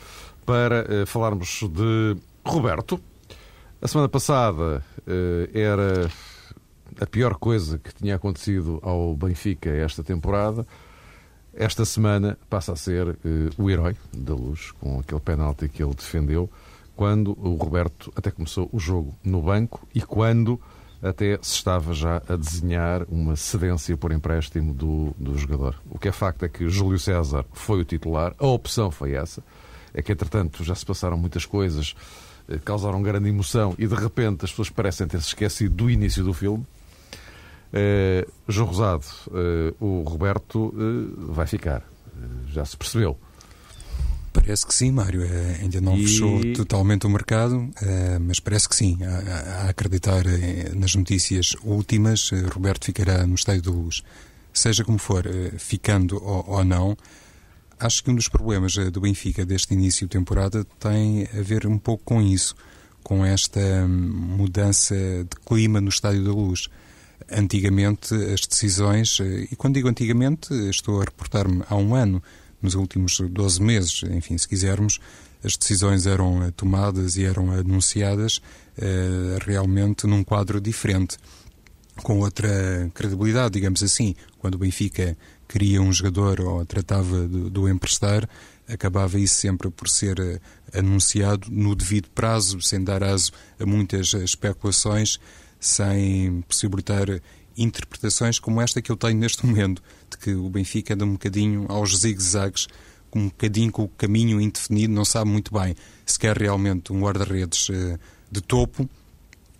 para 0.47 0.87
uh, 1.03 1.07
falarmos 1.07 1.63
de 1.71 2.17
Roberto. 2.43 2.99
A 3.83 3.87
semana 3.87 4.09
passada 4.09 4.83
uh, 5.01 5.51
era 5.53 6.11
a 6.99 7.05
pior 7.05 7.35
coisa 7.35 7.77
que 7.77 7.93
tinha 7.95 8.17
acontecido 8.17 8.81
ao 8.83 9.15
Benfica 9.15 9.69
esta 9.69 10.03
temporada. 10.03 10.67
esta 11.53 11.85
semana 11.85 12.39
passa 12.49 12.73
a 12.73 12.77
ser 12.77 13.07
uh, 13.07 13.19
o 13.59 13.69
herói 13.69 13.95
da 14.17 14.33
luz, 14.33 14.71
com 14.81 14.99
aquele 14.99 15.21
penalti 15.21 15.69
que 15.69 15.83
ele 15.83 15.95
defendeu, 15.95 16.49
quando 16.97 17.39
o 17.39 17.57
Roberto 17.57 18.11
até 18.17 18.31
começou 18.31 18.71
o 18.73 18.79
jogo 18.79 19.15
no 19.23 19.43
banco 19.43 19.87
e 19.95 20.01
quando 20.01 20.59
até 21.03 21.37
se 21.43 21.55
estava 21.55 21.93
já 21.93 22.23
a 22.29 22.37
desenhar 22.37 23.03
uma 23.09 23.35
cedência 23.35 23.97
por 23.97 24.13
empréstimo 24.13 24.73
do, 24.73 25.13
do 25.19 25.37
jogador. 25.37 25.75
O 25.91 25.99
que 25.99 26.09
é 26.09 26.13
facto 26.13 26.45
é 26.45 26.49
que 26.49 26.69
Júlio 26.69 26.99
César 26.99 27.45
foi 27.53 27.81
o 27.81 27.85
titular, 27.85 28.35
a 28.39 28.47
opção 28.47 28.91
foi 28.91 29.15
essa. 29.15 29.43
É 29.93 30.01
que, 30.01 30.13
entretanto, 30.13 30.63
já 30.63 30.75
se 30.75 30.87
passaram 30.87 31.19
muitas 31.19 31.45
coisas, 31.45 31.95
eh, 32.49 32.59
causaram 32.65 33.03
grande 33.03 33.29
emoção 33.29 33.75
e, 33.77 33.87
de 33.87 33.95
repente, 33.95 34.45
as 34.45 34.51
pessoas 34.51 34.71
parecem 34.71 35.07
ter-se 35.09 35.27
esquecido 35.27 35.75
do 35.75 35.91
início 35.91 36.23
do 36.25 36.33
filme. 36.33 36.65
Uh, 37.75 38.31
João 38.47 38.69
Rosado, 38.69 39.05
uh, 39.29 39.85
o 39.85 40.03
Roberto 40.03 40.75
vai 41.17 41.47
ficar. 41.47 41.83
já 42.47 42.65
se 42.65 42.77
percebeu. 42.77 43.19
Parece 44.33 44.67
que 44.67 44.75
sim, 44.75 44.91
Mário. 44.91 45.23
É, 45.23 45.59
ainda 45.61 45.81
não 45.81 45.97
e... 45.97 46.07
fechou 46.07 46.41
totalmente 46.55 47.07
o 47.07 47.11
mercado, 47.11 47.69
é, 47.83 48.19
mas 48.19 48.41
parece 48.41 48.69
que 48.69 48.75
sim. 48.75 48.99
A, 49.05 49.65
a 49.65 49.69
acreditar 49.69 50.27
é, 50.27 50.73
nas 50.75 50.95
notícias 50.95 51.55
últimas, 51.63 52.31
Roberto 52.53 52.87
ficará 52.87 53.27
no 53.27 53.35
estádio 53.35 53.63
da 53.63 53.71
luz. 53.71 54.03
Seja 54.53 54.85
como 54.85 54.99
for, 54.99 55.25
ficando 55.59 56.23
ou, 56.23 56.45
ou 56.47 56.65
não, 56.65 56.97
acho 57.79 58.05
que 58.05 58.11
um 58.11 58.15
dos 58.15 58.29
problemas 58.29 58.75
do 58.75 59.01
Benfica 59.01 59.45
deste 59.45 59.75
início 59.75 60.07
de 60.07 60.11
temporada 60.11 60.65
tem 60.79 61.27
a 61.33 61.43
ver 61.43 61.67
um 61.67 61.79
pouco 61.79 62.05
com 62.05 62.21
isso, 62.21 62.55
com 63.03 63.25
esta 63.25 63.87
mudança 63.89 64.95
de 64.95 65.37
clima 65.47 65.81
no 65.81 65.89
estádio 65.89 66.25
da 66.25 66.33
luz. 66.33 66.69
Antigamente, 67.31 68.15
as 68.15 68.47
decisões, 68.47 69.19
e 69.21 69.57
quando 69.57 69.75
digo 69.75 69.89
antigamente, 69.89 70.53
estou 70.69 71.01
a 71.01 71.05
reportar-me 71.05 71.63
há 71.69 71.77
um 71.77 71.95
ano, 71.95 72.23
nos 72.63 72.75
últimos 72.75 73.21
12 73.21 73.61
meses, 73.61 74.03
enfim, 74.05 74.39
se 74.39 74.49
quisermos, 74.49 75.01
as 75.45 75.57
decisões 75.57 76.07
eram 76.07 76.45
eh, 76.45 76.53
tomadas 76.53 77.17
e 77.17 77.25
eram 77.25 77.51
anunciadas 77.51 78.39
uh, 78.79 79.45
realmente 79.45 80.07
num 80.07 80.23
quadro 80.23 80.61
diferente, 80.61 81.17
com 82.03 82.21
outra 82.21 82.49
credibilidade, 82.95 83.55
digamos 83.55 83.83
assim. 83.83 84.15
Quando 84.39 84.55
o 84.55 84.59
Benfica 84.59 85.17
queria 85.49 85.83
um 85.83 85.93
jogador 85.93 86.41
ou 86.41 86.65
tratava 86.65 87.27
do, 87.27 87.51
do 87.51 87.69
emprestar, 87.69 88.29
acabava 88.69 89.19
isso 89.19 89.35
sempre 89.35 89.69
por 89.69 89.89
ser 89.89 90.21
uh, 90.21 90.41
anunciado 90.73 91.49
no 91.51 91.75
devido 91.75 92.09
prazo, 92.11 92.61
sem 92.63 92.83
dar 92.83 93.03
aso 93.03 93.33
a 93.59 93.67
muitas 93.67 94.15
especulações, 94.15 95.19
sem 95.59 96.41
possibilitar 96.43 97.07
interpretações 97.57 98.39
como 98.39 98.61
esta 98.61 98.81
que 98.81 98.91
eu 98.91 98.97
tenho 98.97 99.19
neste 99.19 99.45
momento, 99.45 99.83
de 100.13 100.19
que 100.19 100.35
o 100.35 100.49
Benfica 100.49 100.95
anda 100.95 101.05
um 101.05 101.13
bocadinho 101.13 101.67
aos 101.69 101.99
zigue-zagues, 101.99 102.69
um 103.15 103.27
bocadinho 103.27 103.71
com 103.71 103.83
o 103.85 103.89
caminho 103.89 104.41
indefinido, 104.41 104.93
não 104.93 105.05
sabe 105.05 105.31
muito 105.31 105.53
bem 105.53 105.75
se 106.07 106.19
quer 106.19 106.37
realmente 106.37 106.93
um 106.93 107.01
guarda-redes 107.01 107.69
uh, 107.69 107.99
de 108.31 108.41
topo, 108.41 108.89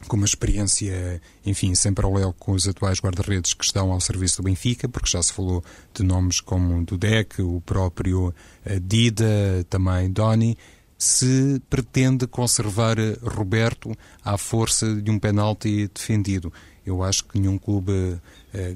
com 0.09 0.17
uma 0.17 0.27
experiência, 0.27 1.21
enfim, 1.47 1.75
sem 1.75 1.93
paralelo 1.93 2.33
com 2.33 2.53
os 2.53 2.67
atuais 2.67 2.99
guarda-redes 2.99 3.55
que 3.55 3.65
estão 3.65 3.93
ao 3.93 4.01
serviço 4.01 4.39
do 4.39 4.45
Benfica, 4.45 4.89
porque 4.89 5.09
já 5.09 5.23
se 5.23 5.33
falou 5.33 5.63
de 5.95 6.03
nomes 6.03 6.41
como 6.41 6.85
Dudek, 6.85 7.41
o 7.41 7.61
próprio 7.61 8.29
uh, 8.29 8.81
Dida, 8.81 9.65
também 9.69 10.11
Doni, 10.11 10.57
se 10.99 11.61
pretende 11.69 12.27
conservar 12.27 12.97
Roberto 13.23 13.93
à 14.25 14.39
força 14.39 14.95
de 14.95 15.11
um 15.11 15.19
penalti 15.19 15.91
defendido. 15.93 16.53
Eu 16.87 17.03
acho 17.03 17.25
que 17.25 17.39
nenhum 17.39 17.59
clube 17.59 18.21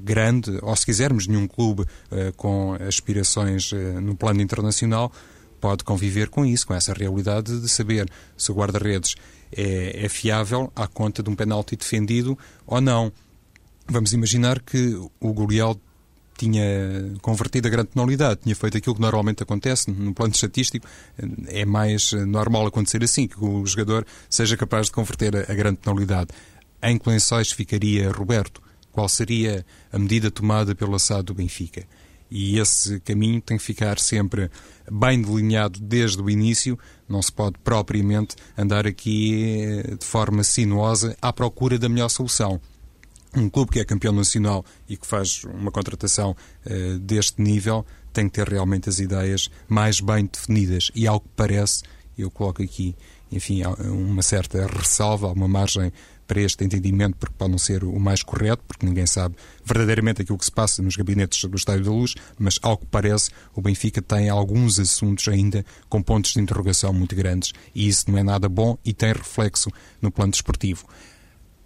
grande, 0.03 0.57
ou 0.61 0.75
se 0.75 0.85
quisermos, 0.85 1.27
nenhum 1.27 1.47
clube 1.47 1.83
uh, 1.83 2.33
com 2.35 2.75
aspirações 2.87 3.71
uh, 3.71 4.01
no 4.01 4.15
plano 4.15 4.41
internacional 4.41 5.11
pode 5.59 5.83
conviver 5.83 6.29
com 6.29 6.45
isso, 6.45 6.67
com 6.67 6.73
essa 6.73 6.93
realidade 6.93 7.59
de 7.59 7.69
saber 7.69 8.09
se 8.37 8.51
o 8.51 8.55
guarda-redes 8.55 9.15
é, 9.51 10.05
é 10.05 10.09
fiável 10.09 10.71
à 10.75 10.87
conta 10.87 11.23
de 11.23 11.29
um 11.29 11.35
penalti 11.35 11.75
defendido 11.75 12.37
ou 12.65 12.79
não. 12.79 13.11
Vamos 13.87 14.13
imaginar 14.13 14.59
que 14.59 14.93
o 15.19 15.33
Golial 15.33 15.79
tinha 16.37 16.63
convertido 17.21 17.67
a 17.67 17.71
grande 17.71 17.89
penalidade, 17.89 18.41
tinha 18.43 18.55
feito 18.55 18.77
aquilo 18.77 18.93
que 18.93 19.01
normalmente 19.01 19.41
acontece 19.41 19.89
no 19.89 20.13
plano 20.13 20.33
estatístico. 20.33 20.85
É 21.47 21.65
mais 21.65 22.11
normal 22.11 22.67
acontecer 22.67 23.03
assim, 23.03 23.27
que 23.27 23.43
o 23.43 23.65
jogador 23.65 24.05
seja 24.29 24.55
capaz 24.55 24.85
de 24.85 24.91
converter 24.91 25.49
a 25.49 25.53
grande 25.55 25.79
penalidade. 25.79 26.29
Em 26.83 26.97
que 26.97 27.09
lençóis 27.09 27.51
ficaria 27.51 28.11
Roberto? 28.11 28.61
Qual 28.97 29.07
seria 29.07 29.63
a 29.93 29.99
medida 29.99 30.31
tomada 30.31 30.73
pelo 30.73 30.95
assado 30.95 31.25
do 31.25 31.35
Benfica? 31.35 31.85
E 32.31 32.57
esse 32.57 32.99
caminho 33.01 33.39
tem 33.39 33.55
que 33.55 33.63
ficar 33.63 33.99
sempre 33.99 34.49
bem 34.91 35.21
delineado 35.21 35.79
desde 35.79 36.19
o 36.19 36.27
início, 36.27 36.79
não 37.07 37.21
se 37.21 37.31
pode 37.31 37.59
propriamente 37.63 38.35
andar 38.57 38.87
aqui 38.87 39.61
eh, 39.61 39.95
de 39.97 40.03
forma 40.03 40.43
sinuosa 40.43 41.15
à 41.21 41.31
procura 41.31 41.77
da 41.77 41.87
melhor 41.87 42.09
solução. 42.09 42.59
Um 43.35 43.47
clube 43.51 43.73
que 43.73 43.79
é 43.79 43.85
campeão 43.85 44.13
nacional 44.13 44.65
e 44.89 44.97
que 44.97 45.05
faz 45.05 45.43
uma 45.43 45.71
contratação 45.71 46.35
uh, 46.65 46.97
deste 46.97 47.39
nível 47.39 47.85
tem 48.11 48.27
que 48.27 48.33
ter 48.33 48.49
realmente 48.49 48.89
as 48.89 48.97
ideias 48.97 49.47
mais 49.67 49.99
bem 49.99 50.25
definidas. 50.25 50.89
E 50.95 51.05
ao 51.05 51.19
que 51.19 51.29
parece, 51.35 51.83
eu 52.17 52.31
coloco 52.31 52.63
aqui, 52.63 52.95
enfim, 53.31 53.61
uma 53.63 54.23
certa 54.23 54.65
ressalva, 54.65 55.31
uma 55.31 55.47
margem 55.47 55.93
para 56.27 56.41
este 56.41 56.63
entendimento, 56.63 57.15
porque 57.17 57.35
pode 57.37 57.51
não 57.51 57.57
ser 57.57 57.83
o 57.83 57.99
mais 57.99 58.21
correto, 58.21 58.63
porque 58.67 58.85
ninguém 58.85 59.07
sabe 59.07 59.35
verdadeiramente 59.63 60.21
aquilo 60.21 60.37
que 60.37 60.45
se 60.45 60.51
passa 60.51 60.81
nos 60.81 60.95
gabinetes 60.95 61.43
do 61.43 61.55
Estádio 61.55 61.85
da 61.85 61.91
Luz, 61.91 62.15
mas 62.37 62.59
ao 62.61 62.77
que 62.77 62.85
parece, 62.85 63.31
o 63.55 63.61
Benfica 63.61 64.01
tem 64.01 64.29
alguns 64.29 64.79
assuntos 64.79 65.27
ainda 65.27 65.65
com 65.89 66.01
pontos 66.01 66.33
de 66.33 66.41
interrogação 66.41 66.91
muito 66.91 67.15
grandes 67.15 67.53
e 67.73 67.87
isso 67.87 68.11
não 68.11 68.17
é 68.17 68.23
nada 68.23 68.49
bom 68.49 68.77
e 68.83 68.93
tem 68.93 69.13
reflexo 69.13 69.71
no 70.01 70.11
plano 70.11 70.31
desportivo. 70.31 70.85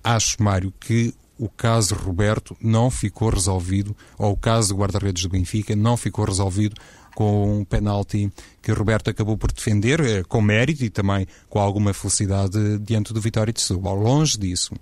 Acho, 0.03 0.41
Mário, 0.41 0.73
que 0.79 1.13
o 1.41 1.49
caso 1.49 1.95
Roberto 1.95 2.55
não 2.61 2.91
ficou 2.91 3.29
resolvido, 3.29 3.97
ou 4.15 4.33
o 4.33 4.37
caso 4.37 4.69
do 4.69 4.79
guarda-redes 4.79 5.23
do 5.23 5.29
Benfica 5.29 5.75
não 5.75 5.97
ficou 5.97 6.23
resolvido 6.23 6.75
com 7.15 7.59
um 7.59 7.65
penalti 7.65 8.31
que 8.61 8.71
Roberto 8.71 9.09
acabou 9.09 9.37
por 9.37 9.51
defender, 9.51 9.99
eh, 9.99 10.23
com 10.23 10.41
mérito 10.41 10.83
e 10.83 10.89
também 10.89 11.27
com 11.49 11.59
alguma 11.59 11.93
felicidade 11.93 12.77
diante 12.79 13.13
do 13.13 13.21
Vitória 13.21 13.51
de 13.51 13.61
Setúbal. 13.61 13.95
Longe 13.95 14.37
disso. 14.37 14.73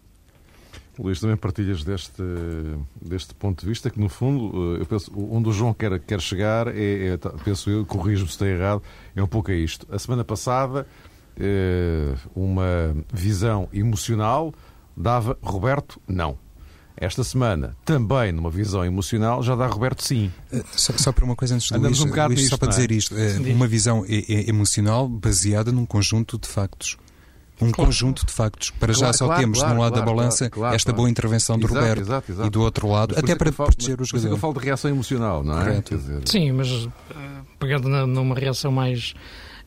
Luís, 0.98 1.20
também 1.20 1.38
partilhas 1.38 1.84
deste, 1.84 2.22
deste 3.02 3.34
ponto 3.34 3.62
de 3.62 3.68
vista 3.68 3.89
que, 3.89 4.00
no 4.00 4.10
fundo, 4.10 4.76
eh, 4.76 4.82
eu 4.82 4.86
penso, 4.86 5.12
onde 5.15 5.48
o 5.48 5.54
João 5.54 5.74
quer, 5.74 5.98
quer 6.02 6.20
chegar, 6.20 6.68
é, 6.68 7.13
é 7.13 7.18
penso 7.44 7.70
eu, 7.70 7.86
corrijo-me 7.86 8.28
se 8.28 8.34
estou 8.34 8.48
errado, 8.48 8.84
é 9.15 9.24
um 9.24 9.28
pouco 9.28 9.50
a 9.50 9.54
isto. 9.54 9.88
A 9.89 9.98
semana 9.98 10.26
passada, 10.26 10.86
eh, 11.39 12.15
uma 12.36 12.94
visão 13.13 13.70
emocional 13.72 14.54
dava 14.96 15.38
Roberto 15.42 16.02
não. 16.06 16.38
Esta 17.02 17.24
semana, 17.24 17.78
também 17.86 18.34
numa 18.34 18.50
visão 18.50 18.84
emocional, 18.84 19.42
já 19.42 19.56
dá 19.56 19.66
Roberto 19.68 20.04
sim. 20.04 20.30
Eh, 20.52 20.62
só, 20.76 20.92
só 20.98 21.12
para 21.14 21.24
uma 21.24 21.36
coisa 21.36 21.56
antes 21.56 21.70
de 21.70 21.74
Andamos 21.74 22.00
Luís, 22.00 22.12
um 22.12 22.26
Luís, 22.26 22.40
nisto, 22.40 22.50
só 22.50 22.58
para 22.58 22.68
é? 22.68 22.72
dizer 22.72 22.92
isto, 22.92 23.18
eh, 23.18 23.30
sim. 23.36 23.54
uma 23.54 23.68
visão 23.68 24.04
emocional 24.06 25.08
baseada 25.08 25.72
num 25.72 25.86
conjunto 25.86 26.38
de 26.38 26.48
factos 26.48 26.98
um 27.62 27.72
claro. 27.72 27.90
conjunto 27.90 28.26
de 28.26 28.32
factos. 28.32 28.70
Para 28.72 28.94
claro, 28.94 29.08
já 29.08 29.14
só 29.14 29.26
claro, 29.26 29.42
temos, 29.42 29.60
de 29.60 29.66
um 29.66 29.80
lado 29.80 29.96
da 29.96 30.02
balança, 30.02 30.50
esta 30.74 30.94
boa 30.94 31.10
intervenção 31.10 31.58
do 31.58 31.66
exato, 31.66 31.80
Roberto 31.80 32.02
exato, 32.02 32.32
exato. 32.32 32.48
e 32.48 32.50
do 32.50 32.62
outro 32.62 32.88
lado, 32.88 33.16
até 33.18 33.36
para 33.36 33.52
falo, 33.52 33.70
proteger 33.70 34.00
os 34.00 34.08
jogadores. 34.08 34.32
eu 34.32 34.38
falo 34.38 34.54
de 34.54 34.60
reação 34.60 34.90
emocional, 34.90 35.44
não 35.44 35.62
é? 35.62 35.82
Dizer... 35.82 36.22
Sim, 36.26 36.54
mas 36.54 36.70
uh, 36.70 36.92
pegando 37.60 37.90
numa 37.90 38.36
reação 38.36 38.72
mais 38.72 39.14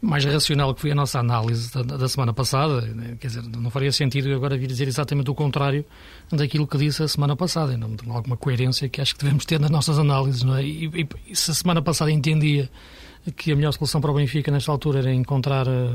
mais 0.03 0.25
racional 0.25 0.75
que 0.75 0.81
foi 0.81 0.91
a 0.91 0.95
nossa 0.97 1.21
análise 1.21 1.73
da, 1.73 1.97
da, 1.97 2.09
semana 2.09 2.35
passada. 2.35 2.81
Né? 2.81 3.17
Quer 3.21 3.29
dizer, 3.29 3.43
não 3.45 3.71
faria 3.71 3.93
sentido 3.93 4.35
agora 4.35 4.59
vir 4.59 4.67
dizer 4.67 4.89
exatamente 4.89 5.31
o 5.31 5.35
contrário 5.35 5.85
daquilo 6.31 6.67
que 6.67 6.77
disse 6.77 7.05
a 7.05 7.09
semana 7.09 7.37
passada. 7.37 7.77
Não 7.77 7.97
alguma 8.13 8.37
coerência 8.37 8.89
que 8.89 9.01
acho 9.01 9.15
que 9.15 9.23
devemos 9.23 9.47
ter 9.47 9.61
nas 9.61 9.71
nossas 9.71 10.01
análises. 10.01 10.43
Não 10.43 10.57
é? 10.57 10.65
e, 10.65 11.09
e, 11.29 11.37
se 11.37 11.53
a 11.53 11.55
semana 11.55 11.81
passada 11.81 12.11
entendia 12.11 12.69
que 13.37 13.53
a 13.53 13.57
melhor 13.57 13.73
solução 13.73 14.01
para 14.01 14.11
o 14.11 14.15
Benfica 14.15 14.51
nesta 14.51 14.73
altura 14.73 14.99
era 14.99 15.15
encontrar 15.15 15.69
a, 15.69 15.95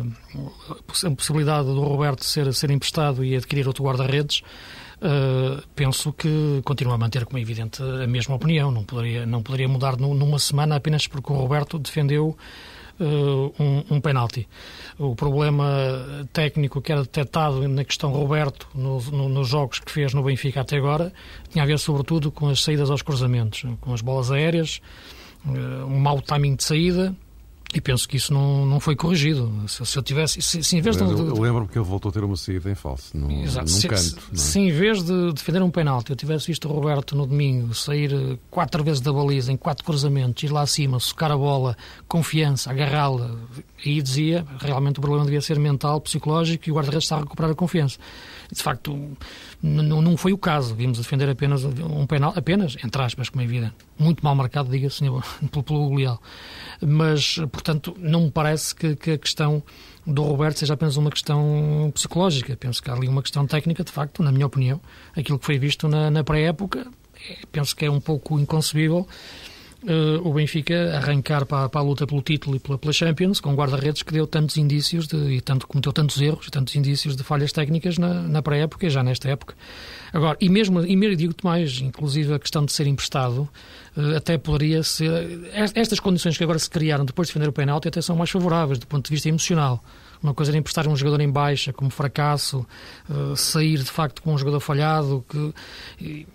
a 1.05 1.11
possibilidade 1.11 1.67
do 1.67 1.81
Roberto 1.81 2.23
ser, 2.23 2.53
ser 2.53 2.71
emprestado 2.71 3.25
e 3.25 3.35
adquirir 3.35 3.67
outro 3.67 3.83
guarda-redes, 3.83 4.41
Uh, 4.99 5.61
penso 5.75 6.11
que 6.11 6.59
continuo 6.65 6.91
a 6.91 6.97
manter, 6.97 7.23
como 7.23 7.37
é 7.37 7.41
evidente, 7.41 7.83
a 7.83 8.07
mesma 8.07 8.33
opinião. 8.33 8.71
Não 8.71 8.83
poderia, 8.83 9.27
não 9.27 9.43
poderia 9.43 9.67
mudar 9.67 9.95
numa 9.95 10.39
semana 10.39 10.75
apenas 10.75 11.05
porque 11.05 11.31
o 11.31 11.35
Roberto 11.35 11.77
defendeu 11.77 12.35
uh, 12.99 13.53
um, 13.59 13.95
um 13.95 14.01
penalti. 14.01 14.47
O 14.97 15.15
problema 15.15 16.27
técnico 16.33 16.81
que 16.81 16.91
era 16.91 17.01
detectado 17.01 17.67
na 17.67 17.83
questão 17.83 18.11
Roberto 18.11 18.67
no, 18.73 18.99
no, 19.11 19.29
nos 19.29 19.47
jogos 19.47 19.79
que 19.79 19.91
fez 19.91 20.13
no 20.13 20.23
Benfica 20.23 20.61
até 20.61 20.77
agora 20.77 21.13
tinha 21.49 21.63
a 21.63 21.67
ver 21.67 21.77
sobretudo 21.79 22.31
com 22.31 22.49
as 22.49 22.63
saídas 22.63 22.89
aos 22.89 23.01
cruzamentos, 23.01 23.63
com 23.81 23.93
as 23.93 24.01
bolas 24.01 24.31
aéreas, 24.31 24.81
uh, 25.45 25.85
um 25.85 25.99
mau 25.99 26.21
timing 26.21 26.55
de 26.55 26.63
saída 26.63 27.15
E 27.73 27.81
penso 27.81 28.07
que 28.07 28.15
isso 28.15 28.33
não, 28.33 28.65
não 28.65 28.79
foi 28.79 28.95
corrigido. 28.95 29.51
Se, 29.67 29.85
se 29.85 29.97
eu 29.97 30.01
tivesse. 30.01 30.41
Se, 30.41 30.63
se 30.63 30.77
em 30.77 30.81
vez 30.81 30.95
de, 30.95 31.03
eu, 31.03 31.09
eu 31.09 31.41
lembro 31.41 31.67
que 31.67 31.77
ele 31.77 31.85
voltou 31.85 32.09
a 32.09 32.11
ter 32.13 32.23
uma 32.23 32.37
saída 32.37 32.71
em 32.71 32.75
falso, 32.75 33.15
num, 33.15 33.43
Exato. 33.43 33.69
num 33.69 33.77
se, 33.77 33.87
canto. 33.87 34.01
Se, 34.01 34.15
é? 34.15 34.35
se, 34.35 34.59
em 34.59 34.71
vez 34.71 35.03
de 35.03 35.33
defender 35.33 35.61
um 35.61 35.69
penalti 35.69 36.09
eu 36.09 36.15
tivesse 36.15 36.47
visto 36.47 36.69
o 36.69 36.71
Roberto 36.71 37.15
no 37.15 37.25
domingo 37.25 37.73
sair 37.73 38.13
eh, 38.13 38.37
quatro 38.49 38.83
vezes 38.83 39.01
da 39.01 39.11
baliza, 39.11 39.51
em 39.51 39.57
quatro 39.57 39.83
cruzamentos, 39.83 40.41
ir 40.43 40.51
lá 40.51 40.61
acima, 40.61 40.97
socar 40.99 41.29
a 41.29 41.37
bola, 41.37 41.75
confiança, 42.07 42.71
agarrá-la, 42.71 43.35
aí 43.85 44.01
dizia 44.01 44.45
realmente 44.59 44.99
o 44.99 45.01
problema 45.01 45.25
devia 45.25 45.41
ser 45.41 45.59
mental, 45.59 45.99
psicológico 45.99 46.69
e 46.69 46.71
o 46.71 46.75
guarda-redes 46.75 47.03
está 47.03 47.17
a 47.17 47.19
recuperar 47.19 47.51
a 47.51 47.55
confiança. 47.55 47.99
De 48.49 48.63
facto, 48.63 48.97
não 49.61 50.15
foi 50.15 50.33
o 50.33 50.37
caso. 50.37 50.75
Vimos 50.75 50.97
defender 50.99 51.29
apenas 51.29 51.63
um 51.63 52.05
penal, 52.05 52.33
apenas, 52.35 52.77
entre 52.83 53.01
aspas, 53.01 53.29
como 53.29 53.41
é 53.41 53.45
evidente. 53.45 53.75
Muito 53.97 54.23
mal 54.23 54.35
marcado, 54.35 54.69
diga-se, 54.69 55.03
pelo, 55.51 55.63
pelo 55.63 55.95
Leal. 55.95 56.21
Mas, 56.81 57.37
portanto, 57.51 57.95
não 57.99 58.25
me 58.25 58.31
parece 58.31 58.75
que, 58.75 58.95
que 58.95 59.11
a 59.11 59.17
questão 59.17 59.63
do 60.05 60.23
Roberto 60.23 60.59
seja 60.59 60.75
apenas 60.75 60.95
uma 60.95 61.09
questão 61.09 61.91
psicológica. 61.93 62.55
Penso 62.55 62.81
que 62.81 62.89
há 62.89 62.93
ali 62.93 63.07
uma 63.07 63.21
questão 63.21 63.45
técnica, 63.45 63.83
de 63.83 63.91
facto, 63.91 64.23
na 64.23 64.31
minha 64.31 64.45
opinião. 64.45 64.79
Aquilo 65.15 65.39
que 65.39 65.45
foi 65.45 65.57
visto 65.57 65.87
na, 65.87 66.09
na 66.09 66.23
pré-época, 66.23 66.87
é, 67.29 67.37
penso 67.51 67.75
que 67.75 67.85
é 67.85 67.91
um 67.91 67.99
pouco 67.99 68.39
inconcebível 68.39 69.07
uh, 69.83 70.27
o 70.27 70.33
Benfica 70.33 70.95
arrancar 70.95 71.45
para, 71.45 71.69
para, 71.69 71.81
a 71.81 71.83
luta 71.83 72.07
pelo 72.07 72.21
título 72.21 72.55
e 72.55 72.59
pela, 72.59 72.77
pela 72.77 72.93
Champions, 72.93 73.39
com 73.39 73.53
guarda-redes 73.53 74.03
que 74.03 74.13
deu 74.13 74.25
tantos 74.25 74.57
indícios 74.57 75.07
de, 75.07 75.17
e 75.17 75.41
tanto, 75.41 75.67
cometeu 75.67 75.93
tantos 75.93 76.19
erros 76.21 76.47
e 76.47 76.51
tantos 76.51 76.75
indícios 76.75 77.15
de 77.15 77.23
falhas 77.23 77.51
técnicas 77.51 77.97
na, 77.97 78.21
na 78.23 78.41
pré-época 78.41 78.87
e 78.87 78.89
já 78.89 79.03
nesta 79.03 79.29
época. 79.29 79.55
Agora, 80.13 80.37
e 80.39 80.49
mesmo, 80.49 80.83
e 80.85 80.95
mesmo 80.95 81.15
digo-te 81.15 81.45
mais, 81.45 81.79
inclusive 81.81 82.33
a 82.33 82.39
questão 82.39 82.65
de 82.65 82.71
ser 82.71 82.87
emprestado, 82.87 83.47
uh, 83.95 84.15
até 84.15 84.37
poderia 84.37 84.83
ser. 84.83 85.49
Estas 85.75 85.99
condições 85.99 86.37
que 86.37 86.43
agora 86.43 86.59
se 86.59 86.69
criaram 86.69 87.05
depois 87.05 87.27
de 87.27 87.33
defender 87.33 87.49
o 87.49 87.53
penalti 87.53 87.87
até 87.87 88.01
são 88.01 88.15
mais 88.15 88.29
favoráveis 88.29 88.79
do 88.79 88.87
ponto 88.87 89.05
de 89.05 89.11
vista 89.11 89.29
emocional. 89.29 89.83
Uma 90.21 90.33
coisa 90.33 90.51
era 90.51 90.57
emprestar 90.57 90.87
um 90.87 90.95
jogador 90.95 91.21
em 91.21 91.29
baixa, 91.29 91.71
como 91.71 91.91
fracasso, 91.91 92.65
uh, 93.09 93.35
sair 93.35 93.77
de 93.77 93.91
facto 93.91 94.21
com 94.21 94.33
um 94.33 94.37
jogador 94.37 94.59
falhado, 94.59 95.23
que 95.29 96.25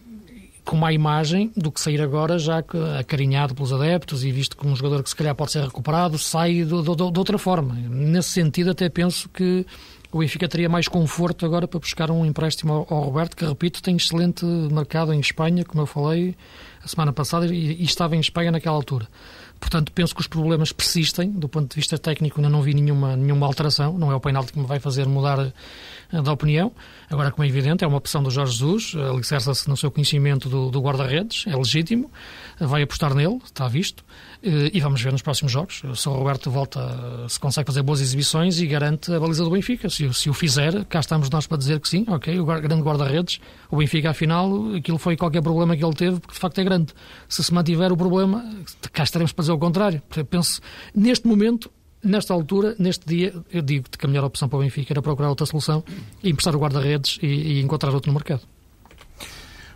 com 0.65 0.77
má 0.77 0.93
imagem 0.93 1.51
do 1.57 1.71
que 1.73 1.81
sair 1.81 2.01
agora, 2.01 2.39
já 2.39 2.63
acarinhado 2.99 3.55
pelos 3.55 3.73
adeptos 3.73 4.25
e 4.25 4.31
visto 4.31 4.57
como 4.57 4.73
um 4.73 4.77
jogador 4.77 5.03
que 5.03 5.09
se 5.11 5.17
calhar 5.17 5.35
pode 5.35 5.53
ser 5.53 5.63
recuperado, 5.63 6.17
sai 6.19 6.65
de, 6.65 6.65
de, 6.65 6.97
de 6.97 7.19
outra 7.19 7.39
forma. 7.39 7.75
Nesse 7.75 8.31
sentido, 8.31 8.71
até 8.71 8.89
penso 8.89 9.29
que 9.29 9.67
o 10.13 10.19
Benfica 10.19 10.47
teria 10.47 10.69
mais 10.69 10.87
conforto 10.89 11.47
agora 11.47 11.67
para 11.67 11.81
buscar 11.81 12.11
um 12.11 12.25
empréstimo 12.25 12.87
ao, 12.89 13.01
Roberto, 13.01 13.35
que, 13.35 13.45
repito, 13.47 13.83
tem 13.83 13.97
excelente 13.97 14.45
mercado 14.45 15.13
em 15.13 15.19
Espanha, 15.19 15.65
como 15.65 15.83
eu 15.83 15.87
falei 15.87 16.37
a 16.85 16.87
semana 16.87 17.13
passada, 17.13 17.47
e, 17.47 17.81
e 17.81 17.85
estava 17.85 18.15
em 18.15 18.21
Espanha 18.21 18.53
naquela 18.53 18.77
altura. 18.77 19.09
Portanto, 19.63 19.93
penso 19.93 20.13
que 20.13 20.21
os 20.21 20.27
problemas 20.27 20.73
persistem. 20.73 21.31
Do 21.31 21.49
ponto 21.49 21.71
de 21.71 21.77
vista 21.77 21.97
técnico, 21.97 22.41
ainda 22.41 22.51
não 22.51 22.61
vi 22.61 22.75
nenhuma, 22.75 23.17
nenhuma 23.17 23.47
alteração. 23.47 23.97
Não 23.97 24.11
é 24.11 24.15
o 24.15 24.19
penalti 24.19 24.53
que 24.53 24.59
me 24.59 24.67
vai 24.67 24.81
fazer 24.81 25.07
mudar 25.07 25.39
eh, 26.13 26.21
de 26.21 26.29
opinião. 26.29 26.73
Agora, 27.09 27.31
como 27.31 27.45
é 27.45 27.49
evidente, 27.49 27.85
é 27.85 27.87
uma 27.87 27.97
opção 27.97 28.25
do 28.25 28.31
Jorge 28.31 28.55
Jesus, 28.55 28.95
alicerça-se 28.97 29.69
no 29.69 29.77
seu 29.77 29.89
conhecimento 29.89 30.49
do, 30.49 30.69
do 30.69 30.81
guarda-redes, 30.81 31.45
é 31.47 31.55
legítimo, 31.55 32.11
vai 32.59 32.83
apostar 32.83 33.15
nele, 33.15 33.39
está 33.45 33.69
visto, 33.69 34.05
e 34.43 34.81
vamos 34.81 35.01
ver 35.01 35.13
nos 35.13 35.23
próximos 35.23 35.53
jogos. 35.53 35.83
O 35.85 36.11
Roberto 36.11 36.51
volta, 36.51 37.27
se 37.29 37.39
consegue 37.39 37.67
fazer 37.67 37.83
boas 37.83 38.01
exibições 38.01 38.61
e 38.61 38.67
garante 38.67 39.13
a 39.13 39.21
baliza 39.21 39.45
do 39.45 39.51
Benfica. 39.51 39.89
Se, 39.89 40.13
se 40.13 40.29
o 40.29 40.35
fizer, 40.35 40.85
cá 40.87 41.01
estamos 41.01 41.31
nós 41.31 41.47
para 41.47 41.59
dizer 41.59 41.79
que 41.79 41.89
sim, 41.89 42.05
ok, 42.09 42.41
o 42.41 42.45
grande 42.45 42.83
guarda-redes, 42.83 43.41
o 43.71 43.77
Benfica, 43.77 44.11
afinal, 44.11 44.75
aquilo 44.75 44.99
foi 44.99 45.17
qualquer 45.17 45.43
problema 45.43 45.77
que 45.77 45.85
ele 45.85 45.95
teve, 45.95 46.19
porque 46.19 46.35
de 46.35 46.41
facto 46.41 46.59
é 46.59 46.65
grande. 46.65 46.93
Se 47.29 47.43
se 47.43 47.55
mantiver 47.55 47.93
o 47.93 47.97
problema, 47.97 48.45
cá 48.93 49.05
estaremos 49.05 49.33
para 49.33 49.43
dizer 49.43 49.53
o 49.53 49.59
contrário. 49.59 50.03
Penso, 50.29 50.61
neste 50.95 51.27
momento, 51.27 51.71
nesta 52.03 52.35
altura, 52.35 52.75
neste 52.79 53.07
dia, 53.07 53.35
eu 53.53 53.63
digo 53.63 53.87
que 53.97 54.05
a 54.05 54.09
melhor 54.09 54.25
opção 54.25 54.49
para 54.49 54.59
o 54.59 54.63
Benfica 54.63 54.93
era 54.93 55.01
procurar 55.01 55.29
outra 55.29 55.47
solução 55.47 55.85
e 56.23 56.31
emprestar 56.31 56.57
o 56.57 56.59
guarda-redes 56.59 57.19
e, 57.23 57.27
e, 57.27 57.61
encontrar 57.63 57.95
outro 57.95 58.11
no 58.11 58.15
mercado. 58.15 58.43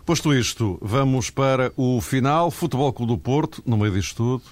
Posto 0.04 0.32
isto, 0.32 0.78
vamos 0.80 1.30
para 1.30 1.72
o 1.76 2.00
final. 2.00 2.50
Futebol 2.50 2.92
Clube 2.92 3.12
do 3.12 3.18
Porto, 3.18 3.62
no 3.66 3.76
meio 3.76 3.92
disto 3.92 4.16
tudo, 4.16 4.44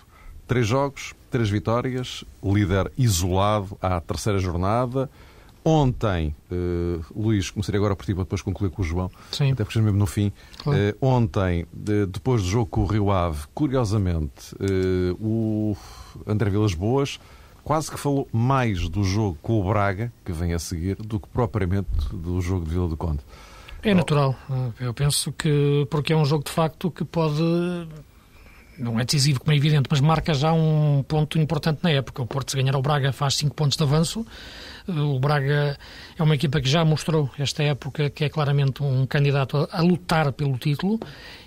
três 0.47 0.67
jogos, 0.67 1.15
três 1.31 1.49
vitórias, 1.49 2.25
líder 2.43 2.91
isolado 2.97 3.77
à 3.81 4.01
terceira 4.01 4.39
jornada. 4.39 5.11
Ontem, 5.65 6.35
uh, 6.53 7.03
Luís, 7.17 7.51
começaria 7.51 7.79
agora 7.79 7.97
por 7.97 8.05
ti 8.05 8.13
para 8.13 8.25
depois 8.25 8.43
concluir 8.43 8.69
com 8.71 8.83
o 8.83 8.85
João, 8.85 9.11
Sim. 9.33 9.53
até 9.53 9.65
porque 9.65 9.81
mesmo 9.81 9.99
no 9.99 10.07
fim. 10.07 10.31
Claro. 10.59 10.79
Uh, 10.79 11.07
ontem, 11.07 11.67
de, 11.73 12.05
depois 12.05 12.43
do 12.43 12.49
jogo 12.49 12.67
com 12.67 12.83
o 12.83 12.87
Rio 12.87 13.11
Ave, 13.11 13.47
curiosamente, 13.55 14.55
uh, 14.57 15.15
o 15.19 15.75
André 16.27 16.51
Vilas 16.51 16.75
Boas 16.75 17.19
quase 17.65 17.91
que 17.91 17.99
falou 17.99 18.29
mais 18.31 18.89
do 18.91 19.03
jogo 19.03 19.39
com 19.41 19.59
o 19.59 19.65
Braga, 19.65 20.13
que 20.23 20.33
vem 20.33 20.53
a 20.53 20.59
seguir, 20.59 20.97
do 20.97 21.19
que 21.19 21.27
propriamente 21.29 21.89
do 22.13 22.41
jogo 22.41 22.67
de 22.67 22.71
Vila 22.71 22.87
do 22.87 22.97
Conde. 22.97 23.21
É 23.83 23.93
natural. 23.93 24.37
Eu 24.81 24.95
penso 24.95 25.33
que, 25.33 25.87
porque 25.91 26.13
é 26.13 26.17
um 26.17 26.25
jogo 26.25 26.45
de 26.45 26.51
facto 26.51 26.91
que 26.91 27.05
pode 27.05 27.43
não 28.79 28.99
é 28.99 29.05
decisivo, 29.05 29.41
como 29.41 29.53
é 29.53 29.57
evidente, 29.57 29.89
mas 29.91 30.01
marca 30.01 30.35
já 30.35 30.53
um 30.53 31.05
ponto 31.07 31.39
importante 31.39 31.81
na 31.83 31.91
época. 31.91 32.23
O 32.23 32.27
Porto, 32.27 32.51
se 32.51 32.57
ganhar 32.57 32.75
ao 32.75 32.83
Braga, 32.83 33.13
faz 33.13 33.35
5 33.37 33.55
pontos 33.55 33.77
de 33.77 33.83
avanço. 33.83 34.27
O 34.87 35.19
Braga 35.19 35.79
é 36.19 36.23
uma 36.23 36.35
equipa 36.35 36.61
que 36.61 36.69
já 36.69 36.85
mostrou 36.85 37.31
esta 37.39 37.63
época 37.63 38.11
que 38.11 38.25
é 38.25 38.29
claramente 38.29 38.83
um 38.83 39.07
candidato 39.07 39.69
a, 39.73 39.79
a 39.79 39.83
lutar 39.83 40.31
pelo 40.33 40.59
título 40.59 41.01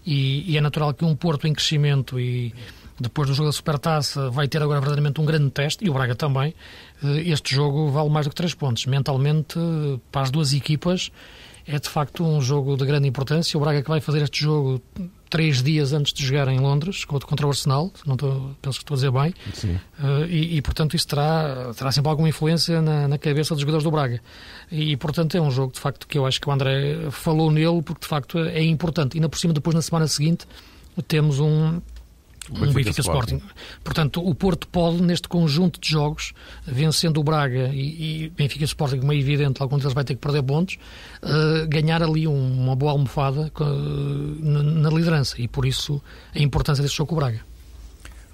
e, 0.06 0.52
e, 0.52 0.58
é 0.58 0.62
natural 0.62 0.94
que 0.94 1.06
um 1.06 1.16
Porto 1.16 1.48
em 1.48 1.54
crescimento 1.54 2.20
e 2.20 2.54
depois 3.00 3.28
do 3.30 3.36
jogo 3.36 3.50
da 3.50 3.54
Supertaça 3.54 4.32
vai 4.32 4.48
ter 4.48 4.62
agora 4.62 4.80
verdadeiramente 4.80 5.22
um 5.22 5.26
grande 5.26 5.52
teste 5.52 5.86
e 5.86 5.90
o 5.90 5.94
Braga 5.94 6.16
também. 6.16 6.56
Eh, 7.04 7.30
este 7.30 7.54
jogo 7.54 7.92
vale 7.92 8.10
mais 8.10 8.26
do 8.26 8.32
que 8.32 8.36
3 8.36 8.56
pontos. 8.56 8.88
Mentalmente, 8.88 9.60
para 10.12 10.24
as 10.24 10.32
duas 10.32 10.52
equipas, 10.54 11.12
é 11.68 11.78
de 11.78 11.90
facto 11.90 12.24
um 12.24 12.42
jogo 12.42 12.76
de 12.76 12.86
grande 12.86 13.08
importância. 13.08 13.56
O 13.56 13.62
Braga 13.62 13.84
que 13.84 13.90
vai 13.90 14.02
fazer 14.02 14.24
este 14.24 14.42
jogo 14.42 14.82
três 15.30 15.62
dias 15.62 15.94
antes 15.94 16.14
de 16.14 16.26
jogar 16.26 16.48
em 16.48 16.60
Londres 16.60 17.06
contra 17.06 17.46
o 17.46 17.50
Arsenal, 17.50 17.92
não 18.06 18.16
estou, 18.16 18.56
penso 18.62 18.80
que 18.80 18.84
estou 18.84 18.96
a 18.96 18.98
dizer 18.98 19.12
bem, 19.12 19.34
uh, 20.00 20.26
e, 20.30 20.58
e, 20.58 20.62
portanto 20.62 20.96
isso 20.96 21.08
terá, 21.08 21.72
terá 21.76 21.92
sempre 21.92 22.10
alguma 22.10 22.30
influência 22.30 22.82
na, 22.82 23.08
na, 23.08 23.18
cabeça 23.18 23.54
dos 23.54 23.62
jogadores 23.62 23.84
do 23.84 23.92
Braga. 23.92 24.22
E, 24.72 24.96
portanto 24.98 25.36
é 25.36 25.42
um 25.42 25.52
jogo 25.52 25.74
de 25.74 25.80
facto 25.80 26.08
que 26.08 26.18
eu 26.18 26.26
acho 26.26 26.40
que 26.40 26.50
o 26.50 26.52
André 26.52 27.10
falou 27.12 27.52
nele 27.52 27.82
porque 27.82 28.02
de 28.02 28.08
facto 28.08 28.40
é 28.40 28.64
importante. 28.64 29.16
E 29.16 29.18
ainda 29.18 29.30
por 29.30 29.38
cima, 29.38 29.54
depois 29.54 29.76
na 29.76 29.82
semana 29.82 30.08
seguinte, 30.08 30.46
temos 31.08 31.40
um, 31.40 31.80
um 32.52 32.60
Benfica, 32.60 32.74
Benfica 32.74 33.02
Sporting. 33.02 33.36
Sporting. 33.38 33.60
Portanto, 33.84 34.28
o 34.28 34.34
Porto 34.36 34.68
pode, 34.68 35.02
neste 35.02 35.28
conjunto 35.28 35.80
de 35.80 35.90
jogos, 35.90 36.34
vencendo 36.66 37.20
o 37.20 37.24
Braga 37.24 37.70
e, 37.74 38.26
e 38.26 38.30
Benfica 38.30 38.64
Sporting, 38.66 39.00
como 39.00 39.12
é 39.12 39.18
evidente, 39.18 39.62
algum 39.62 39.78
deles 39.78 39.94
vai 39.94 40.04
ter 40.04 40.16
que 40.16 40.22
perder 40.22 40.44
pontos, 40.44 40.78
uh, 41.24 41.68
ganhar 41.68 42.02
ali 42.02 42.28
um, 42.28 42.64
uma 42.64 42.76
boa 42.76 42.92
almofada 42.92 43.52
uh, 43.60 43.64
na, 44.40 44.64
na, 44.64 44.90
liderança. 44.90 45.42
E 45.42 45.48
por 45.48 45.66
isso 45.66 46.02
a 46.34 46.40
importância 46.40 46.82
deste 46.82 46.98
jogo 46.98 47.10
com 47.10 47.16
o 47.16 47.20
Braga. 47.20 47.47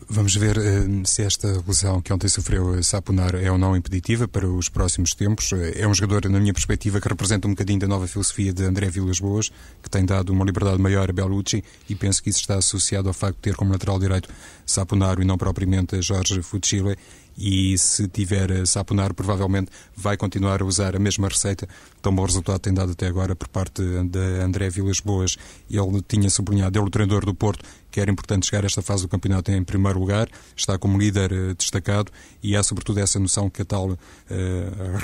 Vamos 0.10 0.36
ver 0.36 0.58
uh, 0.58 1.06
se 1.06 1.24
esta 1.24 1.62
lesão 1.68 2.02
que 2.02 2.12
ontem 2.12 2.28
sofreu 2.28 2.82
Sapunar 2.84 3.36
é 3.36 3.52
ou 3.52 3.58
não 3.58 3.76
impeditiva 3.76 4.28
para 4.28 4.48
os 4.48 4.70
próximos 4.70 5.14
tempos. 5.14 5.52
É 5.76 5.88
um 5.88 5.94
jogador, 5.94 6.30
na 6.30 6.40
minha 6.40 6.54
perspectiva, 6.54 7.00
que 7.00 7.08
representa 7.08 7.48
um 7.48 7.52
bocadinho 7.52 7.80
da 7.80 7.88
nova 7.88 8.08
filosofia 8.08 8.54
de 8.54 8.64
André 8.64 8.90
Vilas 8.90 9.20
Boas, 9.20 9.52
que 9.82 9.90
tem 9.90 10.06
dado 10.06 10.32
uma 10.32 10.46
liberdade 10.46 10.82
maior 10.82 11.10
a 11.10 11.14
Bellucci 11.14 11.64
e 11.90 11.96
penso 11.96 12.24
que 12.24 12.30
isso 12.30 12.40
está 12.40 12.56
associado 12.56 13.08
ao 13.08 13.14
facto 13.14 13.36
de 13.36 13.42
ter 13.42 13.56
como 13.56 13.72
lateral 13.72 14.00
direito 14.00 14.30
Sapunar 14.66 15.20
e 15.20 15.26
não 15.26 15.38
propriamente 15.38 16.02
Jorge 16.02 16.42
Fuchile 16.42 16.98
e 17.38 17.78
se 17.78 18.08
tiver 18.08 18.66
Sapunar 18.66 19.14
provavelmente 19.14 19.72
vai 19.96 20.18
continuar 20.18 20.62
a 20.62 20.66
usar 20.66 20.96
a 20.96 21.00
mesma 21.00 21.28
receita. 21.28 21.68
Tão 22.02 22.14
bom 22.14 22.26
resultado 22.26 22.60
tem 22.60 22.74
dado 22.74 22.92
até 22.92 23.08
agora 23.08 23.36
por 23.36 23.48
parte 23.48 23.82
de 23.82 24.42
André 24.42 24.70
Vilas 24.70 25.00
Boas. 25.00 25.38
Ele 25.70 26.02
tinha 26.08 26.30
sublinhado, 26.30 26.78
ele 26.78 26.88
o 26.88 26.90
treinador 26.90 27.26
do 27.26 27.34
Porto, 27.34 27.64
que 27.94 28.00
era 28.00 28.10
importante 28.10 28.48
chegar 28.48 28.64
a 28.64 28.66
esta 28.66 28.82
fase 28.82 29.04
do 29.04 29.08
campeonato 29.08 29.52
em 29.52 29.64
primeiro 29.64 30.00
lugar, 30.00 30.28
está 30.56 30.80
como 30.80 30.98
líder 30.98 31.32
uh, 31.32 31.54
destacado 31.54 32.12
e 32.42 32.56
há 32.56 32.64
sobretudo 32.64 33.00
essa 33.00 33.20
noção 33.20 33.52
que 33.52 33.62
a 33.62 33.66
tal 33.66 33.92
uh, 33.92 33.98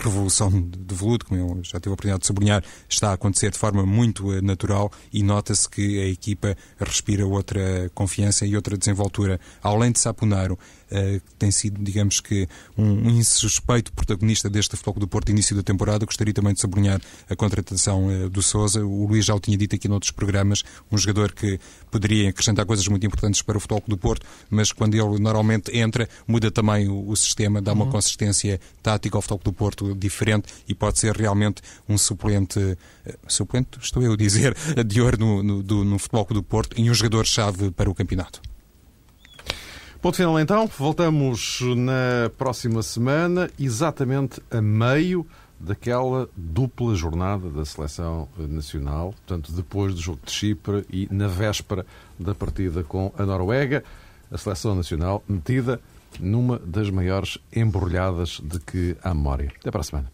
revolução 0.04 0.50
de 0.50 0.96
veludo, 0.96 1.24
como 1.26 1.40
eu 1.40 1.64
já 1.64 1.80
tive 1.80 1.92
a 1.92 1.94
oportunidade 1.94 2.22
de 2.22 2.28
sublinhar, 2.28 2.64
está 2.90 3.12
a 3.12 3.14
acontecer 3.14 3.52
de 3.52 3.60
forma 3.60 3.86
muito 3.86 4.28
uh, 4.32 4.42
natural 4.42 4.92
e 5.14 5.22
nota-se 5.22 5.70
que 5.70 6.02
a 6.02 6.08
equipa 6.08 6.58
respira 6.80 7.28
outra 7.28 7.92
confiança 7.94 8.44
e 8.44 8.56
outra 8.56 8.76
desenvoltura. 8.76 9.40
Além 9.62 9.92
de 9.92 10.00
Saponaro, 10.00 10.58
que 10.90 11.36
tem 11.38 11.52
sido, 11.52 11.84
digamos 11.84 12.19
que, 12.20 12.48
um, 12.78 13.10
insuspeito 13.10 13.92
protagonista 13.94 14.50
deste 14.50 14.76
Futebol 14.76 15.00
do 15.00 15.08
Porto 15.08 15.30
início 15.30 15.56
da 15.56 15.64
temporada, 15.64 16.06
gostaria 16.06 16.34
também 16.34 16.54
de 16.54 16.62
sublinhar 16.62 17.02
a 17.30 17.36
contratação 17.36 18.30
do 18.30 18.42
Sousa. 18.42 18.84
O 18.84 19.08
Luís 19.08 19.26
já 19.26 19.36
o 19.36 19.40
tinha 19.40 19.58
dito 19.58 19.76
aqui 19.76 19.88
noutros 19.88 20.12
programas, 20.12 20.64
um 20.92 20.98
jogador 20.98 21.32
que 21.32 21.60
poderia 21.92 22.30
acrescentar 22.30 22.66
coisas 22.66 22.88
muito 22.88 23.06
importantes 23.06 23.42
para 23.42 23.58
o 23.58 23.60
Futebol 23.60 23.84
do 23.88 23.98
Porto, 23.98 24.26
mas 24.50 24.72
quando 24.72 24.96
ele 24.96 25.20
normalmente 25.20 25.76
entra, 25.78 26.08
muda 26.28 26.52
também 26.52 26.88
o, 26.88 27.10
o 27.10 27.16
sistema, 27.16 27.62
dá 27.62 27.74
uma 27.74 27.86
uhum. 27.86 27.92
consistência 27.92 28.60
tática 28.82 29.18
ao 29.18 29.22
Futebol 29.22 29.42
do 29.44 29.54
Porto 29.54 29.96
diferente 29.96 30.48
e 30.68 30.76
pode 30.76 31.00
ser 31.00 31.16
realmente 31.16 31.62
um 31.88 31.98
suplente, 31.98 32.60
uh, 32.60 32.78
suplente, 33.28 33.80
estou 33.82 34.04
eu 34.04 34.14
a 34.14 34.18
dizer, 34.18 34.56
de 34.86 35.02
ouro 35.02 35.18
no, 35.18 35.44
no, 35.44 35.64
do, 35.64 35.84
no 35.84 36.00
Futebol 36.00 36.26
do 36.30 36.44
Porto 36.44 36.80
e 36.80 36.90
um 36.90 36.94
jogador-chave 36.94 37.72
para 37.72 37.90
o 37.90 37.96
campeonato. 37.96 38.42
Ponto 40.02 40.16
final 40.16 40.40
então, 40.40 40.66
voltamos 40.66 41.60
na 41.76 42.30
próxima 42.38 42.82
semana, 42.82 43.50
exatamente 43.60 44.42
a 44.50 44.62
meio 44.62 45.28
daquela 45.60 46.30
dupla 46.38 46.96
jornada 46.96 47.50
da 47.50 47.66
seleção 47.66 48.30
nacional, 48.38 49.14
portanto, 49.14 49.52
depois 49.52 49.94
do 49.94 50.00
jogo 50.00 50.20
de 50.24 50.32
Chipre 50.32 50.86
e 50.90 51.10
na 51.12 51.28
véspera 51.28 51.86
da 52.18 52.34
partida 52.34 52.82
com 52.82 53.12
a 53.18 53.26
Noruega, 53.26 53.84
a 54.32 54.38
seleção 54.38 54.74
nacional 54.74 55.22
metida 55.28 55.82
numa 56.18 56.58
das 56.60 56.90
maiores 56.90 57.38
embrulhadas 57.54 58.40
de 58.42 58.58
que 58.60 58.96
há 59.04 59.14
memória. 59.14 59.52
Até 59.60 59.70
para 59.70 59.82
a 59.82 59.84
semana. 59.84 60.10